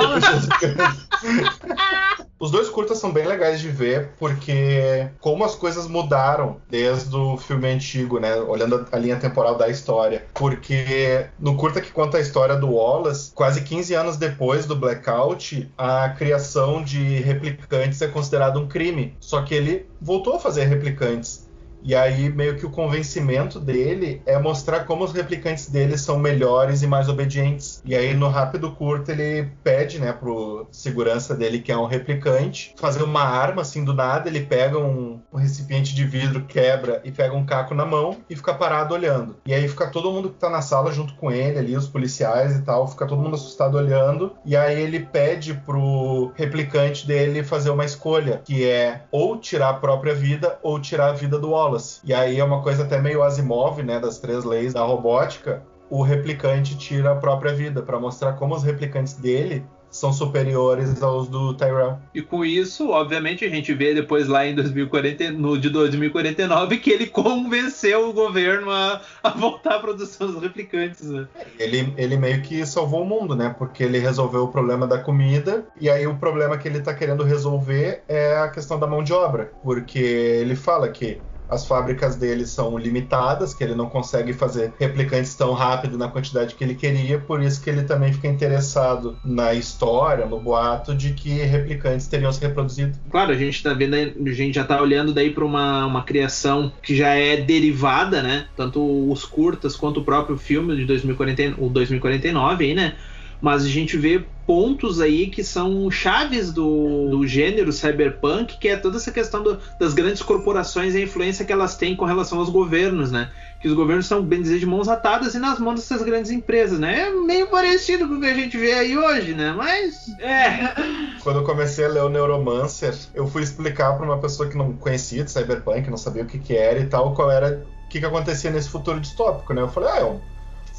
Os 2.42 2.50
dois 2.50 2.70
curtas 2.70 2.98
são 2.98 3.12
bem 3.14 3.28
legais 3.28 3.62
de 3.62 3.70
ver, 3.70 4.14
porque 4.18 5.08
como 5.20 5.46
as 5.46 5.54
coisas 5.54 5.86
mudaram 5.86 6.60
desde 6.68 7.16
o 7.16 7.38
filme 7.38 7.70
antigo, 7.70 8.20
né? 8.20 8.36
Olhando 8.36 8.88
a 8.92 8.98
linha 8.98 9.16
temporal 9.18 9.56
da 9.62 9.70
história. 9.70 10.26
Porque 10.34 11.28
no 11.40 11.56
curta 11.56 11.80
que 11.80 11.92
conta 11.92 12.18
a 12.18 12.22
história 12.22 12.56
do 12.56 12.72
Wallace, 12.72 13.32
quase 13.34 13.62
15 13.62 13.94
anos 13.94 14.18
depois 14.18 14.66
do 14.66 14.76
Blackout, 14.76 15.72
a 15.78 16.10
criação 16.10 16.84
de 16.84 17.20
replicantes 17.20 18.02
é 18.02 18.08
considerado 18.08 18.60
um 18.60 18.68
crime. 18.68 19.16
Só 19.20 19.44
que 19.44 19.54
ele 19.54 19.86
voltou 20.02 20.36
a 20.36 20.40
fazer 20.40 20.66
replicantes. 20.66 21.48
E 21.84 21.96
aí, 21.96 22.30
meio 22.30 22.58
que 22.58 22.66
o 22.66 22.70
convencimento 22.70 23.60
dele 23.60 24.22
é 24.26 24.38
mostrar 24.38 24.86
como 24.86 25.04
os 25.04 25.12
replicantes 25.12 25.70
dele 25.70 25.98
são 25.98 26.18
melhores 26.18 26.82
e 26.82 26.88
mais 26.88 27.10
obedientes. 27.10 27.82
E 27.86 27.96
aí, 27.96 28.14
no 28.14 28.28
rápido 28.28 28.72
curto, 28.72 29.12
ele 29.12 29.50
pede, 29.64 30.00
né, 30.00 30.14
pro 30.14 30.68
segurança 30.72 31.36
dele, 31.36 31.60
que 31.60 31.72
é 31.72 31.78
um 31.78 31.86
replicante, 31.86 32.74
fazer 32.78 33.04
uma 33.04 33.24
arma 33.24 33.62
assim 33.62 33.84
do 33.84 33.94
nada. 33.94 34.30
Ele 34.30 34.42
pega 34.42 34.78
um, 34.78 35.20
um 35.32 35.38
recipiente 35.38 35.96
de 35.96 36.06
vidro, 36.06 36.46
quebra 36.46 37.02
e 37.04 37.12
pega 37.12 37.36
um 37.36 37.46
caco 37.46 37.74
na 37.74 37.86
mão 37.86 38.18
e 38.30 38.36
fica 38.36 38.54
parado 38.54 38.94
olhando. 38.94 39.36
E 39.46 39.54
aí 39.54 39.68
fica 39.68 39.88
todo 39.88 40.12
mundo 40.12 40.30
que 40.30 40.40
tá 40.40 40.50
na 40.50 40.62
sala 40.62 40.92
junto 40.92 41.14
com 41.16 41.32
ele, 41.32 41.58
ali, 41.58 41.76
os 41.76 41.88
policiais 41.88 42.56
e 42.56 42.62
tal, 42.62 42.88
fica 42.88 43.06
todo 43.08 43.22
mundo 43.22 43.36
assustado 43.36 43.76
olhando. 43.76 44.36
E 44.46 44.56
aí 44.56 44.82
ele 44.82 45.00
pede 45.00 45.54
pro 45.54 46.32
replicante 46.36 47.06
dele 47.08 47.44
fazer 47.44 47.70
uma 47.70 47.86
escolha, 47.86 48.42
que 48.44 48.68
é 48.68 49.04
ou 49.12 49.38
tirar 49.38 49.70
a 49.70 49.74
própria 49.74 50.14
vida 50.14 50.60
ou 50.62 50.80
tirar 50.80 51.10
a 51.10 51.14
vida 51.14 51.40
do 51.40 51.52
Wallace. 51.52 51.71
E 52.04 52.14
aí 52.14 52.40
é 52.40 52.44
uma 52.44 52.62
coisa 52.62 52.84
até 52.84 53.00
meio 53.00 53.24
Asimov, 53.24 53.82
né, 53.84 54.00
das 54.00 54.20
três 54.20 54.44
leis 54.44 54.74
da 54.74 54.82
robótica. 54.82 55.64
O 55.90 56.02
replicante 56.02 56.78
tira 56.78 57.12
a 57.12 57.16
própria 57.16 57.54
vida 57.54 57.82
para 57.82 58.00
mostrar 58.00 58.34
como 58.34 58.56
os 58.56 58.64
replicantes 58.64 59.14
dele 59.14 59.64
são 59.92 60.14
superiores 60.14 61.04
aos 61.04 61.28
do 61.28 61.54
Tyrell. 61.54 62.00
E 62.16 62.22
com 62.22 62.46
isso, 62.46 62.90
obviamente, 62.90 63.44
a 63.44 63.50
gente 63.50 63.74
vê 63.74 63.94
depois 63.94 64.28
lá 64.28 64.48
em 64.48 64.56
2040, 64.56 65.32
no 65.32 65.60
de 65.60 65.70
2049 65.70 66.78
que 66.78 66.90
ele 66.90 67.08
convenceu 67.08 68.10
o 68.10 68.14
governo 68.14 68.72
a, 68.72 69.02
a 69.22 69.30
voltar 69.30 69.76
à 69.76 69.80
produção 69.80 70.28
dos 70.28 70.42
replicantes. 70.42 71.10
Né? 71.10 71.28
Ele, 71.60 71.94
ele 71.98 72.16
meio 72.16 72.42
que 72.42 72.66
salvou 72.66 73.04
o 73.04 73.06
mundo, 73.06 73.36
né? 73.36 73.54
Porque 73.58 73.84
ele 73.84 74.00
resolveu 74.00 74.46
o 74.46 74.48
problema 74.48 74.88
da 74.88 74.98
comida 74.98 75.66
e 75.80 75.90
aí 75.90 76.08
o 76.08 76.16
problema 76.16 76.58
que 76.58 76.68
ele 76.68 76.80
tá 76.80 76.94
querendo 76.94 77.24
resolver 77.24 78.04
é 78.08 78.38
a 78.38 78.48
questão 78.48 78.80
da 78.80 78.88
mão 78.88 79.04
de 79.04 79.12
obra, 79.12 79.52
porque 79.62 80.00
ele 80.00 80.56
fala 80.56 80.88
que 80.88 81.20
as 81.52 81.68
fábricas 81.68 82.16
dele 82.16 82.46
são 82.46 82.78
limitadas, 82.78 83.54
que 83.54 83.62
ele 83.62 83.76
não 83.76 83.90
consegue 83.90 84.32
fazer 84.32 84.74
replicantes 84.80 85.36
tão 85.36 85.52
rápido 85.52 85.98
na 85.98 86.08
quantidade 86.08 86.56
que 86.56 86.64
ele 86.64 86.76
queria, 86.76 87.20
por 87.20 87.44
isso 87.44 87.62
que 87.62 87.70
ele 87.70 87.84
também 87.84 88.14
fica 88.14 88.30
interessado 88.30 89.18
na 89.24 89.54
história, 89.54 90.26
no 90.26 90.40
boato 90.40 90.96
de 90.96 91.12
que 91.12 91.30
replicantes 91.30 92.08
teriam 92.08 92.32
se 92.32 92.40
reproduzido. 92.40 92.98
Claro, 93.10 93.32
a 93.32 93.36
gente 93.36 93.62
tá 93.62 93.74
vendo, 93.74 93.96
a 93.96 94.34
gente 94.34 94.56
já 94.56 94.64
tá 94.64 94.82
olhando 94.82 95.14
daí 95.14 95.30
para 95.30 95.44
uma, 95.44 95.86
uma 95.86 96.04
criação 96.04 96.72
que 96.82 96.96
já 96.96 97.10
é 97.10 97.36
derivada, 97.36 98.24
né? 98.24 98.46
Tanto 98.56 98.82
os 99.12 99.26
curtas 99.26 99.76
quanto 99.76 100.00
o 100.00 100.04
próprio 100.04 100.38
filme 100.38 100.76
de 100.78 100.86
2040, 100.86 101.62
o 101.62 101.70
2049 101.70 102.64
aí, 102.64 102.74
né? 102.74 102.96
Mas 103.42 103.66
a 103.66 103.68
gente 103.68 103.98
vê 103.98 104.24
pontos 104.46 105.02
aí 105.02 105.28
que 105.28 105.44
são 105.44 105.90
chaves 105.90 106.52
do, 106.52 107.10
do 107.10 107.26
gênero 107.26 107.72
cyberpunk, 107.72 108.58
que 108.58 108.68
é 108.68 108.78
toda 108.78 108.98
essa 108.98 109.12
questão 109.12 109.42
do, 109.42 109.58
das 109.80 109.94
grandes 109.94 110.22
corporações 110.22 110.94
e 110.94 110.98
a 110.98 111.02
influência 111.02 111.46
que 111.46 111.52
elas 111.52 111.76
têm 111.76 111.96
com 111.96 112.06
relação 112.06 112.38
aos 112.38 112.50
governos, 112.50 113.12
né? 113.12 113.32
Que 113.62 113.68
os 113.68 113.74
governos 113.74 114.06
estão, 114.06 114.22
bem 114.22 114.42
dizer, 114.42 114.60
de 114.60 114.66
mãos 114.66 114.88
atadas 114.88 115.34
e 115.36 115.40
nas 115.40 115.58
mãos 115.58 115.76
dessas 115.76 116.04
grandes 116.04 116.32
empresas, 116.32 116.80
né? 116.80 117.08
É 117.08 117.12
meio 117.12 117.48
parecido 117.48 118.08
com 118.08 118.16
o 118.16 118.20
que 118.20 118.28
a 118.28 118.34
gente 118.34 118.58
vê 118.58 118.74
aí 118.74 118.98
hoje, 118.98 119.34
né? 119.34 119.54
Mas, 119.54 120.10
é... 120.20 120.74
Quando 121.24 121.38
eu 121.38 121.44
comecei 121.44 121.86
a 121.86 121.88
ler 121.88 122.04
o 122.04 122.10
Neuromancer, 122.10 122.94
eu 123.16 123.28
fui 123.28 123.44
explicar 123.44 123.96
para 123.96 124.06
uma 124.06 124.20
pessoa 124.20 124.50
que 124.50 124.58
não 124.58 124.74
conhecia 124.74 125.24
de 125.24 125.32
cyberpunk, 125.32 125.90
não 125.90 125.98
sabia 125.98 126.24
o 126.24 126.26
que, 126.26 126.38
que 126.38 126.56
era 126.56 126.80
e 126.80 126.86
tal, 126.86 127.14
qual 127.16 127.32
era... 127.32 127.64
O 127.86 127.90
que, 127.92 128.00
que 128.00 128.06
acontecia 128.06 128.50
nesse 128.50 128.70
futuro 128.70 129.00
distópico, 129.00 129.54
né? 129.54 129.62
Eu 129.62 129.68
falei, 129.68 129.90
ah, 129.90 129.98
é 130.00 130.04
um 130.06 130.20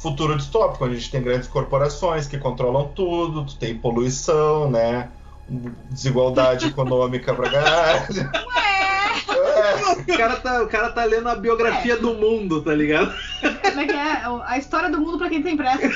futuro 0.03 0.35
distópico, 0.35 0.83
onde 0.83 0.95
a 0.95 0.99
gente 0.99 1.09
tem 1.09 1.23
grandes 1.23 1.47
corporações 1.47 2.27
que 2.27 2.37
controlam 2.37 2.89
tudo, 2.89 3.45
tu 3.45 3.55
tem 3.55 3.77
poluição, 3.77 4.69
né? 4.69 5.09
Desigualdade 5.89 6.67
econômica 6.75 7.33
pra 7.33 7.49
caralho. 7.49 8.29
É. 8.57 8.82
O, 9.93 10.17
cara 10.17 10.35
tá, 10.37 10.63
o 10.63 10.67
cara 10.67 10.89
tá 10.91 11.03
lendo 11.03 11.29
a 11.29 11.35
biografia 11.35 11.93
é. 11.93 11.97
do 11.97 12.13
mundo, 12.13 12.61
tá 12.61 12.73
ligado? 12.73 13.13
Como 13.41 13.81
é 13.81 13.85
que 13.85 13.93
é? 13.93 14.23
A 14.45 14.57
história 14.57 14.89
do 14.89 14.99
mundo 14.99 15.17
pra 15.17 15.29
quem 15.29 15.41
tem 15.41 15.55
pressa. 15.55 15.89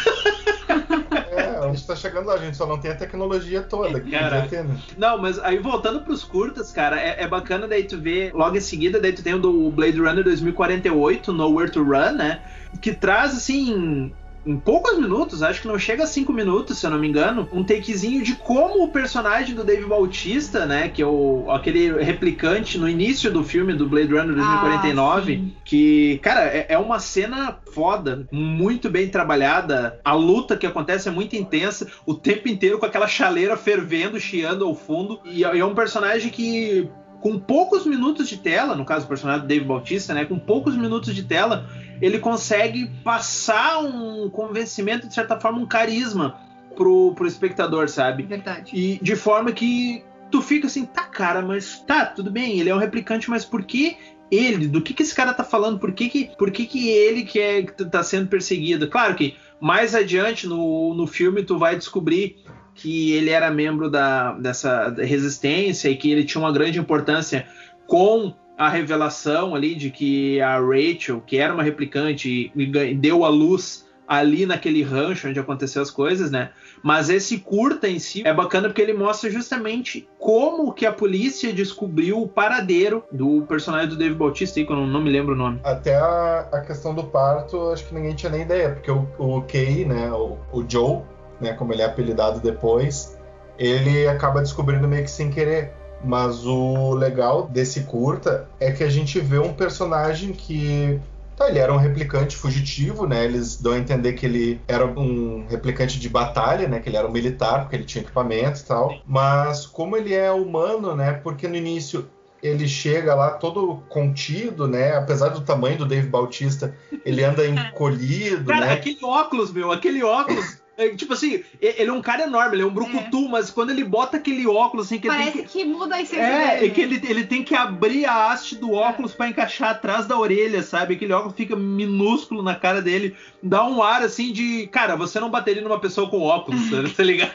É, 1.32 1.58
a 1.58 1.68
gente 1.68 1.86
tá 1.86 1.96
chegando 1.96 2.28
lá, 2.28 2.36
a 2.36 2.38
gente 2.38 2.58
só 2.58 2.66
não 2.66 2.78
tem 2.78 2.92
a 2.92 2.96
tecnologia 2.96 3.62
toda. 3.62 4.00
Que 4.00 4.12
cara, 4.12 4.48
ter, 4.50 4.64
né? 4.64 4.78
Não, 4.98 5.18
mas 5.18 5.40
aí 5.40 5.58
voltando 5.58 6.02
pros 6.02 6.24
curtas, 6.24 6.72
cara, 6.72 7.00
é, 7.00 7.24
é, 7.24 7.28
bacana 7.28 7.68
daí 7.68 7.84
tu 7.84 7.98
ver, 7.98 8.34
logo 8.34 8.56
em 8.58 8.62
seguida, 8.62 9.00
daí 9.00 9.14
tu 9.14 9.24
tem 9.24 9.34
o 9.34 9.40
do 9.40 9.72
Blade 9.72 10.00
Runner 10.00 10.24
2048, 10.24 11.32
Nowhere 11.34 11.72
to 11.72 11.84
Run, 11.84 12.14
né? 12.14 12.42
Que 12.82 12.94
traz, 12.94 13.36
assim, 13.36 14.12
em 14.48 14.58
poucos 14.58 14.98
minutos, 14.98 15.44
acho 15.44 15.62
que 15.62 15.68
não 15.68 15.78
chega 15.78 16.06
a 16.06 16.08
cinco 16.08 16.32
minutos, 16.32 16.78
se 16.78 16.86
eu 16.86 16.90
não 16.90 16.98
me 16.98 17.08
engano, 17.08 17.48
um 17.52 17.64
takezinho 17.64 18.24
de 18.24 18.34
como 18.36 18.84
o 18.84 18.88
personagem 18.88 19.54
do 19.54 19.64
Dave 19.64 19.86
Bautista, 19.86 20.66
né, 20.66 20.88
que 20.88 21.02
é 21.02 21.06
o, 21.06 21.52
aquele 21.52 22.02
replicante 22.02 22.78
no 22.78 22.88
início 22.88 23.30
do 23.30 23.44
filme 23.44 23.74
do 23.74 23.88
Blade 23.88 24.14
Runner 24.14 24.34
2049, 24.34 25.34
ah, 25.44 25.60
que, 25.66 26.20
cara, 26.20 26.46
é, 26.46 26.68
é, 26.70 26.78
uma 26.78 27.00
cena 27.00 27.60
foda, 27.74 28.26
muito 28.32 28.90
bem 28.90 29.10
trabalhada, 29.10 30.00
a 30.04 30.14
luta 30.14 30.56
que 30.56 30.66
acontece 30.66 31.10
é 31.10 31.12
muito 31.12 31.36
intensa, 31.36 31.88
o 32.06 32.14
tempo 32.14 32.48
inteiro 32.48 32.80
com 32.80 32.86
aquela 32.86 33.08
chaleira 33.08 33.58
fervendo, 33.58 34.20
chiando 34.20 34.66
ao 34.66 34.74
fundo, 34.74 35.20
e 35.26 35.44
é, 35.44 35.58
é 35.60 35.66
um 35.66 35.76
personagem 35.76 36.32
que 36.32 36.90
com 37.22 37.40
poucos 37.40 37.86
minutos 37.86 38.30
de 38.30 38.38
tela, 38.38 38.76
no 38.76 38.86
caso 38.86 39.06
do 39.06 39.10
personagem 39.10 39.42
do 39.42 39.48
Dave 39.48 39.66
Bautista, 39.66 40.14
né, 40.14 40.26
com 40.26 40.38
poucos 40.38 40.76
minutos 40.76 41.16
de 41.16 41.24
tela, 41.24 41.68
ele 42.02 42.20
consegue 42.20 42.88
passar 43.04 43.80
um 43.80 44.30
convencimento, 44.30 45.08
de 45.08 45.14
certa 45.14 45.40
forma, 45.40 45.60
um 45.60 45.66
carisma 45.66 46.40
pro, 46.76 47.14
pro 47.16 47.28
espectador, 47.28 47.90
sabe? 47.90 48.24
Verdade. 48.24 48.72
E 48.74 49.00
de 49.02 49.16
forma 49.16 49.52
que 49.52 50.04
tu 50.30 50.42
fica 50.42 50.68
assim, 50.68 50.86
tá, 50.86 51.04
cara, 51.04 51.42
mas 51.42 51.80
tá, 51.80 52.06
tudo 52.06 52.30
bem, 52.30 52.60
ele 52.60 52.70
é 52.70 52.76
um 52.76 52.80
replicante, 52.80 53.30
mas 53.30 53.44
por 53.44 53.64
que 53.64 53.98
ele? 54.30 54.68
Do 54.68 54.82
que, 54.82 54.94
que 54.94 55.02
esse 55.02 55.16
cara 55.16 55.34
tá 55.34 55.44
falando? 55.44 55.80
Por 55.80 55.92
que, 55.94 56.10
que, 56.10 56.32
por 56.38 56.52
que, 56.52 56.66
que 56.66 56.90
ele 56.90 57.24
que, 57.24 57.40
é, 57.40 57.64
que 57.64 57.86
tá 57.86 58.04
sendo 58.04 58.28
perseguido? 58.28 58.88
Claro 58.90 59.16
que 59.16 59.36
mais 59.60 59.96
adiante 59.96 60.46
no, 60.46 60.94
no 60.94 61.08
filme 61.08 61.44
tu 61.44 61.58
vai 61.58 61.76
descobrir 61.76 62.38
que 62.78 63.12
ele 63.14 63.32
era 63.32 63.50
membro 63.50 63.90
da, 63.90 64.34
dessa 64.34 64.94
resistência 64.98 65.90
e 65.90 65.98
que 65.98 66.12
ele 66.12 66.24
tinha 66.24 66.42
uma 66.42 66.52
grande 66.52 66.80
importância 66.80 67.46
com 67.88 68.34
a 68.58 68.70
revelação 68.70 69.54
ali 69.56 69.76
de 69.76 69.90
que 69.90 70.40
a 70.42 70.60
Rachel, 70.60 71.22
que 71.22 71.38
era 71.38 71.54
uma 71.54 71.64
replicante, 71.64 72.52
deu 72.96 73.26
a 73.26 73.30
luz 73.30 73.86
ali 74.08 74.46
naquele 74.46 74.82
rancho 74.82 75.28
onde 75.28 75.40
aconteceu 75.40 75.82
as 75.82 75.92
coisas, 75.92 76.32
né? 76.32 76.52
Mas 76.82 77.10
esse 77.10 77.40
curta 77.40 77.90
em 77.90 78.00
si 78.00 78.26
é 78.26 78.34
bacana 78.34 78.70
porque 78.70 78.82
ele 78.82 78.94
mostra 78.94 79.30
justamente 79.30 80.08
como 80.18 80.72
que 80.72 80.86
a 80.86 80.94
polícia 80.94 81.52
descobriu 81.52 82.22
o 82.22 82.28
paradeiro 82.28 83.04
do 83.12 83.42
personagem 83.48 83.90
do 83.90 83.98
Dave 83.98 84.16
Bautista, 84.16 84.64
que 84.64 84.72
eu 84.72 84.76
não, 84.76 84.88
não 84.88 85.02
me 85.02 85.10
lembro 85.10 85.34
o 85.34 85.38
nome. 85.38 85.60
Até 85.64 85.96
a, 85.96 86.48
a, 86.52 86.62
questão 86.62 86.96
do 86.96 87.04
parto, 87.04 87.72
acho 87.72 87.86
que 87.88 87.94
ninguém 87.94 88.16
tinha 88.16 88.32
nem 88.32 88.44
ideia, 88.44 88.70
porque 88.70 88.92
o, 88.92 89.08
o 89.18 89.42
Kay, 89.42 89.84
né, 89.84 90.10
o, 90.12 90.38
o 90.54 90.64
Joe, 90.68 91.02
né, 91.40 91.54
como 91.54 91.74
ele 91.74 91.82
é 91.82 91.86
apelidado 91.86 92.40
depois, 92.40 93.18
ele 93.58 94.08
acaba 94.08 94.42
descobrindo 94.42 94.88
meio 94.88 95.04
que 95.04 95.12
sem 95.12 95.30
querer. 95.30 95.74
Mas 96.04 96.46
o 96.46 96.94
legal 96.94 97.48
desse 97.48 97.82
curta 97.82 98.48
é 98.60 98.72
que 98.72 98.84
a 98.84 98.90
gente 98.90 99.20
vê 99.20 99.40
um 99.40 99.54
personagem 99.54 100.32
que 100.32 101.00
Tá, 101.38 101.48
ele 101.48 101.60
era 101.60 101.72
um 101.72 101.78
replicante 101.78 102.36
fugitivo, 102.36 103.06
né? 103.06 103.24
Eles 103.24 103.62
dão 103.62 103.74
a 103.74 103.78
entender 103.78 104.14
que 104.14 104.26
ele 104.26 104.60
era 104.68 104.84
um 104.84 105.46
replicante 105.48 106.00
de 106.00 106.10
batalha, 106.10 106.68
né? 106.68 106.80
Que 106.80 106.90
ele 106.90 106.98
era 106.98 107.08
um 107.08 107.12
militar, 107.12 107.62
porque 107.62 107.76
ele 107.76 107.84
tinha 107.84 108.04
equipamento 108.04 108.60
e 108.60 108.64
tal. 108.64 109.00
Mas 109.06 109.68
como 109.68 109.96
ele 109.96 110.16
é 110.16 110.32
humano, 110.32 110.96
né? 110.96 111.14
Porque 111.14 111.48
no 111.48 111.56
início 111.56 112.10
ele 112.42 112.68
chega 112.68 113.14
lá 113.14 113.32
todo 113.32 113.84
contido, 113.88 114.68
né? 114.68 114.98
Apesar 114.98 115.30
do 115.30 115.42
tamanho 115.42 115.78
do 115.78 115.86
Dave 115.86 116.08
Bautista, 116.08 116.76
ele 117.06 117.24
anda 117.24 117.46
encolhido, 117.48 118.46
Cara, 118.46 118.66
né? 118.66 118.74
aquele 118.74 119.06
óculos, 119.06 119.52
meu, 119.52 119.72
aquele 119.72 120.04
óculos 120.04 120.58
tipo 120.96 121.14
assim, 121.14 121.44
ele 121.60 121.90
é 121.90 121.94
um 121.94 122.02
cara 122.02 122.24
enorme, 122.24 122.56
ele 122.56 122.64
é 122.64 122.66
um 122.66 122.74
brucutu, 122.74 123.26
é. 123.26 123.30
mas 123.30 123.50
quando 123.50 123.72
ele 123.72 123.84
bota 123.84 124.18
aquele 124.18 124.46
óculos 124.46 124.86
assim 124.86 125.00
que 125.00 125.08
Parece 125.08 125.44
que... 125.44 125.44
que... 125.44 125.66
muda 125.66 125.96
a 125.96 126.02
essência 126.02 126.22
É, 126.22 126.56
dele. 126.56 126.66
é 126.66 126.70
que 126.70 126.82
ele, 126.82 127.02
ele 127.08 127.26
tem 127.26 127.44
que 127.44 127.56
abrir 127.56 128.06
a 128.06 128.32
haste 128.32 128.56
do 128.56 128.72
óculos 128.72 129.14
é. 129.14 129.16
para 129.16 129.30
encaixar 129.30 129.72
atrás 129.72 130.06
da 130.06 130.18
orelha, 130.18 130.62
sabe? 130.62 130.96
Aquele 130.96 131.14
óculos 131.14 131.36
fica 131.36 131.56
minúsculo 131.56 132.44
na 132.44 132.56
cara 132.56 132.82
dele, 132.82 133.16
dá 133.42 133.64
um 133.64 133.82
ar 133.82 134.04
assim 134.04 134.32
de, 134.32 134.68
cara, 134.68 134.96
você 134.96 135.20
não 135.20 135.32
bateria 135.32 135.62
numa 135.64 135.80
pessoa 135.80 136.10
com 136.10 136.22
óculos, 136.22 136.62
tá 136.96 137.04
ligado? 137.04 137.34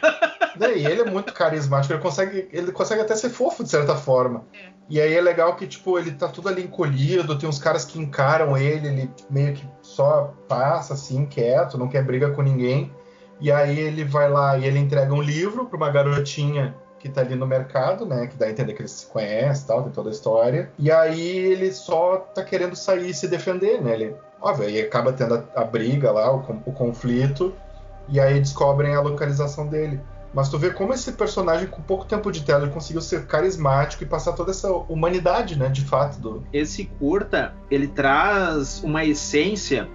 E 0.61 0.87
ele 0.87 1.01
é 1.01 1.11
muito 1.11 1.33
carismático, 1.33 1.93
ele 1.95 2.03
consegue, 2.03 2.49
ele 2.53 2.71
consegue 2.71 3.01
até 3.01 3.17
ser 3.17 3.31
fofo 3.31 3.65
de 3.65 3.71
certa 3.71 3.97
forma. 3.97 4.45
É. 4.53 4.73
E 4.89 5.01
aí 5.01 5.15
é 5.15 5.21
legal 5.21 5.57
que, 5.57 5.67
tipo, 5.67 5.99
ele 5.99 6.11
tá 6.13 6.29
tudo 6.29 6.49
ali 6.49 6.63
encolhido, 6.63 7.39
tem 7.39 7.49
uns 7.49 7.59
caras 7.59 7.85
que 7.85 7.99
encaram 7.99 8.57
ele, 8.57 8.89
ele 8.89 9.11
meio 9.31 9.55
que 9.55 9.67
só 9.81 10.35
passa 10.47 10.95
assim, 10.95 11.25
quieto, 11.25 11.79
não 11.79 11.89
quer 11.89 12.05
briga 12.05 12.31
com 12.31 12.43
ninguém. 12.43 12.93
E 13.43 13.51
aí 13.51 13.77
ele 13.77 14.05
vai 14.05 14.31
lá 14.31 14.57
e 14.57 14.65
ele 14.65 14.79
entrega 14.79 15.13
um 15.13 15.21
livro 15.21 15.67
para 15.67 15.77
uma 15.77 15.91
garotinha 15.91 16.77
que 17.01 17.09
tá 17.09 17.23
ali 17.23 17.35
no 17.35 17.45
mercado, 17.45 18.07
né? 18.07 18.29
Que 18.29 18.37
dá 18.37 18.47
a 18.47 18.51
entender 18.51 18.73
que 18.73 18.83
eles 18.83 18.93
se 18.93 19.07
conhecem 19.07 19.67
tal, 19.67 19.83
tem 19.83 19.91
toda 19.91 20.11
a 20.11 20.13
história. 20.13 20.71
E 20.79 20.93
aí 20.93 21.39
ele 21.39 21.73
só 21.73 22.19
tá 22.19 22.45
querendo 22.45 22.77
sair 22.77 23.11
e 23.11 23.15
se 23.15 23.27
defender, 23.27 23.83
né? 23.83 23.95
Ele, 23.95 24.15
óbvio, 24.41 24.69
aí 24.69 24.81
acaba 24.81 25.13
tendo 25.13 25.35
a, 25.35 25.63
a 25.63 25.65
briga 25.65 26.13
lá, 26.13 26.33
o, 26.33 26.39
o, 26.65 26.73
conflito, 26.73 27.53
e 28.09 28.21
aí 28.21 28.39
descobrem 28.39 28.95
a 28.95 29.01
localização 29.01 29.67
dele. 29.67 30.01
Mas 30.33 30.49
tu 30.49 30.57
vê 30.57 30.71
como 30.71 30.95
esse 30.95 31.11
personagem, 31.11 31.67
com 31.67 31.83
pouco 31.83 32.05
tempo 32.05 32.31
de 32.31 32.45
tela, 32.45 32.63
ele 32.63 32.73
conseguiu 32.73 33.03
ser 33.03 33.27
carismático 33.27 34.05
e 34.05 34.07
passar 34.07 34.35
toda 34.35 34.53
essa 34.53 34.71
humanidade, 34.71 35.59
né? 35.59 35.69
De 35.69 35.85
fato. 35.85 36.21
Do... 36.21 36.45
Esse 36.53 36.85
curta, 36.85 37.53
ele 37.69 37.89
traz 37.89 38.81
uma 38.85 39.05
essência 39.05 39.89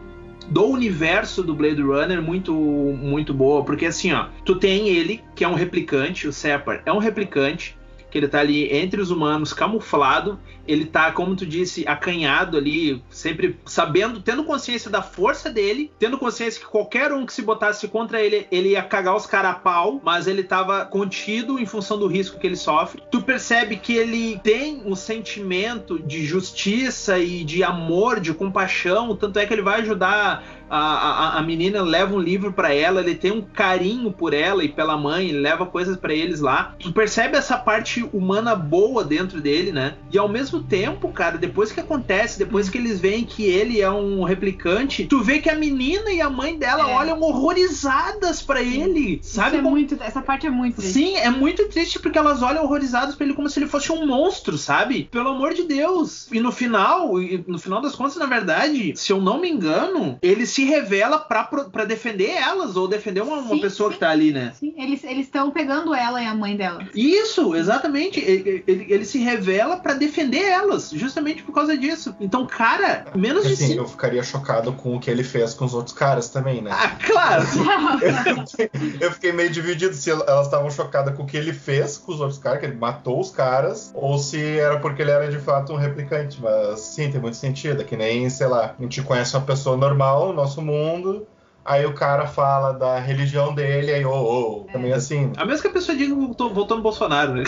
do 0.49 0.65
universo 0.65 1.43
do 1.43 1.53
Blade 1.53 1.81
Runner 1.81 2.21
muito 2.21 2.53
muito 2.53 3.33
boa, 3.33 3.63
porque 3.63 3.85
assim, 3.85 4.11
ó, 4.11 4.27
tu 4.45 4.55
tem 4.55 4.89
ele, 4.89 5.21
que 5.35 5.43
é 5.43 5.47
um 5.47 5.53
replicante, 5.53 6.27
o 6.27 6.33
Separ 6.33 6.81
é 6.85 6.91
um 6.91 6.97
replicante, 6.97 7.76
que 8.09 8.17
ele 8.17 8.27
tá 8.27 8.39
ali 8.39 8.71
entre 8.73 9.01
os 9.01 9.11
humanos, 9.11 9.53
camuflado, 9.53 10.39
ele 10.67 10.85
tá, 10.85 11.11
como 11.11 11.35
tu 11.35 11.45
disse, 11.45 11.87
acanhado 11.87 12.57
ali, 12.57 13.01
sempre 13.09 13.57
sabendo, 13.65 14.19
tendo 14.21 14.43
consciência 14.43 14.89
da 14.91 15.01
força 15.01 15.49
dele, 15.49 15.91
tendo 15.97 16.17
consciência 16.17 16.59
que 16.59 16.67
qualquer 16.67 17.11
um 17.13 17.25
que 17.25 17.33
se 17.33 17.41
botasse 17.41 17.87
contra 17.87 18.21
ele, 18.21 18.47
ele 18.51 18.69
ia 18.69 18.83
cagar 18.83 19.15
os 19.15 19.25
caras 19.25 19.51
a 19.51 19.55
pau, 19.55 20.01
mas 20.03 20.27
ele 20.27 20.43
tava 20.43 20.85
contido 20.85 21.57
em 21.57 21.65
função 21.65 21.97
do 21.97 22.07
risco 22.07 22.39
que 22.39 22.45
ele 22.45 22.55
sofre. 22.55 23.01
Tu 23.09 23.21
percebe 23.21 23.77
que 23.77 23.93
ele 23.93 24.39
tem 24.43 24.81
um 24.85 24.95
sentimento 24.95 25.99
de 25.99 26.25
justiça 26.25 27.17
e 27.17 27.43
de 27.43 27.63
amor, 27.63 28.19
de 28.19 28.33
compaixão, 28.33 29.15
tanto 29.15 29.39
é 29.39 29.45
que 29.45 29.53
ele 29.53 29.61
vai 29.61 29.81
ajudar 29.81 30.43
a, 30.69 30.77
a, 30.77 31.39
a 31.39 31.41
menina 31.43 31.81
leva 31.81 32.15
um 32.15 32.19
livro 32.19 32.51
para 32.53 32.73
ela, 32.73 33.01
ele 33.01 33.15
tem 33.15 33.31
um 33.31 33.41
carinho 33.41 34.11
por 34.11 34.33
ela 34.33 34.63
e 34.63 34.69
pela 34.69 34.97
mãe, 34.97 35.29
ele 35.29 35.39
leva 35.39 35.65
coisas 35.65 35.97
para 35.97 36.13
eles 36.13 36.39
lá. 36.41 36.75
Tu 36.79 36.91
percebe 36.91 37.37
essa 37.37 37.57
parte 37.57 38.07
humana 38.13 38.55
boa 38.55 39.03
dentro 39.03 39.39
dele, 39.41 39.71
né? 39.71 39.95
E 40.11 40.17
ao 40.17 40.27
mesmo 40.27 40.61
tempo, 40.61 41.09
cara, 41.11 41.37
depois 41.37 41.71
que 41.71 41.79
acontece, 41.79 42.37
depois 42.39 42.69
que 42.69 42.77
eles 42.77 42.99
veem 42.99 43.23
que 43.23 43.43
ele 43.45 43.81
é 43.81 43.89
um 43.89 44.23
replicante, 44.23 45.05
tu 45.05 45.21
vê 45.23 45.39
que 45.39 45.49
a 45.49 45.55
menina 45.55 46.11
e 46.11 46.21
a 46.21 46.29
mãe 46.29 46.57
dela 46.57 46.89
É. 46.89 46.93
olham 46.95 47.21
horrorizadas 47.21 48.41
para 48.41 48.61
ele, 48.61 49.19
sabe? 49.21 49.57
É 49.57 49.61
Como- 49.61 49.71
muito, 49.71 49.97
essa 50.01 50.21
parte 50.21 50.47
é 50.47 50.49
muito 50.49 50.77
triste. 50.77 50.93
Sim, 50.93 51.15
é 51.17 51.29
muito 51.29 51.67
triste 51.69 51.99
porque 51.99 52.17
elas 52.17 52.41
olham 52.41 52.63
horrorizadas 52.63 53.15
pra 53.15 53.25
ele 53.25 53.33
como 53.35 53.49
se 53.49 53.59
ele 53.59 53.67
fosse 53.67 53.91
um 53.91 54.05
monstro, 54.05 54.57
sabe? 54.57 55.07
Pelo 55.11 55.29
amor 55.29 55.53
de 55.53 55.63
Deus. 55.63 56.27
E 56.31 56.39
no 56.39 56.51
final, 56.51 57.13
no 57.47 57.59
final 57.59 57.81
das 57.81 57.95
contas, 57.95 58.15
na 58.17 58.25
verdade, 58.25 58.93
se 58.95 59.11
eu 59.11 59.21
não 59.21 59.39
me 59.39 59.49
engano, 59.49 60.17
ele 60.21 60.45
se 60.57 60.63
revela 60.65 61.19
pra 61.19 61.85
defender 61.85 62.31
elas 62.31 62.75
ou 62.75 62.87
defender 62.87 63.21
uma, 63.21 63.37
uma 63.37 63.55
Sim, 63.55 63.61
pessoa 63.61 63.89
sim. 63.89 63.93
que 63.93 63.99
tá 63.99 64.09
ali, 64.09 64.31
né? 64.31 64.53
Sim, 64.59 64.73
eles 64.75 65.03
estão 65.03 65.51
pegando 65.51 65.93
ela 65.93 66.19
e 66.21 66.25
a 66.25 66.33
mãe 66.33 66.57
dela. 66.57 66.83
Isso, 66.95 67.55
exatamente. 67.55 68.19
Ele, 68.19 68.63
ele- 68.65 68.85
ele 68.89 69.05
se 69.05 69.19
revela 69.19 69.77
pra 69.77 69.93
defender 69.93 70.41
elas, 70.43 70.89
justamente 70.89 71.43
por 71.43 71.53
causa 71.53 71.77
disso. 71.77 72.15
Então, 72.19 72.45
cara, 72.47 73.05
menos 73.15 73.45
de 73.45 73.53
Assim, 73.53 73.67
cinco. 73.67 73.81
eu 73.81 73.87
ficaria 73.87 74.23
chocado 74.23 74.73
com 74.73 74.95
o 74.95 74.99
que 74.99 75.11
ele 75.11 75.23
fez 75.23 75.53
com 75.53 75.63
os 75.65 75.75
outros 75.75 75.95
caras 75.95 76.29
também, 76.29 76.61
né? 76.61 76.71
Ah, 76.73 76.97
claro. 77.05 77.43
Eu 78.99 79.11
fiquei 79.11 79.31
meio 79.31 79.49
dividido 79.49 79.93
se 79.93 80.09
elas 80.09 80.45
estavam 80.47 80.69
chocadas 80.71 81.15
com 81.15 81.23
o 81.23 81.25
que 81.25 81.37
ele 81.37 81.53
fez 81.53 81.97
com 81.97 82.11
os 82.13 82.19
outros 82.19 82.39
caras, 82.39 82.59
que 82.59 82.65
ele 82.65 82.75
matou 82.77 83.19
os 83.19 83.29
caras, 83.29 83.91
ou 83.93 84.17
se 84.17 84.39
era 84.57 84.79
porque 84.79 85.01
ele 85.01 85.11
era 85.11 85.27
de 85.29 85.37
fato 85.39 85.73
um 85.73 85.75
replicante. 85.75 86.39
Mas 86.41 86.79
sim, 86.79 87.11
tem 87.11 87.19
muito 87.21 87.37
sentido. 87.37 87.81
É 87.81 87.83
que 87.83 87.95
nem, 87.95 88.29
sei 88.29 88.47
lá, 88.47 88.75
a 88.77 88.81
gente 88.81 89.01
conhece 89.01 89.35
uma 89.35 89.45
pessoa 89.45 89.77
normal 89.77 90.33
no 90.33 90.41
nosso 90.47 90.61
mundo, 90.61 91.27
aí 91.65 91.85
o 91.85 91.93
cara 91.93 92.25
fala 92.25 92.71
da 92.71 92.97
religião 92.99 93.53
dele, 93.53 93.91
aí, 93.91 94.05
ô, 94.05 94.13
ô, 94.13 94.63
também 94.71 94.93
assim. 94.93 95.33
A 95.35 95.45
menos 95.45 95.61
que 95.61 95.67
a 95.67 95.71
pessoa 95.71 95.97
diga 95.97 96.15
que 96.15 96.21
voltou, 96.21 96.77
no 96.77 96.81
Bolsonaro, 96.81 97.33
né? 97.33 97.43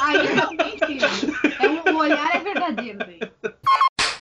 Aí 0.00 0.26
realmente 0.26 0.98
é 1.60 1.68
um, 1.68 1.94
o 1.94 1.98
olhar 1.98 2.34
é 2.34 2.40
verdadeiro. 2.40 2.98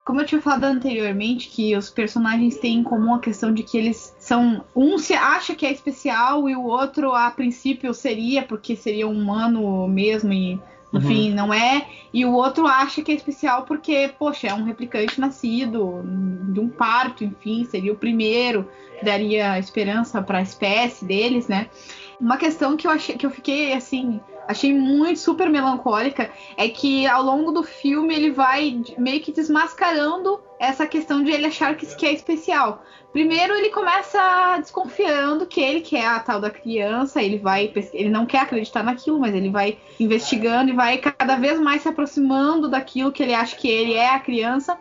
Como 0.04 0.20
eu 0.20 0.26
tinha 0.26 0.42
falado 0.42 0.64
anteriormente, 0.64 1.48
que 1.48 1.74
os 1.74 1.88
personagens 1.88 2.58
têm 2.58 2.78
em 2.78 2.82
comum 2.82 3.14
a 3.14 3.20
questão 3.20 3.54
de 3.54 3.62
que 3.62 3.78
eles 3.78 4.14
são. 4.18 4.64
Um 4.76 4.98
se 4.98 5.14
acha 5.14 5.54
que 5.54 5.64
é 5.64 5.72
especial 5.72 6.48
e 6.48 6.54
o 6.54 6.64
outro, 6.64 7.14
a 7.14 7.30
princípio, 7.30 7.94
seria, 7.94 8.42
porque 8.42 8.76
seria 8.76 9.08
um 9.08 9.18
humano 9.18 9.88
mesmo 9.88 10.32
e. 10.32 10.60
No 10.92 11.00
Uhum. 11.00 11.34
não 11.34 11.54
é. 11.54 11.86
E 12.12 12.24
o 12.26 12.32
outro 12.32 12.66
acha 12.66 13.02
que 13.02 13.10
é 13.10 13.14
especial 13.14 13.62
porque, 13.62 14.12
poxa, 14.18 14.48
é 14.48 14.54
um 14.54 14.64
replicante 14.64 15.18
nascido 15.18 16.02
de 16.52 16.60
um 16.60 16.68
parto, 16.68 17.24
enfim, 17.24 17.64
seria 17.64 17.92
o 17.92 17.96
primeiro 17.96 18.68
que 18.98 19.04
daria 19.04 19.58
esperança 19.58 20.20
para 20.20 20.38
a 20.38 20.42
espécie 20.42 21.04
deles, 21.04 21.48
né? 21.48 21.68
Uma 22.20 22.36
questão 22.36 22.76
que 22.76 22.86
eu 22.86 22.90
achei 22.90 23.16
que 23.16 23.24
eu 23.24 23.30
fiquei 23.30 23.72
assim, 23.72 24.20
achei 24.46 24.72
muito 24.72 25.18
super 25.18 25.48
melancólica 25.48 26.30
é 26.56 26.68
que 26.68 27.06
ao 27.06 27.22
longo 27.22 27.50
do 27.52 27.62
filme 27.62 28.14
ele 28.14 28.30
vai 28.30 28.80
meio 28.98 29.20
que 29.20 29.32
desmascarando 29.32 30.40
essa 30.58 30.86
questão 30.86 31.24
de 31.24 31.30
ele 31.32 31.46
achar 31.46 31.74
que 31.74 31.84
isso 31.84 31.96
que 31.96 32.06
é 32.06 32.12
especial. 32.12 32.84
Primeiro 33.12 33.54
ele 33.54 33.70
começa 33.70 34.56
desconfiando 34.58 35.46
que 35.46 35.60
ele 35.60 35.80
que 35.80 35.96
é 35.96 36.06
a 36.06 36.18
tal 36.18 36.40
da 36.40 36.50
criança, 36.50 37.22
ele 37.22 37.38
vai 37.38 37.72
ele 37.92 38.08
não 38.08 38.24
quer 38.24 38.40
acreditar 38.40 38.82
naquilo, 38.82 39.18
mas 39.18 39.34
ele 39.34 39.50
vai 39.50 39.78
investigando 40.00 40.70
e 40.70 40.74
vai 40.74 40.98
cada 40.98 41.36
vez 41.36 41.60
mais 41.60 41.82
se 41.82 41.88
aproximando 41.88 42.68
daquilo 42.68 43.12
que 43.12 43.22
ele 43.22 43.34
acha 43.34 43.56
que 43.56 43.68
ele 43.68 43.94
é 43.94 44.14
a 44.14 44.20
criança 44.20 44.78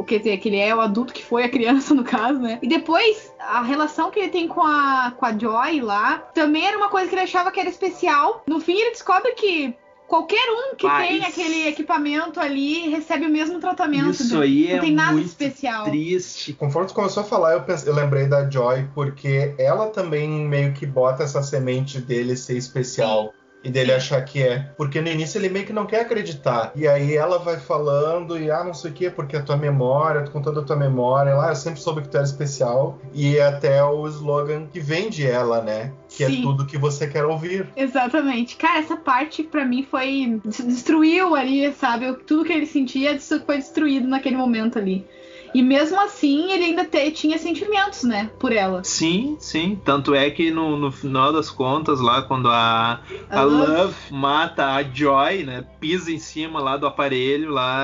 ou 0.00 0.04
quer 0.04 0.16
dizer, 0.16 0.38
que 0.38 0.48
ele 0.48 0.56
é 0.56 0.74
o 0.74 0.80
adulto 0.80 1.12
que 1.12 1.22
foi 1.22 1.44
a 1.44 1.48
criança, 1.48 1.92
no 1.94 2.02
caso, 2.02 2.38
né? 2.40 2.58
E 2.62 2.66
depois, 2.66 3.34
a 3.38 3.60
relação 3.60 4.10
que 4.10 4.18
ele 4.18 4.28
tem 4.28 4.48
com 4.48 4.62
a, 4.62 5.12
com 5.14 5.26
a 5.26 5.36
Joy 5.36 5.82
lá, 5.82 6.18
também 6.32 6.66
era 6.66 6.78
uma 6.78 6.88
coisa 6.88 7.06
que 7.06 7.14
ele 7.14 7.22
achava 7.22 7.50
que 7.52 7.60
era 7.60 7.68
especial. 7.68 8.42
No 8.46 8.60
fim, 8.60 8.78
ele 8.78 8.92
descobre 8.92 9.32
que 9.32 9.76
qualquer 10.10 10.44
um 10.50 10.74
que 10.74 10.84
Mas- 10.86 11.08
tem 11.08 11.24
aquele 11.24 11.68
equipamento 11.68 12.40
ali 12.40 12.88
recebe 12.90 13.26
o 13.26 13.30
mesmo 13.30 13.60
tratamento. 13.60 14.10
Isso 14.10 14.36
né? 14.36 14.42
aí 14.44 14.68
Não 14.70 14.76
é 14.76 14.80
tem 14.80 14.92
nada 14.92 15.12
muito 15.12 15.26
especial. 15.28 15.84
triste. 15.84 16.52
Conforme 16.52 16.88
tu 16.88 16.94
começou 16.94 17.22
a 17.22 17.26
falar, 17.26 17.52
eu, 17.52 17.62
pense- 17.62 17.86
eu 17.86 17.94
lembrei 17.94 18.26
da 18.26 18.50
Joy, 18.50 18.88
porque 18.92 19.54
ela 19.56 19.86
também 19.86 20.28
meio 20.28 20.72
que 20.72 20.84
bota 20.84 21.22
essa 21.22 21.40
semente 21.44 22.00
dele 22.00 22.36
ser 22.36 22.56
especial. 22.56 23.32
E 23.62 23.70
dele 23.70 23.92
achar 23.92 24.24
que 24.24 24.42
é. 24.42 24.70
Porque 24.74 25.02
no 25.02 25.08
início 25.08 25.38
ele 25.38 25.50
meio 25.50 25.66
que 25.66 25.72
não 25.72 25.84
quer 25.84 26.00
acreditar. 26.00 26.72
E 26.74 26.88
aí 26.88 27.14
ela 27.14 27.38
vai 27.38 27.58
falando, 27.60 28.38
e 28.38 28.50
ah, 28.50 28.64
não 28.64 28.72
sei 28.72 28.90
o 28.90 28.94
que, 28.94 29.10
porque 29.10 29.36
a 29.36 29.42
tua 29.42 29.56
memória, 29.58 30.22
com 30.30 30.40
toda 30.40 30.60
a 30.60 30.64
tua 30.64 30.76
memória, 30.76 31.34
lá, 31.34 31.50
eu 31.50 31.54
sempre 31.56 31.78
soube 31.78 32.00
que 32.00 32.08
tu 32.08 32.16
era 32.16 32.24
especial. 32.24 32.98
E 33.12 33.36
é 33.36 33.42
até 33.46 33.84
o 33.84 34.08
slogan 34.08 34.64
que 34.66 34.80
vende 34.80 35.26
ela, 35.26 35.60
né? 35.60 35.92
Que 36.26 36.26
Sim. 36.26 36.40
é 36.40 36.42
tudo 36.42 36.66
que 36.66 36.76
você 36.76 37.06
quer 37.06 37.24
ouvir. 37.24 37.66
Exatamente. 37.74 38.56
Cara, 38.56 38.78
essa 38.80 38.96
parte 38.96 39.42
pra 39.42 39.64
mim 39.64 39.82
foi. 39.90 40.38
des- 40.44 40.64
destruiu 40.66 41.34
ali, 41.34 41.72
sabe? 41.72 42.12
Tudo 42.26 42.44
que 42.44 42.52
ele 42.52 42.66
sentia 42.66 43.18
foi 43.46 43.56
destruído 43.56 44.06
naquele 44.06 44.36
momento 44.36 44.78
ali. 44.78 45.06
E 45.52 45.62
mesmo 45.62 46.00
assim, 46.00 46.52
ele 46.52 46.62
ainda 46.66 46.84
te- 46.84 47.10
tinha 47.10 47.36
sentimentos, 47.36 48.04
né? 48.04 48.30
Por 48.38 48.52
ela. 48.52 48.84
Sim, 48.84 49.36
sim. 49.40 49.80
Tanto 49.84 50.14
é 50.14 50.30
que 50.30 50.48
no, 50.50 50.76
no 50.76 50.92
final 50.92 51.32
das 51.32 51.50
contas, 51.50 52.00
lá 52.00 52.22
quando 52.22 52.48
a, 52.48 53.00
a 53.28 53.40
A 53.40 53.42
Love- 53.42 53.72
Love 53.72 53.94
mata 54.12 54.66
a 54.74 54.82
Joy, 54.84 55.42
né? 55.42 55.64
Pisa 55.80 56.12
em 56.12 56.20
cima 56.20 56.60
lá 56.60 56.76
do 56.76 56.86
aparelho, 56.86 57.50
lá 57.50 57.82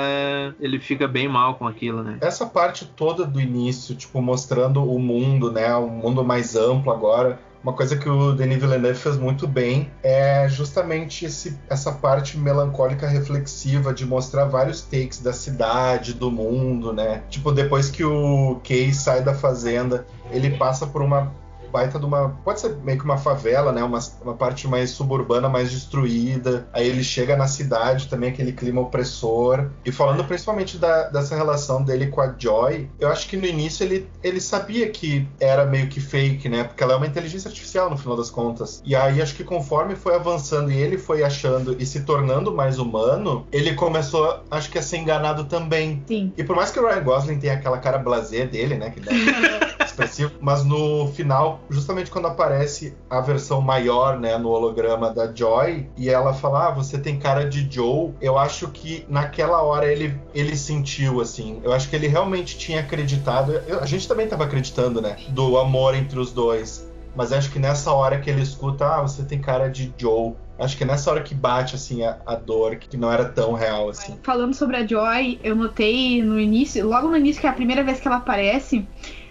ele 0.60 0.78
fica 0.78 1.08
bem 1.08 1.26
mal 1.26 1.54
com 1.56 1.66
aquilo, 1.66 2.04
né? 2.04 2.18
Essa 2.20 2.46
parte 2.46 2.84
toda 2.96 3.24
do 3.24 3.40
início, 3.40 3.96
tipo, 3.96 4.22
mostrando 4.22 4.84
o 4.84 4.98
mundo, 5.00 5.50
né? 5.50 5.74
O 5.74 5.88
mundo 5.88 6.22
mais 6.24 6.54
amplo 6.54 6.92
agora. 6.92 7.40
Uma 7.66 7.72
coisa 7.72 7.96
que 7.96 8.08
o 8.08 8.32
Denis 8.32 8.60
Villeneuve 8.60 8.96
fez 8.96 9.16
muito 9.16 9.44
bem 9.48 9.90
é 10.00 10.48
justamente 10.48 11.24
esse- 11.24 11.58
essa 11.68 11.90
parte 11.90 12.38
melancólica 12.38 13.08
reflexiva 13.08 13.92
de 13.92 14.06
mostrar 14.06 14.44
vários 14.44 14.82
takes 14.82 15.18
da 15.18 15.32
cidade, 15.32 16.14
do 16.14 16.30
mundo, 16.30 16.92
né? 16.92 17.22
Tipo, 17.28 17.50
depois 17.50 17.90
que 17.90 18.04
o 18.04 18.60
Kay 18.62 18.92
sai 18.94 19.20
da 19.20 19.34
fazenda, 19.34 20.06
ele 20.30 20.50
passa 20.56 20.86
por 20.86 21.02
uma 21.02 21.32
baita 21.70 21.98
de 21.98 22.04
uma. 22.04 22.30
Pode 22.44 22.60
ser 22.60 22.76
meio 22.76 22.98
que 22.98 23.04
uma 23.04 23.18
favela, 23.18 23.72
né? 23.72 23.82
Uma, 23.82 23.98
uma 24.22 24.34
parte 24.34 24.66
mais 24.68 24.90
suburbana, 24.90 25.48
mais 25.48 25.70
destruída. 25.70 26.66
Aí 26.72 26.86
ele 26.88 27.02
chega 27.04 27.36
na 27.36 27.46
cidade 27.48 28.08
também, 28.08 28.30
aquele 28.30 28.52
clima 28.52 28.80
opressor. 28.80 29.66
E 29.84 29.92
falando 29.92 30.24
principalmente 30.24 30.78
da- 30.78 31.08
dessa 31.08 31.36
relação 31.36 31.82
dele 31.82 32.06
com 32.08 32.20
a 32.20 32.34
Joy, 32.38 32.88
eu 32.98 33.08
acho 33.08 33.28
que 33.28 33.36
no 33.36 33.46
início 33.46 33.84
ele, 33.84 34.08
ele 34.22 34.40
sabia 34.40 34.88
que 34.90 35.26
era 35.40 35.64
meio 35.66 35.88
que 35.88 36.00
fake, 36.00 36.48
né? 36.48 36.64
Porque 36.64 36.82
ela 36.82 36.94
é 36.94 36.96
uma 36.96 37.06
inteligência 37.06 37.48
artificial 37.48 37.90
no 37.90 37.96
final 37.96 38.16
das 38.16 38.30
contas. 38.30 38.82
E 38.84 38.94
aí 38.94 39.20
acho 39.22 39.34
que 39.34 39.44
conforme 39.44 39.96
foi 39.96 40.14
avançando 40.14 40.70
e 40.70 40.76
ele 40.76 40.98
foi 40.98 41.22
achando 41.22 41.76
e 41.78 41.86
se 41.86 42.00
tornando 42.00 42.52
mais 42.54 42.78
humano, 42.78 43.46
ele 43.52 43.74
começou, 43.74 44.40
acho 44.50 44.70
que 44.70 44.78
a 44.78 44.82
ser 44.82 44.98
enganado 44.98 45.44
também. 45.44 46.02
Sim. 46.06 46.32
E 46.36 46.44
por 46.44 46.54
mais 46.56 46.70
que 46.70 46.78
o 46.80 46.86
Ryan 46.86 47.02
Gosling 47.02 47.38
tenha 47.38 47.54
aquela 47.54 47.78
cara 47.78 47.98
blasé 47.98 48.44
dele, 48.46 48.76
né? 48.76 48.90
Que 48.90 49.00
dá 49.00 49.12
expressivo, 49.96 50.32
mas 50.40 50.62
no 50.64 51.08
final, 51.08 51.60
justamente 51.70 52.10
quando 52.10 52.26
aparece 52.26 52.94
a 53.08 53.20
versão 53.20 53.60
maior, 53.60 54.20
né, 54.20 54.36
no 54.36 54.50
holograma 54.50 55.12
da 55.12 55.32
Joy, 55.34 55.88
e 55.96 56.10
ela 56.10 56.34
fala, 56.34 56.68
ah, 56.68 56.70
você 56.70 56.98
tem 56.98 57.18
cara 57.18 57.48
de 57.48 57.66
Joe, 57.70 58.12
eu 58.20 58.36
acho 58.38 58.68
que 58.68 59.04
naquela 59.08 59.62
hora 59.62 59.90
ele, 59.90 60.20
ele 60.34 60.56
sentiu, 60.56 61.20
assim, 61.20 61.60
eu 61.64 61.72
acho 61.72 61.88
que 61.88 61.96
ele 61.96 62.06
realmente 62.08 62.58
tinha 62.58 62.80
acreditado, 62.80 63.52
eu- 63.66 63.80
a 63.80 63.86
gente 63.86 64.06
também 64.06 64.26
tava 64.28 64.44
acreditando, 64.44 65.00
né, 65.00 65.16
do 65.28 65.56
amor 65.58 65.94
entre 65.94 66.18
os 66.18 66.30
dois, 66.32 66.86
mas 67.14 67.32
acho 67.32 67.50
que 67.50 67.58
nessa 67.58 67.92
hora 67.92 68.18
que 68.20 68.28
ele 68.28 68.42
escuta, 68.42 68.86
ah, 68.86 69.02
você 69.02 69.24
tem 69.24 69.40
cara 69.40 69.68
de 69.70 69.92
Joe, 69.96 70.34
acho 70.58 70.76
que 70.76 70.84
é 70.84 70.86
nessa 70.86 71.10
hora 71.10 71.22
que 71.22 71.34
bate, 71.34 71.74
assim, 71.74 72.02
a, 72.02 72.18
a 72.26 72.34
dor, 72.34 72.76
que 72.76 72.96
não 72.96 73.10
era 73.10 73.24
tão 73.24 73.54
real, 73.54 73.88
assim. 73.88 74.18
Falando 74.22 74.52
sobre 74.54 74.76
a 74.76 74.86
Joy, 74.86 75.40
eu 75.42 75.56
notei 75.56 76.22
no 76.22 76.38
início, 76.38 76.86
logo 76.86 77.08
no 77.08 77.16
início, 77.16 77.40
que 77.40 77.46
é 77.46 77.50
a 77.50 77.54
primeira 77.54 77.82
vez 77.82 77.98
que 78.00 78.06
ela 78.06 78.18
aparece, 78.18 78.86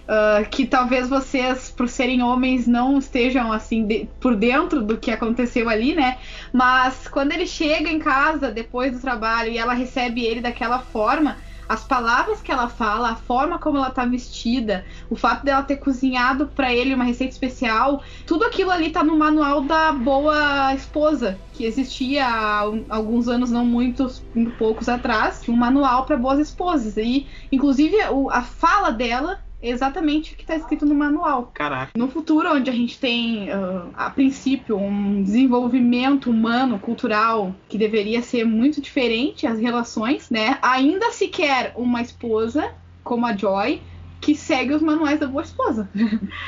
ah, 0.08 0.44
que 0.50 0.66
talvez 0.66 1.10
vocês, 1.10 1.70
por 1.72 1.88
serem 1.90 2.22
homens, 2.22 2.68
não 2.68 2.98
estejam 2.98 3.52
assim 3.52 3.86
de- 3.86 4.08
por 4.20 4.36
dentro 4.36 4.82
do 4.82 4.98
que 4.98 5.12
aconteceu 5.12 5.68
ali, 5.70 5.96
né? 5.96 6.18
Mas 6.54 7.08
quando 7.08 7.32
ele 7.32 7.48
chega 7.48 7.90
em 7.90 8.00
casa 8.00 8.52
depois 8.52 8.92
do 8.94 9.00
trabalho 9.00 9.52
e 9.52 9.58
ela 9.58 9.74
recebe 9.74 10.24
ele 10.24 10.42
daquela 10.42 10.80
forma, 10.80 11.38
as 11.68 11.84
palavras 11.84 12.42
que 12.42 12.52
ela 12.52 12.70
fala, 12.70 13.10
a 13.10 13.16
forma 13.16 13.58
como 13.58 13.78
ela 13.78 13.90
tá 13.90 14.06
vestida, 14.06 14.86
o 15.10 15.16
fato 15.16 15.44
dela 15.44 15.64
ter 15.64 15.78
cozinhado 15.78 16.48
pra 16.48 16.72
ele 16.72 16.94
uma 16.94 17.04
receita 17.04 17.34
especial, 17.34 18.04
tudo 18.26 18.46
aquilo 18.46 18.70
ali 18.70 18.92
tá 18.92 19.04
no 19.04 19.18
manual 19.18 19.62
da 19.62 19.92
boa 19.92 20.74
esposa, 20.76 21.42
que 21.52 21.66
existia 21.66 22.28
há 22.28 22.60
alguns 22.90 23.28
anos, 23.28 23.50
não 23.50 23.66
muitos, 23.66 24.24
muito 24.34 24.56
poucos 24.58 24.88
atrás, 24.88 25.42
um 25.50 25.56
manual 25.56 26.06
para 26.06 26.18
boas 26.18 26.40
esposas. 26.40 26.98
E, 26.98 27.28
inclusive, 27.52 27.96
a 28.30 28.42
fala 28.44 28.92
dela 28.92 29.40
exatamente 29.62 30.34
o 30.34 30.36
que 30.36 30.44
está 30.44 30.56
escrito 30.56 30.86
no 30.86 30.96
manual. 30.96 31.52
Caraca. 31.54 31.92
No 31.96 32.08
futuro, 32.08 32.54
onde 32.54 32.70
a 32.70 32.74
gente 32.74 33.00
tem, 33.00 33.50
ah, 33.52 33.88
a 33.94 34.10
princípio, 34.10 34.78
um 34.78 35.24
desenvolvimento 35.24 36.30
humano, 36.30 36.80
cultural, 36.80 37.56
que 37.68 37.78
deveria 37.78 38.22
ser 38.22 38.46
muito 38.46 38.82
diferente, 38.82 39.48
as 39.48 39.60
relações, 39.60 40.30
né? 40.30 40.58
Ainda 40.62 41.12
se 41.12 41.28
quer 41.28 41.74
uma 41.76 42.02
esposa 42.02 42.74
como 43.04 43.26
a 43.26 43.36
Joy, 43.36 43.82
que 44.22 44.36
segue 44.36 44.74
os 44.74 44.82
manuais 44.82 45.20
da 45.20 45.28
boa 45.28 45.44
esposa. 45.44 45.88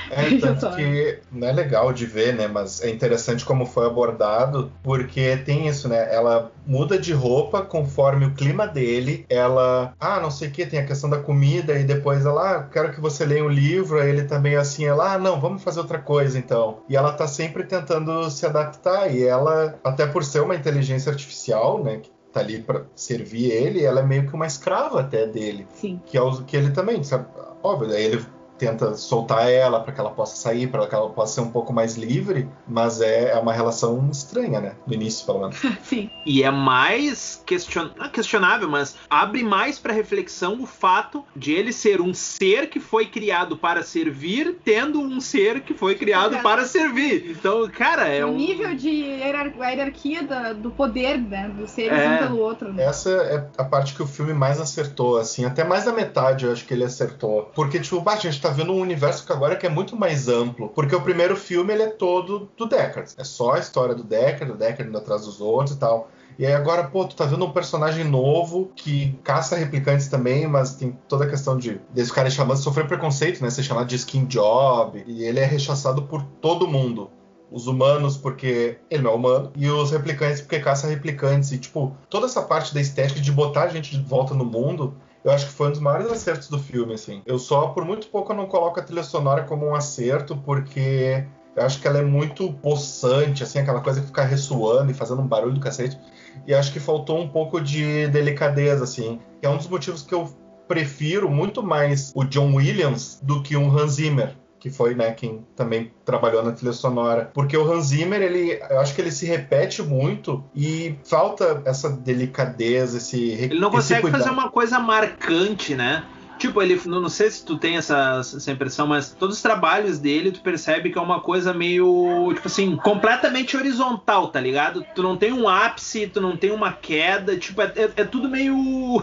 É, 0.10 0.36
tanto 0.40 0.76
que 0.76 1.20
não 1.32 1.48
é 1.48 1.52
legal 1.52 1.94
de 1.94 2.06
ver, 2.06 2.36
né? 2.36 2.48
Mas 2.48 2.82
é 2.82 2.90
interessante 2.90 3.46
como 3.46 3.66
foi 3.66 3.86
abordado, 3.86 4.72
porque 4.84 5.38
tem 5.38 5.68
isso, 5.68 5.88
né? 5.88 6.14
Ela 6.14 6.52
muda 6.66 6.98
de 6.98 7.14
roupa 7.14 7.62
conforme 7.62 8.26
o 8.26 8.34
clima 8.34 8.68
dele. 8.68 9.26
Ela, 9.30 9.94
ah, 10.00 10.20
não 10.20 10.32
sei 10.32 10.48
o 10.48 10.52
que, 10.52 10.66
tem 10.66 10.80
a 10.80 10.86
questão 10.86 11.10
da 11.10 11.20
comida, 11.20 11.78
e 11.78 11.84
depois 11.84 12.26
ela, 12.26 12.58
ah, 12.58 12.64
quero 12.64 12.92
que 12.92 13.00
você 13.00 13.26
leia 13.26 13.44
um 13.44 13.50
livro. 13.50 14.00
Aí 14.00 14.10
ele 14.10 14.24
também 14.24 14.56
assim, 14.56 14.86
ela, 14.86 15.14
ah, 15.14 15.18
não, 15.18 15.40
vamos 15.40 15.64
fazer 15.64 15.80
outra 15.80 16.00
coisa 16.00 16.38
então. 16.38 16.80
E 16.90 16.96
ela 16.96 17.14
tá 17.14 17.28
sempre 17.28 17.64
tentando 17.64 18.30
se 18.30 18.46
adaptar, 18.46 19.14
e 19.14 19.24
ela, 19.24 19.78
até 19.84 20.06
por 20.06 20.24
ser 20.24 20.42
uma 20.42 20.56
inteligência 20.56 21.12
artificial, 21.12 21.84
né? 21.84 22.02
Tá 22.38 22.44
ali 22.44 22.62
para 22.62 22.86
servir 22.96 23.52
ele, 23.52 23.84
ela 23.84 24.02
é 24.02 24.04
meio 24.04 24.28
que 24.28 24.34
uma 24.34 24.48
escrava 24.48 25.02
até 25.02 25.26
dele. 25.26 25.68
Sim. 25.74 26.00
Que 26.06 26.18
é 26.18 26.22
o 26.22 26.44
que 26.44 26.56
ele 26.56 26.72
também, 26.72 27.04
sabe? 27.04 27.26
Óbvio, 27.64 27.92
aí 27.92 28.04
ele 28.04 28.26
tenta 28.58 28.96
soltar 28.96 29.50
ela 29.50 29.80
para 29.80 29.94
que 29.94 30.00
ela 30.00 30.12
possa 30.12 30.36
sair, 30.36 30.68
para 30.68 30.88
que 30.88 30.96
ela 30.96 31.10
possa 31.10 31.36
ser 31.36 31.42
um 31.42 31.52
pouco 31.52 31.72
mais 31.72 31.96
livre, 31.96 32.50
mas 32.68 33.02
é, 33.02 33.32
é 33.32 33.38
uma 33.38 33.54
relação 33.54 34.10
estranha, 34.12 34.60
né? 34.60 34.76
No 34.86 34.94
início, 34.94 35.26
pelo 35.26 35.40
menos. 35.40 35.58
Sim. 35.84 36.10
E 36.26 36.44
é 36.44 36.52
mais 36.52 37.42
question... 37.46 37.90
É 38.00 38.10
questionável, 38.10 38.70
mas 38.70 38.96
abre 39.10 39.44
mais 39.44 39.78
para 39.80 39.94
reflexão 39.94 40.62
o 40.62 40.66
fato 40.66 41.24
de 41.36 41.54
ele 41.54 41.72
ser 41.72 42.02
um 42.02 42.14
ser 42.14 42.70
que 42.70 42.80
foi 42.80 43.06
criado 43.06 43.58
para 43.58 43.84
servir, 43.84 44.58
tendo 44.64 45.00
um 45.00 45.20
ser 45.20 45.62
que 45.62 45.74
foi 45.74 45.96
criado 45.96 46.38
para 46.40 46.66
servir. 46.66 47.32
Então, 47.32 47.68
cara, 47.70 48.08
é 48.08 48.26
o 48.26 48.30
um 48.30 48.36
nível 48.36 48.76
de 48.76 48.90
hierar... 48.90 49.54
a 49.60 49.70
hierarquia 49.70 50.24
da, 50.24 50.54
do 50.54 50.72
poder, 50.72 51.18
né, 51.18 51.50
do 51.50 51.68
ser 51.68 51.92
é... 51.92 52.08
um 52.08 52.28
pelo 52.28 52.40
outro. 52.40 52.74
Né? 52.74 52.84
Essa 52.84 53.10
é 53.10 53.48
a 53.58 53.64
parte 53.64 53.94
que 53.94 54.02
o 54.02 54.08
filme 54.08 54.34
mais 54.34 54.60
acertou, 54.60 55.18
assim, 55.18 55.46
até 55.46 55.64
mais 55.64 55.86
da 55.86 55.94
metade 55.94 56.46
eu 56.46 56.52
acho 56.52 56.66
que 56.66 56.74
ele 56.74 56.84
acertou. 56.84 57.52
Porque, 57.54 57.80
tipo, 57.80 58.08
a 58.08 58.16
gente 58.16 58.42
tá 58.42 58.47
vendo 58.50 58.74
um 58.74 58.82
universo 58.82 59.26
que 59.26 59.32
agora 59.32 59.56
que 59.56 59.66
é 59.66 59.70
muito 59.70 59.96
mais 59.96 60.28
amplo. 60.28 60.70
Porque 60.70 60.96
o 60.96 61.02
primeiro 61.02 61.36
filme 61.36 61.74
ele 61.74 61.84
é 61.84 61.90
todo 61.90 62.50
do 62.58 62.66
Deckard. 62.66 63.12
É 63.18 63.24
só 63.24 63.54
a 63.54 63.60
história 63.60 63.96
do 63.96 64.04
Deckard, 64.04 64.52
o 64.52 64.58
Deckard 64.58 64.90
indo 64.90 64.98
atrás 64.98 65.26
dos 65.26 65.42
outros 65.42 65.76
e 65.76 65.80
tal. 65.80 66.10
E 66.40 66.46
aí 66.46 66.54
agora, 66.54 66.84
pô, 66.84 67.04
tu 67.06 67.16
tá 67.16 67.26
vendo 67.26 67.46
um 67.46 67.52
personagem 67.52 68.04
novo 68.04 68.72
que 68.76 69.18
caça 69.24 69.56
replicantes 69.56 70.08
também, 70.08 70.48
mas 70.48 70.76
tem 70.76 70.96
toda 71.08 71.26
a 71.26 71.30
questão 71.30 71.58
de 71.58 71.82
desse 71.92 72.14
cara 72.14 72.30
chamando, 72.30 72.58
sofrer 72.58 72.88
preconceito, 72.88 73.42
né? 73.42 73.50
Ser 73.50 73.64
chamado 73.64 73.88
de 73.88 73.96
skin 73.96 74.26
job. 74.26 75.04
E 75.08 75.24
ele 75.24 75.40
é 75.40 75.46
rechaçado 75.46 76.04
por 76.04 76.22
todo 76.40 76.68
mundo. 76.68 77.10
Os 77.50 77.66
humanos 77.66 78.18
porque 78.18 78.78
ele 78.90 79.04
não 79.04 79.12
é 79.12 79.16
humano, 79.16 79.52
e 79.56 79.70
os 79.70 79.92
replicantes 79.92 80.42
porque 80.42 80.60
caça 80.60 80.86
replicantes. 80.86 81.52
E, 81.54 81.58
tipo, 81.58 81.96
toda 82.10 82.26
essa 82.26 82.42
parte 82.42 82.74
da 82.74 82.82
estética 82.82 83.20
de 83.20 83.32
botar 83.32 83.64
a 83.64 83.70
gente 83.70 83.98
de 83.98 84.04
volta 84.04 84.34
no 84.34 84.46
mundo 84.46 84.94
eu 85.28 85.34
acho 85.34 85.48
que 85.48 85.52
foi 85.52 85.68
um 85.68 85.72
dos 85.72 85.82
maiores 85.82 86.10
acertos 86.10 86.48
do 86.48 86.58
filme, 86.58 86.94
assim. 86.94 87.22
Eu 87.26 87.38
só, 87.38 87.68
por 87.68 87.84
muito 87.84 88.08
pouco, 88.08 88.32
eu 88.32 88.38
não 88.38 88.46
coloco 88.46 88.80
a 88.80 88.84
trilha 88.84 89.04
sonora 89.04 89.44
como 89.44 89.66
um 89.66 89.76
acerto, 89.76 90.38
porque 90.38 91.26
eu 91.54 91.66
acho 91.66 91.82
que 91.82 91.88
ela 91.88 92.00
é 92.00 92.02
muito 92.02 92.54
possante, 92.54 93.44
assim, 93.44 93.60
aquela 93.60 93.82
coisa 93.82 94.00
que 94.00 94.08
fica 94.08 94.24
ressoando 94.24 94.90
e 94.90 94.94
fazendo 94.94 95.22
um 95.22 95.28
barulho 95.28 95.56
do 95.56 95.60
cacete. 95.60 96.00
E 96.48 96.54
acho 96.54 96.72
que 96.72 96.80
faltou 96.80 97.20
um 97.20 97.28
pouco 97.28 97.60
de 97.60 98.08
delicadeza, 98.08 98.86
assim. 98.86 99.20
Que 99.42 99.46
é 99.46 99.50
um 99.50 99.58
dos 99.58 99.68
motivos 99.68 100.02
que 100.02 100.16
eu 100.16 100.34
prefiro 100.66 101.30
muito 101.30 101.62
mais 101.62 102.14
o 102.16 102.24
John 102.24 102.56
Williams 102.56 103.20
do 103.22 103.44
que 103.44 103.58
um 103.58 103.70
Hans 103.78 103.96
Zimmer 103.96 104.34
que 104.68 104.76
foi 104.76 104.94
né, 104.94 105.12
quem 105.12 105.46
também 105.56 105.92
trabalhou 106.06 106.44
na 106.44 106.52
trilha 106.52 106.74
sonora. 106.74 107.32
Porque 107.34 107.56
o 107.58 107.72
Hans 107.72 107.88
Zimmer, 107.88 108.22
ele, 108.22 108.60
eu 108.70 108.80
acho 108.80 108.94
que 108.94 109.02
ele 109.02 109.12
se 109.12 109.26
repete 109.26 109.82
muito 109.82 110.44
e 110.56 110.96
falta 111.04 111.62
essa 111.66 111.90
delicadeza, 111.90 112.98
esse 112.98 113.32
Ele 113.32 113.60
não 113.60 113.72
consegue 113.72 114.10
fazer 114.12 114.30
uma 114.30 114.50
coisa 114.50 114.80
marcante, 114.80 115.74
né? 115.74 116.04
Tipo, 116.38 116.62
ele. 116.62 116.80
Não 116.86 117.10
sei 117.10 117.30
se 117.30 117.44
tu 117.44 117.58
tem 117.58 117.78
essa, 117.78 118.20
essa 118.20 118.52
impressão, 118.52 118.88
mas 118.88 119.10
todos 119.10 119.38
os 119.38 119.42
trabalhos 119.42 120.00
dele, 120.00 120.32
tu 120.32 120.42
percebe 120.42 120.92
que 120.92 120.98
é 120.98 121.02
uma 121.02 121.22
coisa 121.22 121.54
meio. 121.54 122.32
Tipo 122.34 122.48
assim, 122.48 122.76
completamente 122.78 123.58
horizontal, 123.58 124.28
tá 124.30 124.40
ligado? 124.40 124.86
Tu 124.96 125.02
não 125.02 125.18
tem 125.18 125.34
um 125.34 125.48
ápice, 125.48 126.08
tu 126.08 126.22
não 126.22 126.38
tem 126.38 126.52
uma 126.52 126.72
queda. 126.72 127.38
Tipo, 127.38 127.62
é, 127.62 127.74
é, 127.76 127.92
é 127.98 128.04
tudo 128.04 128.30
meio 128.30 128.56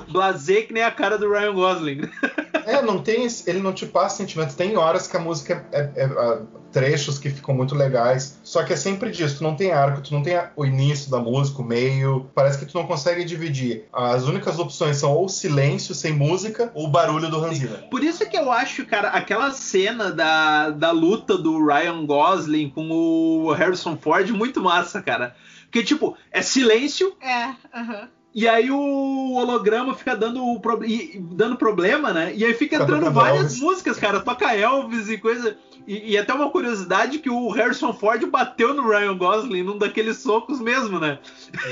blazer 0.08 0.66
que 0.66 0.72
nem 0.72 0.82
a 0.82 0.90
cara 0.90 1.18
do 1.18 1.30
Ryan 1.30 1.54
Gosling. 1.54 2.00
É, 2.66 2.80
não 2.80 2.98
tem. 2.98 3.26
Ele 3.46 3.60
não 3.60 3.74
te 3.74 3.84
passa 3.84 4.16
sentimento. 4.16 4.56
Tem 4.56 4.76
horas 4.76 5.06
que 5.06 5.14
a 5.16 5.20
música 5.20 5.66
é, 5.70 5.90
é, 5.94 6.04
é, 6.04 6.38
trechos 6.72 7.18
que 7.18 7.28
ficam 7.28 7.54
muito 7.54 7.74
legais. 7.74 8.38
Só 8.44 8.62
que 8.62 8.74
é 8.74 8.76
sempre 8.76 9.10
disso. 9.10 9.38
Tu 9.38 9.42
não 9.42 9.56
tem 9.56 9.72
arco, 9.72 10.02
tu 10.02 10.12
não 10.12 10.22
tem 10.22 10.38
o 10.54 10.64
início 10.64 11.10
da 11.10 11.18
música, 11.18 11.62
o 11.62 11.64
meio. 11.64 12.30
Parece 12.34 12.58
que 12.58 12.66
tu 12.66 12.76
não 12.76 12.86
consegue 12.86 13.24
dividir. 13.24 13.84
As 13.92 14.24
únicas 14.24 14.58
opções 14.58 14.98
são 14.98 15.12
ou 15.12 15.28
silêncio 15.28 15.94
sem 15.94 16.12
música 16.12 16.70
ou 16.74 16.86
barulho 16.86 17.30
do 17.30 17.42
Hans 17.42 17.56
Zimmer. 17.56 17.88
Por 17.90 18.04
isso 18.04 18.28
que 18.28 18.36
eu 18.36 18.52
acho, 18.52 18.84
cara, 18.84 19.08
aquela 19.08 19.50
cena 19.50 20.12
da, 20.12 20.70
da 20.70 20.90
luta 20.90 21.38
do 21.38 21.64
Ryan 21.66 22.04
Gosling 22.04 22.68
com 22.68 22.90
o 22.90 23.50
Harrison 23.52 23.96
Ford 23.96 24.28
muito 24.30 24.62
massa, 24.62 25.00
cara. 25.00 25.34
Porque, 25.64 25.82
tipo, 25.82 26.16
é 26.30 26.42
silêncio. 26.42 27.16
É, 27.20 27.54
aham. 27.74 27.82
Uh 27.82 27.88
-huh. 27.88 28.08
E 28.34 28.48
aí 28.48 28.68
o 28.68 29.34
holograma 29.34 29.94
fica 29.94 30.16
dando, 30.16 30.58
pro... 30.58 30.80
dando 31.20 31.56
problema, 31.56 32.12
né? 32.12 32.32
E 32.34 32.44
aí 32.44 32.52
fica 32.52 32.74
entrando 32.76 33.08
várias 33.12 33.42
Elvis. 33.44 33.60
músicas, 33.60 33.96
cara. 33.96 34.18
Toca 34.18 34.52
Elvis 34.52 35.08
e 35.08 35.18
coisa. 35.18 35.56
E, 35.86 36.12
e, 36.12 36.18
até 36.18 36.32
uma 36.32 36.50
curiosidade 36.50 37.18
que 37.18 37.28
o 37.28 37.50
Harrison 37.50 37.92
Ford 37.92 38.24
bateu 38.26 38.72
no 38.72 38.88
Ryan 38.88 39.16
Gosling 39.16 39.62
num 39.62 39.76
daqueles 39.76 40.18
socos 40.18 40.60
mesmo, 40.60 40.98
né? 40.98 41.18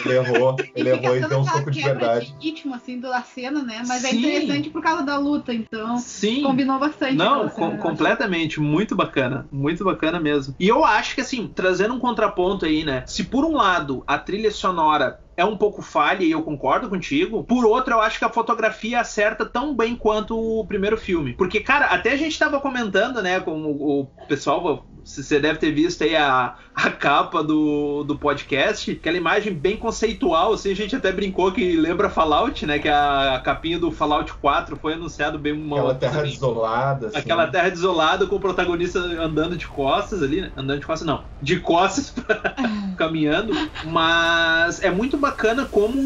Ele 0.05 0.15
errou, 0.15 0.57
ele 0.75 0.91
errou 0.91 1.17
e 1.17 1.21
deu 1.21 1.39
um 1.39 1.45
soco 1.45 1.71
de 1.71 1.83
verdade. 1.83 2.35
De 2.39 2.49
ritmo, 2.49 2.75
assim, 2.75 2.99
da 3.01 3.23
cena, 3.23 3.63
né? 3.63 3.83
Mas 3.87 4.05
é 4.05 4.09
Sim. 4.09 4.17
é 4.17 4.19
interessante 4.19 4.71
por 4.71 4.83
causa 4.83 5.03
da 5.03 5.19
luta, 5.19 5.53
então 5.53 5.99
Sim. 5.99 6.43
combinou 6.43 6.79
bastante. 6.79 7.15
Não, 7.15 7.49
com, 7.49 7.77
completamente, 7.79 8.61
muito 8.61 8.95
bacana, 8.95 9.47
muito 9.51 9.85
bacana 9.85 10.21
mesmo. 10.21 10.55
E 10.59 10.69
eu 10.69 10.85
acho 10.85 11.15
que, 11.15 11.21
assim, 11.21 11.51
trazendo 11.55 11.95
um 11.95 11.99
contraponto 11.99 12.65
aí, 12.65 12.85
né? 12.85 13.05
Se 13.07 13.25
por 13.25 13.45
um 13.45 13.57
lado 13.57 14.03
a 14.07 14.19
trilha 14.19 14.51
sonora 14.51 15.21
é 15.37 15.45
um 15.45 15.57
pouco 15.57 15.83
falha 15.83 16.23
e 16.23 16.31
eu 16.31 16.43
concordo 16.43 16.89
contigo. 16.89 17.43
Por 17.45 17.65
outro, 17.65 17.95
eu 17.95 18.01
acho 18.01 18.19
que 18.19 18.25
a 18.25 18.29
fotografia 18.29 19.01
acerta 19.01 19.47
tão 19.47 19.75
bem 19.75 19.97
quanto 19.97 20.39
o 20.39 20.67
primeiro 20.67 20.97
filme. 20.97 21.35
Porque, 21.35 21.61
cara, 21.61 21.87
até 21.87 22.13
a 22.13 22.17
gente 22.17 22.39
tava 22.39 22.61
comentando, 22.61 23.23
né, 23.23 23.41
com 23.41 23.65
o 23.65 24.07
pessoal 24.29 24.87
você 25.05 25.41
deve 25.41 25.59
ter 25.59 25.73
visto 25.73 26.05
aí 26.05 26.15
a, 26.15 26.55
a 26.75 26.91
capa 26.91 27.43
do, 27.43 28.05
do 28.05 28.17
podcast, 28.17 28.91
aquela 28.93 29.17
imagem 29.17 29.53
bem 29.53 29.72
conceitual, 29.77 30.53
assim, 30.53 30.71
a 30.71 30.77
gente 30.77 30.95
até 30.95 31.13
brincou 31.13 31.53
que 31.53 31.77
lembra 31.77 32.11
Fallout, 32.11 32.65
né? 32.67 32.79
Que 32.79 32.89
a, 32.89 33.37
a 33.37 33.41
capinha 33.41 33.79
do 33.79 33.91
Fallout 33.91 34.33
4 34.35 34.77
foi 34.77 34.95
anunciado 34.95 35.39
bem 35.39 35.53
uma 35.53 35.77
Aquela 35.77 35.95
terra 35.95 36.23
desolada. 36.23 37.07
Assim. 37.09 37.19
Aquela 37.19 37.47
terra 37.47 37.69
desolada 37.69 38.27
com 38.27 38.37
o 38.37 38.41
protagonista 38.41 38.99
andando 38.99 39.57
de 39.57 39.67
costas 39.67 40.23
ali, 40.23 40.41
né? 40.41 40.53
Andando 40.57 40.81
de 40.81 40.87
costas, 40.87 41.07
não. 41.07 41.25
De 41.41 41.61
costas 41.61 42.15
caminhando. 42.97 43.53
Mas 43.85 44.83
é 44.83 44.91
muito 44.91 45.17
bacana 45.17 45.65
como 45.65 45.99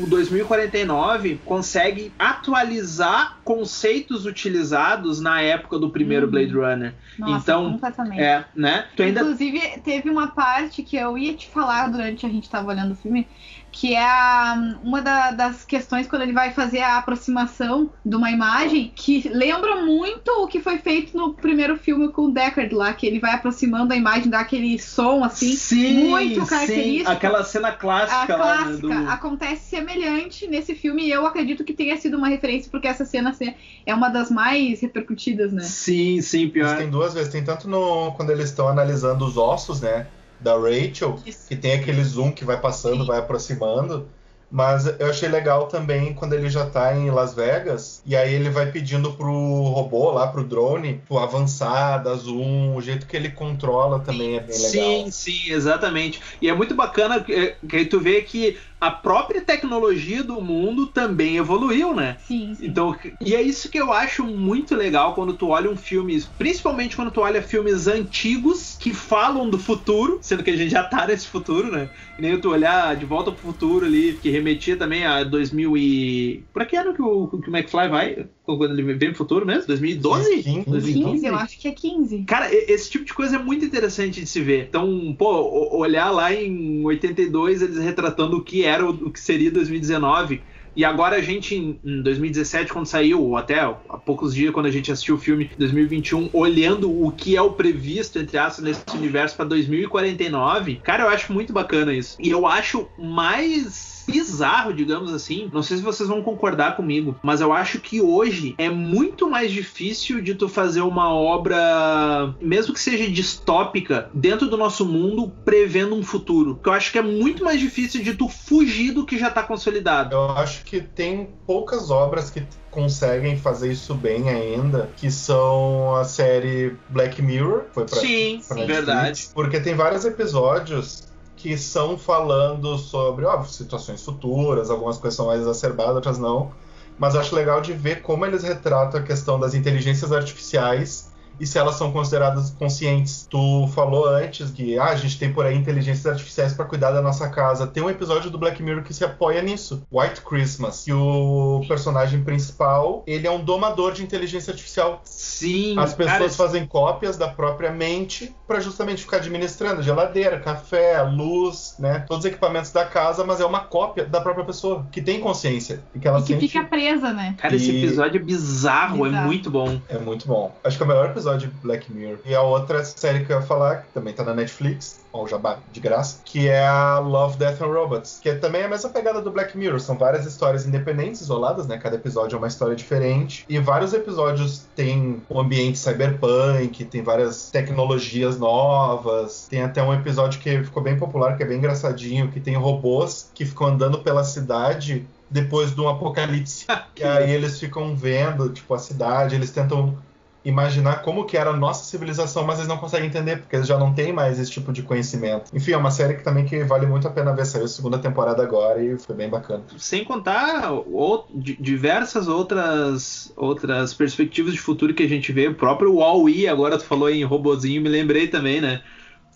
o 0.00 0.06
2049 0.08 1.40
consegue 1.44 2.12
atualizar 2.18 3.38
conceitos 3.44 4.26
utilizados 4.26 5.20
na 5.20 5.40
época 5.40 5.78
do 5.78 5.90
primeiro 5.90 6.26
hum. 6.26 6.30
Blade 6.30 6.52
Runner. 6.52 6.94
Nossa, 7.18 7.42
então, 7.42 7.72
completamente. 7.72 8.20
É, 8.20 8.44
né? 8.54 8.86
Tu 8.96 9.02
ainda... 9.02 9.20
Inclusive, 9.20 9.60
teve 9.84 10.10
uma 10.10 10.28
parte 10.28 10.82
que 10.82 10.96
eu 10.96 11.16
ia 11.16 11.34
te 11.34 11.48
falar 11.48 11.88
durante 11.88 12.26
a 12.26 12.28
gente 12.28 12.44
estava 12.44 12.70
olhando 12.70 12.92
o 12.92 12.96
filme, 13.02 13.26
que 13.70 13.94
é 13.94 14.04
a, 14.04 14.78
uma 14.82 15.00
da, 15.00 15.30
das 15.30 15.64
questões 15.64 16.06
quando 16.06 16.22
ele 16.22 16.32
vai 16.32 16.52
fazer 16.52 16.80
a 16.80 16.98
aproximação 16.98 17.90
de 18.04 18.16
uma 18.16 18.30
imagem 18.30 18.92
que 18.94 19.28
lembra 19.28 19.76
muito 19.76 20.28
o 20.42 20.46
que 20.46 20.60
foi 20.60 20.78
feito 20.78 21.16
no 21.16 21.34
primeiro 21.34 21.76
filme 21.76 22.08
com 22.08 22.22
o 22.22 22.32
Deckard 22.32 22.74
lá, 22.74 22.92
que 22.92 23.06
ele 23.06 23.20
vai 23.20 23.32
aproximando 23.32 23.92
a 23.92 23.96
imagem, 23.96 24.30
dá 24.30 24.40
aquele 24.40 24.78
som 24.78 25.22
assim, 25.22 25.54
sim, 25.54 26.08
muito 26.08 26.46
característico. 26.46 27.10
Sim, 27.10 27.16
aquela 27.16 27.44
cena 27.44 27.72
clássica. 27.72 28.22
A 28.22 28.26
clássica 28.26 28.86
lá, 28.86 28.98
né, 28.98 29.04
do... 29.04 29.10
acontece 29.10 29.68
semelhante 29.68 30.46
nesse 30.46 30.74
filme 30.74 31.04
e 31.04 31.10
eu 31.10 31.26
acredito 31.26 31.64
que 31.64 31.72
tenha 31.72 31.96
sido 31.96 32.16
uma 32.16 32.28
referência 32.28 32.70
porque 32.70 32.88
essa 32.88 33.04
cena 33.04 33.30
assim, 33.30 33.54
é 33.84 33.94
uma 33.94 34.08
das 34.08 34.30
mais 34.30 34.80
repercutidas, 34.80 35.52
né? 35.52 35.62
Sim, 35.62 36.20
sim, 36.20 36.48
pior. 36.48 36.70
Mas 36.70 36.78
tem 36.78 36.90
duas 36.90 37.14
vezes, 37.14 37.30
tem 37.30 37.44
tanto 37.44 37.68
no 37.68 38.12
quando 38.12 38.30
eles 38.30 38.46
estão 38.46 38.68
analisando 38.68 39.24
os 39.24 39.36
ossos, 39.36 39.80
né? 39.80 40.06
Da 40.40 40.56
Rachel, 40.56 41.18
Isso. 41.24 41.48
que 41.48 41.56
tem 41.56 41.72
aquele 41.72 42.02
zoom 42.04 42.32
que 42.32 42.44
vai 42.44 42.60
passando, 42.60 43.00
Sim. 43.00 43.06
vai 43.06 43.18
aproximando. 43.18 44.08
Mas 44.50 44.86
eu 44.98 45.10
achei 45.10 45.28
legal 45.28 45.66
também 45.66 46.14
quando 46.14 46.32
ele 46.32 46.48
já 46.48 46.64
tá 46.64 46.96
em 46.96 47.10
Las 47.10 47.34
Vegas 47.34 48.02
e 48.06 48.16
aí 48.16 48.32
ele 48.32 48.48
vai 48.48 48.72
pedindo 48.72 49.12
pro 49.12 49.30
robô 49.30 50.10
lá, 50.10 50.26
pro 50.28 50.42
drone, 50.42 51.02
pro 51.06 51.18
avançar, 51.18 52.02
dar 52.02 52.14
zoom, 52.14 52.74
o 52.74 52.80
jeito 52.80 53.06
que 53.06 53.14
ele 53.14 53.28
controla 53.30 54.00
também 54.00 54.36
é 54.36 54.40
bem 54.40 54.56
legal. 54.56 54.70
Sim, 54.70 55.10
sim, 55.10 55.52
exatamente. 55.52 56.20
E 56.40 56.48
é 56.48 56.54
muito 56.54 56.74
bacana 56.74 57.20
que, 57.20 57.56
que 57.68 57.84
tu 57.84 58.00
vê 58.00 58.22
que 58.22 58.56
a 58.80 58.90
própria 58.90 59.40
tecnologia 59.40 60.22
do 60.22 60.40
mundo 60.40 60.86
também 60.86 61.36
evoluiu, 61.36 61.94
né? 61.94 62.16
Sim, 62.26 62.54
sim. 62.54 62.66
Então, 62.66 62.96
e 63.20 63.34
é 63.34 63.42
isso 63.42 63.68
que 63.68 63.78
eu 63.78 63.92
acho 63.92 64.24
muito 64.24 64.74
legal 64.74 65.14
quando 65.14 65.34
tu 65.34 65.48
olha 65.48 65.68
um 65.68 65.76
filme, 65.76 66.22
principalmente 66.38 66.94
quando 66.94 67.10
tu 67.10 67.20
olha 67.20 67.42
filmes 67.42 67.88
antigos 67.88 68.77
que 68.78 68.94
falam 68.94 69.50
do 69.50 69.58
futuro, 69.58 70.18
sendo 70.22 70.42
que 70.42 70.50
a 70.50 70.56
gente 70.56 70.70
já 70.70 70.84
tá 70.84 71.06
nesse 71.06 71.26
futuro, 71.26 71.70
né? 71.70 71.90
E 72.16 72.22
nem 72.22 72.38
tu 72.40 72.50
olhar 72.50 72.94
de 72.94 73.04
volta 73.04 73.32
pro 73.32 73.40
futuro 73.40 73.84
ali, 73.84 74.12
que 74.14 74.30
remetia 74.30 74.76
também 74.76 75.04
a 75.04 75.24
2000 75.24 75.76
e... 75.76 76.44
Pra 76.52 76.64
que 76.64 76.76
ano 76.76 76.94
que 76.94 77.02
o, 77.02 77.26
que 77.26 77.50
o 77.50 77.56
McFly 77.56 77.88
vai? 77.88 78.26
Quando 78.44 78.78
ele 78.78 78.94
vem 78.94 79.10
pro 79.10 79.18
futuro 79.18 79.44
mesmo? 79.44 79.66
2012? 79.66 80.42
15, 80.42 80.70
2015, 80.70 81.26
eu 81.26 81.34
acho 81.34 81.58
que 81.58 81.68
é 81.68 81.72
15. 81.72 82.24
Cara, 82.24 82.48
esse 82.52 82.90
tipo 82.90 83.04
de 83.04 83.12
coisa 83.12 83.36
é 83.36 83.38
muito 83.38 83.64
interessante 83.64 84.20
de 84.20 84.26
se 84.26 84.40
ver. 84.40 84.66
Então, 84.68 85.14
pô, 85.18 85.76
olhar 85.76 86.10
lá 86.10 86.32
em 86.32 86.84
82 86.84 87.62
eles 87.62 87.78
retratando 87.78 88.36
o 88.36 88.42
que 88.42 88.64
era 88.64 88.88
o 88.88 89.10
que 89.10 89.20
seria 89.20 89.50
2019 89.50 90.40
e 90.74 90.84
agora 90.84 91.16
a 91.16 91.20
gente, 91.20 91.54
em 91.54 92.02
2017, 92.02 92.72
quando 92.72 92.86
saiu, 92.86 93.22
ou 93.22 93.36
até 93.36 93.60
há 93.60 93.72
poucos 93.72 94.34
dias, 94.34 94.52
quando 94.52 94.66
a 94.66 94.70
gente 94.70 94.90
assistiu 94.90 95.16
o 95.16 95.18
filme 95.18 95.50
2021, 95.58 96.30
olhando 96.32 96.90
o 96.90 97.10
que 97.12 97.36
é 97.36 97.42
o 97.42 97.52
previsto, 97.52 98.18
entre 98.18 98.38
aspas, 98.38 98.64
nesse 98.64 98.82
universo 98.94 99.36
para 99.36 99.46
2049, 99.46 100.76
cara, 100.76 101.04
eu 101.04 101.08
acho 101.08 101.32
muito 101.32 101.52
bacana 101.52 101.92
isso. 101.92 102.16
E 102.20 102.30
eu 102.30 102.46
acho 102.46 102.88
mais 102.98 103.97
bizarro, 104.10 104.72
digamos 104.72 105.12
assim. 105.12 105.50
Não 105.52 105.62
sei 105.62 105.76
se 105.76 105.82
vocês 105.82 106.08
vão 106.08 106.22
concordar 106.22 106.76
comigo, 106.76 107.16
mas 107.22 107.40
eu 107.40 107.52
acho 107.52 107.78
que 107.78 108.00
hoje 108.00 108.54
é 108.58 108.70
muito 108.70 109.28
mais 109.28 109.52
difícil 109.52 110.22
de 110.22 110.34
tu 110.34 110.48
fazer 110.48 110.80
uma 110.80 111.12
obra, 111.12 112.34
mesmo 112.40 112.72
que 112.72 112.80
seja 112.80 113.08
distópica, 113.08 114.10
dentro 114.14 114.48
do 114.48 114.56
nosso 114.56 114.84
mundo, 114.84 115.30
prevendo 115.44 115.94
um 115.94 116.02
futuro. 116.02 116.54
Porque 116.54 116.68
eu 116.68 116.72
acho 116.72 116.90
que 116.90 116.98
é 116.98 117.02
muito 117.02 117.44
mais 117.44 117.60
difícil 117.60 118.02
de 118.02 118.14
tu 118.14 118.28
fugir 118.28 118.92
do 118.92 119.04
que 119.04 119.18
já 119.18 119.30
tá 119.30 119.42
consolidado. 119.42 120.14
Eu 120.14 120.30
acho 120.32 120.64
que 120.64 120.80
tem 120.80 121.28
poucas 121.46 121.90
obras 121.90 122.30
que 122.30 122.42
conseguem 122.70 123.36
fazer 123.36 123.72
isso 123.72 123.94
bem 123.94 124.28
ainda, 124.28 124.90
que 124.96 125.10
são 125.10 125.96
a 125.96 126.04
série 126.04 126.76
Black 126.88 127.20
Mirror, 127.20 127.64
foi 127.72 127.84
pra, 127.84 127.98
Sim, 127.98 128.40
pra 128.46 128.64
verdade. 128.64 129.28
Porque 129.34 129.58
tem 129.58 129.74
vários 129.74 130.04
episódios 130.04 131.07
que 131.38 131.56
são 131.56 131.96
falando 131.96 132.76
sobre, 132.76 133.24
situações 133.46 134.04
futuras, 134.04 134.70
algumas 134.70 134.98
coisas 134.98 135.16
são 135.16 135.26
mais 135.26 135.40
exacerbadas, 135.40 135.94
outras 135.94 136.18
não. 136.18 136.50
Mas 136.98 137.14
acho 137.14 137.34
legal 137.34 137.60
de 137.60 137.72
ver 137.72 138.02
como 138.02 138.26
eles 138.26 138.42
retratam 138.42 139.00
a 139.00 139.02
questão 139.02 139.38
das 139.38 139.54
inteligências 139.54 140.12
artificiais 140.12 141.07
e 141.40 141.46
se 141.46 141.58
elas 141.58 141.76
são 141.76 141.92
consideradas 141.92 142.50
conscientes. 142.50 143.26
Tu 143.28 143.68
falou 143.74 144.08
antes 144.08 144.50
que 144.50 144.78
ah, 144.78 144.86
a 144.86 144.96
gente 144.96 145.18
tem 145.18 145.32
por 145.32 145.46
aí 145.46 145.56
inteligências 145.56 146.06
artificiais 146.06 146.52
para 146.52 146.64
cuidar 146.64 146.90
da 146.90 147.02
nossa 147.02 147.28
casa. 147.28 147.66
Tem 147.66 147.82
um 147.82 147.90
episódio 147.90 148.30
do 148.30 148.38
Black 148.38 148.62
Mirror 148.62 148.82
que 148.82 148.94
se 148.94 149.04
apoia 149.04 149.40
nisso, 149.42 149.82
White 149.92 150.20
Christmas, 150.22 150.84
que 150.84 150.92
o 150.92 151.62
personagem 151.68 152.22
principal, 152.22 153.02
ele 153.06 153.26
é 153.26 153.30
um 153.30 153.42
domador 153.42 153.92
de 153.92 154.02
inteligência 154.02 154.50
artificial. 154.50 155.00
Sim. 155.04 155.78
As 155.78 155.94
pessoas 155.94 156.18
cara... 156.18 156.30
fazem 156.30 156.66
cópias 156.66 157.16
da 157.16 157.28
própria 157.28 157.70
mente 157.70 158.34
para 158.46 158.60
justamente 158.60 159.02
ficar 159.02 159.18
administrando 159.18 159.82
geladeira, 159.82 160.40
café, 160.40 161.02
luz, 161.02 161.74
né, 161.78 162.00
todos 162.00 162.24
os 162.24 162.30
equipamentos 162.30 162.70
da 162.70 162.84
casa, 162.84 163.24
mas 163.24 163.40
é 163.40 163.44
uma 163.44 163.60
cópia 163.60 164.06
da 164.06 164.20
própria 164.20 164.44
pessoa 164.44 164.86
que 164.90 165.02
tem 165.02 165.20
consciência 165.20 165.82
e 165.94 165.98
que 165.98 166.08
ela 166.08 166.18
e 166.18 166.22
que 166.22 166.28
sente... 166.28 166.48
fica 166.48 166.64
presa, 166.64 167.12
né? 167.12 167.34
Cara, 167.38 167.54
esse 167.54 167.76
episódio 167.76 168.18
é 168.18 168.22
bizarro, 168.22 169.04
bizarro, 169.04 169.06
é 169.06 169.26
muito 169.26 169.50
bom. 169.50 169.80
É 169.88 169.98
muito 169.98 170.26
bom. 170.26 170.54
Acho 170.64 170.76
que 170.76 170.82
é 170.82 170.86
o 170.86 170.88
melhor 170.88 171.10
episódio 171.10 171.27
episódio 171.28 171.48
de 171.48 171.54
Black 171.56 171.92
Mirror. 171.92 172.18
E 172.24 172.34
a 172.34 172.42
outra 172.42 172.82
série 172.84 173.24
que 173.24 173.32
eu 173.32 173.36
ia 173.36 173.42
falar, 173.42 173.82
que 173.82 173.92
também 173.92 174.14
tá 174.14 174.24
na 174.24 174.34
Netflix, 174.34 175.04
ó, 175.12 175.24
o 175.24 175.28
jabá 175.28 175.58
de 175.72 175.80
graça, 175.80 176.20
que 176.24 176.48
é 176.48 176.66
a 176.66 176.98
Love, 176.98 177.36
Death 177.36 177.60
and 177.60 177.66
Robots, 177.66 178.18
que 178.22 178.30
é 178.30 178.34
também 178.34 178.64
a 178.64 178.68
mesma 178.68 178.88
pegada 178.90 179.20
do 179.20 179.30
Black 179.30 179.56
Mirror. 179.56 179.80
São 179.80 179.96
várias 179.96 180.24
histórias 180.24 180.66
independentes, 180.66 181.20
isoladas, 181.20 181.66
né? 181.66 181.76
Cada 181.76 181.96
episódio 181.96 182.36
é 182.36 182.38
uma 182.38 182.48
história 182.48 182.74
diferente. 182.74 183.44
E 183.48 183.58
vários 183.58 183.92
episódios 183.92 184.66
têm 184.74 185.22
um 185.28 185.40
ambiente 185.40 185.78
cyberpunk, 185.78 186.84
tem 186.86 187.02
várias 187.02 187.50
tecnologias 187.50 188.38
novas. 188.38 189.46
Tem 189.50 189.62
até 189.62 189.82
um 189.82 189.92
episódio 189.92 190.40
que 190.40 190.64
ficou 190.64 190.82
bem 190.82 190.96
popular, 190.96 191.36
que 191.36 191.42
é 191.42 191.46
bem 191.46 191.58
engraçadinho, 191.58 192.30
que 192.30 192.40
tem 192.40 192.56
robôs 192.56 193.30
que 193.34 193.44
ficam 193.44 193.66
andando 193.66 193.98
pela 193.98 194.24
cidade 194.24 195.06
depois 195.30 195.74
de 195.74 195.80
um 195.80 195.88
apocalipse. 195.88 196.66
e 196.96 197.04
aí 197.04 197.30
eles 197.30 197.58
ficam 197.58 197.94
vendo, 197.94 198.48
tipo, 198.50 198.72
a 198.74 198.78
cidade, 198.78 199.34
eles 199.34 199.50
tentam 199.50 199.96
imaginar 200.44 201.02
como 201.02 201.24
que 201.24 201.36
era 201.36 201.50
a 201.50 201.56
nossa 201.56 201.84
civilização, 201.84 202.44
mas 202.44 202.56
eles 202.58 202.68
não 202.68 202.78
conseguem 202.78 203.08
entender, 203.08 203.38
porque 203.38 203.56
eles 203.56 203.66
já 203.66 203.78
não 203.78 203.92
têm 203.92 204.12
mais 204.12 204.38
esse 204.38 204.50
tipo 204.50 204.72
de 204.72 204.82
conhecimento. 204.82 205.50
Enfim, 205.54 205.72
é 205.72 205.76
uma 205.76 205.90
série 205.90 206.14
que 206.14 206.24
também 206.24 206.44
que 206.44 206.62
vale 206.64 206.86
muito 206.86 207.06
a 207.06 207.10
pena 207.10 207.34
ver. 207.34 207.46
Saiu 207.46 207.64
a 207.64 207.68
segunda 207.68 207.98
temporada 207.98 208.42
agora 208.42 208.82
e 208.82 208.98
foi 208.98 209.14
bem 209.14 209.28
bacana. 209.28 209.62
Sem 209.76 210.04
contar 210.04 210.72
o, 210.72 211.24
diversas 211.34 212.28
outras 212.28 213.32
outras 213.36 213.94
perspectivas 213.94 214.52
de 214.52 214.60
futuro 214.60 214.94
que 214.94 215.02
a 215.02 215.08
gente 215.08 215.32
vê. 215.32 215.48
O 215.48 215.54
próprio 215.54 215.94
Wall-E, 215.94 216.46
agora 216.48 216.78
tu 216.78 216.84
falou 216.84 217.10
em 217.10 217.24
robozinho, 217.24 217.82
me 217.82 217.88
lembrei 217.88 218.28
também, 218.28 218.60
né? 218.60 218.82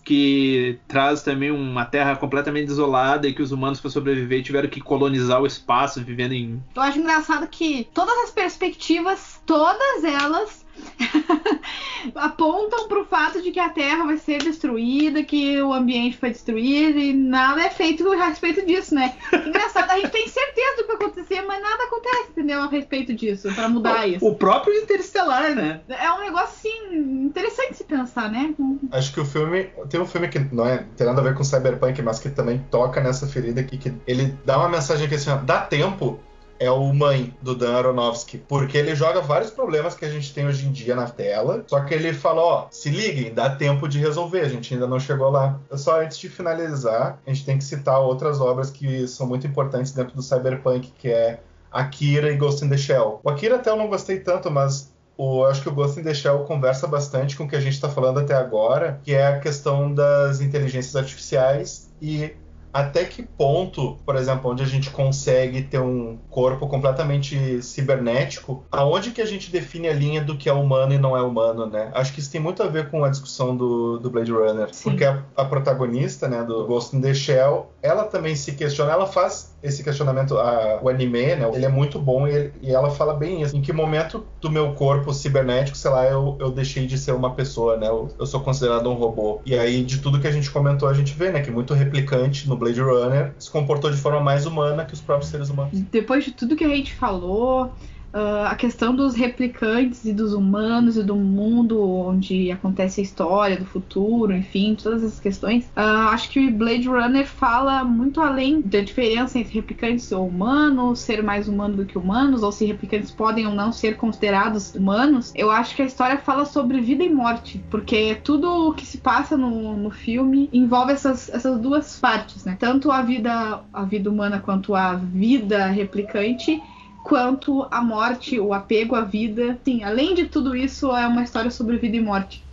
que 0.03 0.79
traz 0.87 1.23
também 1.23 1.49
uma 1.49 1.85
terra 1.85 2.15
completamente 2.15 2.67
desolada 2.67 3.27
e 3.27 3.33
que 3.33 3.41
os 3.41 3.51
humanos 3.51 3.79
para 3.79 3.89
sobreviver 3.89 4.43
tiveram 4.43 4.67
que 4.67 4.81
colonizar 4.81 5.41
o 5.41 5.45
espaço 5.45 6.03
vivendo 6.03 6.33
em. 6.33 6.61
Eu 6.75 6.81
acho 6.81 6.99
engraçado 6.99 7.47
que 7.47 7.87
todas 7.93 8.13
as 8.25 8.31
perspectivas, 8.31 9.41
todas 9.45 10.03
elas 10.03 10.62
apontam 12.15 12.87
para 12.87 13.01
o 13.01 13.05
fato 13.05 13.41
de 13.41 13.51
que 13.51 13.59
a 13.59 13.69
Terra 13.69 14.05
vai 14.05 14.17
ser 14.17 14.39
destruída, 14.39 15.23
que 15.23 15.61
o 15.61 15.73
ambiente 15.73 16.17
foi 16.17 16.31
destruído 16.31 16.99
e 16.99 17.13
nada 17.13 17.61
é 17.61 17.69
feito 17.69 18.09
a 18.11 18.27
respeito 18.27 18.65
disso, 18.65 18.93
né? 18.93 19.15
Engraçado, 19.45 19.89
a 19.91 19.99
gente 19.99 20.11
tem 20.11 20.27
certeza 20.27 20.77
do 20.77 20.83
que 20.83 20.87
vai 20.87 20.95
acontecer, 20.95 21.41
mas 21.41 21.61
nada 21.61 21.83
acontece, 21.83 22.31
entendeu? 22.31 22.61
A 22.61 22.67
respeito 22.67 23.13
disso, 23.13 23.53
para 23.53 23.69
mudar 23.69 24.05
o, 24.05 24.09
isso. 24.09 24.27
O 24.27 24.35
próprio 24.35 24.73
Interestelar, 24.75 25.55
né? 25.55 25.81
É 25.87 26.11
um 26.11 26.19
negócio 26.19 26.43
assim 26.43 26.95
interessante 27.25 27.75
se 27.75 27.83
pensar, 27.83 28.31
né? 28.31 28.53
Acho 28.91 29.13
que 29.13 29.19
o 29.19 29.25
filme 29.25 29.69
tem 29.89 29.99
um 29.99 30.05
filme 30.05 30.27
que 30.27 30.39
não 30.39 30.65
é 30.67 30.85
tem 30.95 31.07
nada 31.07 31.21
a 31.21 31.23
ver 31.23 31.35
com 31.35 31.43
cyberpunk, 31.43 32.01
mas 32.01 32.19
que 32.19 32.29
também 32.29 32.63
toca 32.69 33.01
nessa 33.01 33.27
ferida 33.27 33.61
aqui 33.61 33.77
que 33.77 33.93
ele 34.05 34.37
dá 34.45 34.57
uma 34.57 34.69
mensagem 34.69 35.07
que 35.07 35.15
assim, 35.15 35.29
ó, 35.29 35.37
dá 35.37 35.59
tempo 35.59 36.19
é 36.63 36.71
o 36.71 36.93
Mãe, 36.93 37.33
do 37.41 37.55
Dan 37.55 37.75
Aronofsky, 37.75 38.37
porque 38.37 38.77
ele 38.77 38.95
joga 38.95 39.21
vários 39.21 39.51
problemas 39.51 39.95
que 39.95 40.05
a 40.05 40.09
gente 40.09 40.33
tem 40.33 40.47
hoje 40.47 40.65
em 40.65 40.71
dia 40.71 40.95
na 40.95 41.07
tela, 41.07 41.63
só 41.67 41.81
que 41.81 41.93
ele 41.93 42.13
fala, 42.13 42.41
ó, 42.41 42.67
se 42.71 42.89
liguem, 42.89 43.33
dá 43.33 43.49
tempo 43.49 43.87
de 43.87 43.99
resolver, 43.99 44.41
a 44.41 44.49
gente 44.49 44.73
ainda 44.73 44.87
não 44.87 44.99
chegou 44.99 45.29
lá. 45.29 45.59
Só 45.73 46.01
antes 46.01 46.17
de 46.17 46.29
finalizar, 46.29 47.19
a 47.25 47.29
gente 47.29 47.45
tem 47.45 47.57
que 47.57 47.63
citar 47.63 47.99
outras 47.99 48.39
obras 48.39 48.69
que 48.69 49.07
são 49.07 49.27
muito 49.27 49.45
importantes 49.45 49.91
dentro 49.91 50.15
do 50.15 50.21
Cyberpunk, 50.21 50.93
que 50.97 51.09
é 51.09 51.39
Akira 51.71 52.31
e 52.31 52.37
Ghost 52.37 52.63
in 52.63 52.69
the 52.69 52.77
Shell. 52.77 53.19
O 53.23 53.29
Akira 53.29 53.55
até 53.55 53.69
eu 53.69 53.75
não 53.75 53.87
gostei 53.87 54.19
tanto, 54.19 54.49
mas 54.51 54.93
o, 55.17 55.43
acho 55.45 55.61
que 55.61 55.69
o 55.69 55.73
Ghost 55.73 55.99
in 55.99 56.03
the 56.03 56.13
Shell 56.13 56.39
conversa 56.45 56.87
bastante 56.87 57.35
com 57.35 57.43
o 57.43 57.47
que 57.47 57.55
a 57.55 57.59
gente 57.59 57.73
está 57.73 57.89
falando 57.89 58.19
até 58.19 58.33
agora, 58.33 58.99
que 59.03 59.13
é 59.13 59.27
a 59.27 59.39
questão 59.39 59.93
das 59.93 60.41
inteligências 60.41 60.95
artificiais 60.95 61.91
e 62.01 62.35
até 62.73 63.05
que 63.05 63.21
ponto, 63.21 63.97
por 64.05 64.15
exemplo, 64.15 64.51
onde 64.51 64.63
a 64.63 64.65
gente 64.65 64.89
consegue 64.89 65.61
ter 65.61 65.79
um 65.79 66.17
corpo 66.29 66.67
completamente 66.67 67.61
cibernético, 67.61 68.65
aonde 68.71 69.11
que 69.11 69.21
a 69.21 69.25
gente 69.25 69.51
define 69.51 69.87
a 69.87 69.93
linha 69.93 70.21
do 70.21 70.35
que 70.35 70.49
é 70.49 70.53
humano 70.53 70.93
e 70.93 70.97
não 70.97 71.15
é 71.15 71.21
humano, 71.21 71.67
né? 71.67 71.91
Acho 71.93 72.11
que 72.11 72.19
isso 72.19 72.31
tem 72.31 72.41
muito 72.41 72.63
a 72.63 72.67
ver 72.67 72.89
com 72.89 73.03
a 73.03 73.09
discussão 73.09 73.55
do, 73.55 73.99
do 73.99 74.09
Blade 74.09 74.31
Runner, 74.31 74.67
Sim. 74.71 74.89
porque 74.89 75.05
a, 75.05 75.23
a, 75.35 75.45
protagonista, 75.45 76.27
né, 76.27 76.43
do 76.43 76.65
Ghost 76.65 76.95
in 76.95 77.01
the 77.01 77.13
Shell, 77.13 77.71
ela 77.81 78.05
também 78.05 78.35
se 78.35 78.53
questiona, 78.53 78.91
ela 78.91 79.05
faz 79.05 79.53
esse 79.61 79.83
questionamento, 79.83 80.37
a, 80.37 80.79
o 80.81 80.89
anime, 80.89 81.35
né, 81.35 81.49
ele 81.53 81.65
é 81.65 81.69
muito 81.69 81.99
bom 81.99 82.27
e, 82.27 82.51
e, 82.61 82.71
ela 82.71 82.89
fala 82.89 83.13
bem 83.13 83.41
isso. 83.41 83.55
Em 83.55 83.61
que 83.61 83.71
momento 83.71 84.25
do 84.41 84.49
meu 84.49 84.73
corpo 84.73 85.13
cibernético, 85.13 85.77
sei 85.77 85.91
lá, 85.91 86.05
eu, 86.05 86.35
eu 86.39 86.51
deixei 86.51 86.87
de 86.87 86.97
ser 86.97 87.13
uma 87.13 87.33
pessoa, 87.33 87.77
né? 87.77 87.87
Eu, 87.87 88.09
eu 88.19 88.25
sou 88.25 88.41
considerado 88.41 88.89
um 88.89 88.95
robô. 88.95 89.41
E 89.45 89.57
aí, 89.57 89.83
de 89.83 89.99
tudo 89.99 90.19
que 90.19 90.27
a 90.27 90.31
gente 90.31 90.49
comentou, 90.49 90.89
a 90.89 90.93
gente 90.93 91.13
vê, 91.13 91.31
né, 91.31 91.41
que 91.41 91.51
muito 91.51 91.73
replicante 91.73 92.47
no 92.49 92.57
Blade 92.63 92.81
Runner 92.81 93.33
se 93.37 93.51
comportou 93.51 93.91
de 93.91 93.97
forma 93.97 94.21
mais 94.21 94.45
humana 94.45 94.85
que 94.85 94.93
os 94.93 95.01
próprios 95.01 95.29
seres 95.29 95.49
humanos. 95.49 95.79
Depois 95.91 96.23
de 96.23 96.31
tudo 96.31 96.55
que 96.55 96.63
a 96.63 96.69
gente 96.69 96.93
falou, 96.93 97.73
Uh, 98.13 98.45
a 98.45 98.55
questão 98.55 98.95
dos 98.95 99.15
replicantes 99.15 100.05
e 100.05 100.13
dos 100.13 100.33
humanos 100.33 100.97
e 100.97 101.03
do 101.03 101.15
mundo 101.15 101.81
onde 101.81 102.51
acontece 102.51 103.01
a 103.01 103.03
história, 103.03 103.57
do 103.57 103.65
futuro, 103.65 104.33
enfim, 104.33 104.75
todas 104.75 105.03
essas 105.03 105.19
questões. 105.19 105.65
Uh, 105.75 106.09
acho 106.09 106.29
que 106.29 106.51
Blade 106.51 106.87
Runner 106.87 107.25
fala 107.25 107.83
muito 107.83 108.21
além 108.21 108.61
da 108.61 108.81
diferença 108.81 109.39
entre 109.39 109.53
replicantes 109.55 110.11
ou 110.11 110.27
humanos, 110.27 110.99
ser 110.99 111.23
mais 111.23 111.47
humano 111.47 111.77
do 111.77 111.85
que 111.85 111.97
humanos, 111.97 112.43
ou 112.43 112.51
se 112.51 112.65
replicantes 112.65 113.09
podem 113.09 113.47
ou 113.47 113.53
não 113.53 113.71
ser 113.71 113.97
considerados 113.97 114.75
humanos. 114.75 115.31
Eu 115.35 115.49
acho 115.49 115.75
que 115.75 115.81
a 115.81 115.85
história 115.85 116.17
fala 116.17 116.45
sobre 116.45 116.79
vida 116.81 117.03
e 117.03 117.09
morte, 117.09 117.63
porque 117.71 118.15
tudo 118.23 118.69
o 118.69 118.73
que 118.73 118.85
se 118.85 118.99
passa 118.99 119.35
no, 119.35 119.75
no 119.75 119.89
filme 119.89 120.49
envolve 120.53 120.91
essas, 120.91 121.29
essas 121.29 121.59
duas 121.59 121.99
partes, 121.99 122.45
né? 122.45 122.55
Tanto 122.59 122.91
a 122.91 123.01
vida, 123.01 123.61
a 123.73 123.83
vida 123.83 124.09
humana 124.09 124.39
quanto 124.39 124.75
a 124.75 124.93
vida 124.93 125.65
replicante 125.67 126.61
quanto 127.03 127.67
a 127.69 127.81
morte, 127.81 128.39
o 128.39 128.53
apego 128.53 128.95
à 128.95 129.01
vida. 129.01 129.59
Sim, 129.63 129.83
além 129.83 130.15
de 130.15 130.25
tudo 130.25 130.55
isso, 130.55 130.95
é 130.95 131.05
uma 131.07 131.23
história 131.23 131.51
sobre 131.51 131.77
vida 131.77 131.97
e 131.97 132.01
morte. 132.01 132.43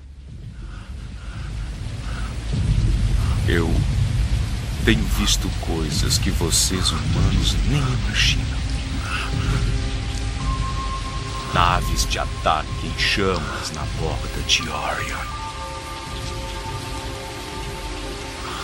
Eu 3.48 3.70
tenho 4.84 5.02
visto 5.02 5.48
coisas 5.60 6.18
que 6.18 6.30
vocês 6.30 6.90
humanos 6.90 7.56
nem 7.68 7.80
imaginam. 7.80 8.60
Naves 11.54 12.06
de 12.06 12.18
ataque 12.18 12.86
em 12.86 12.98
chamas 12.98 13.72
na 13.72 13.82
borda 13.98 14.42
de 14.46 14.62
Orion. 14.62 15.40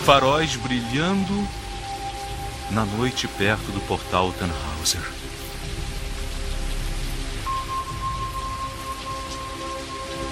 faróis 0.07 0.55
brilhando 0.55 1.45
na 2.71 2.85
noite 2.85 3.27
perto 3.27 3.73
do 3.73 3.81
portal 3.81 4.31
Tannhauser. 4.39 5.01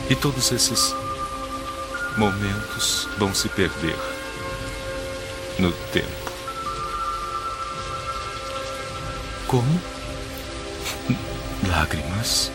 E 0.08 0.16
todos 0.16 0.52
esses 0.52 0.94
momentos 2.18 3.10
vão 3.18 3.34
se 3.34 3.50
perder 3.50 3.98
no 5.58 5.72
tempo. 5.72 6.32
Como? 9.48 9.82
Lágrimas 11.68 12.52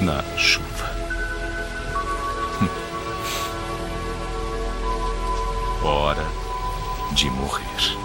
na 0.00 0.22
chuva. 0.36 0.90
Hora 5.82 6.26
de 7.12 7.30
morrer. 7.30 7.97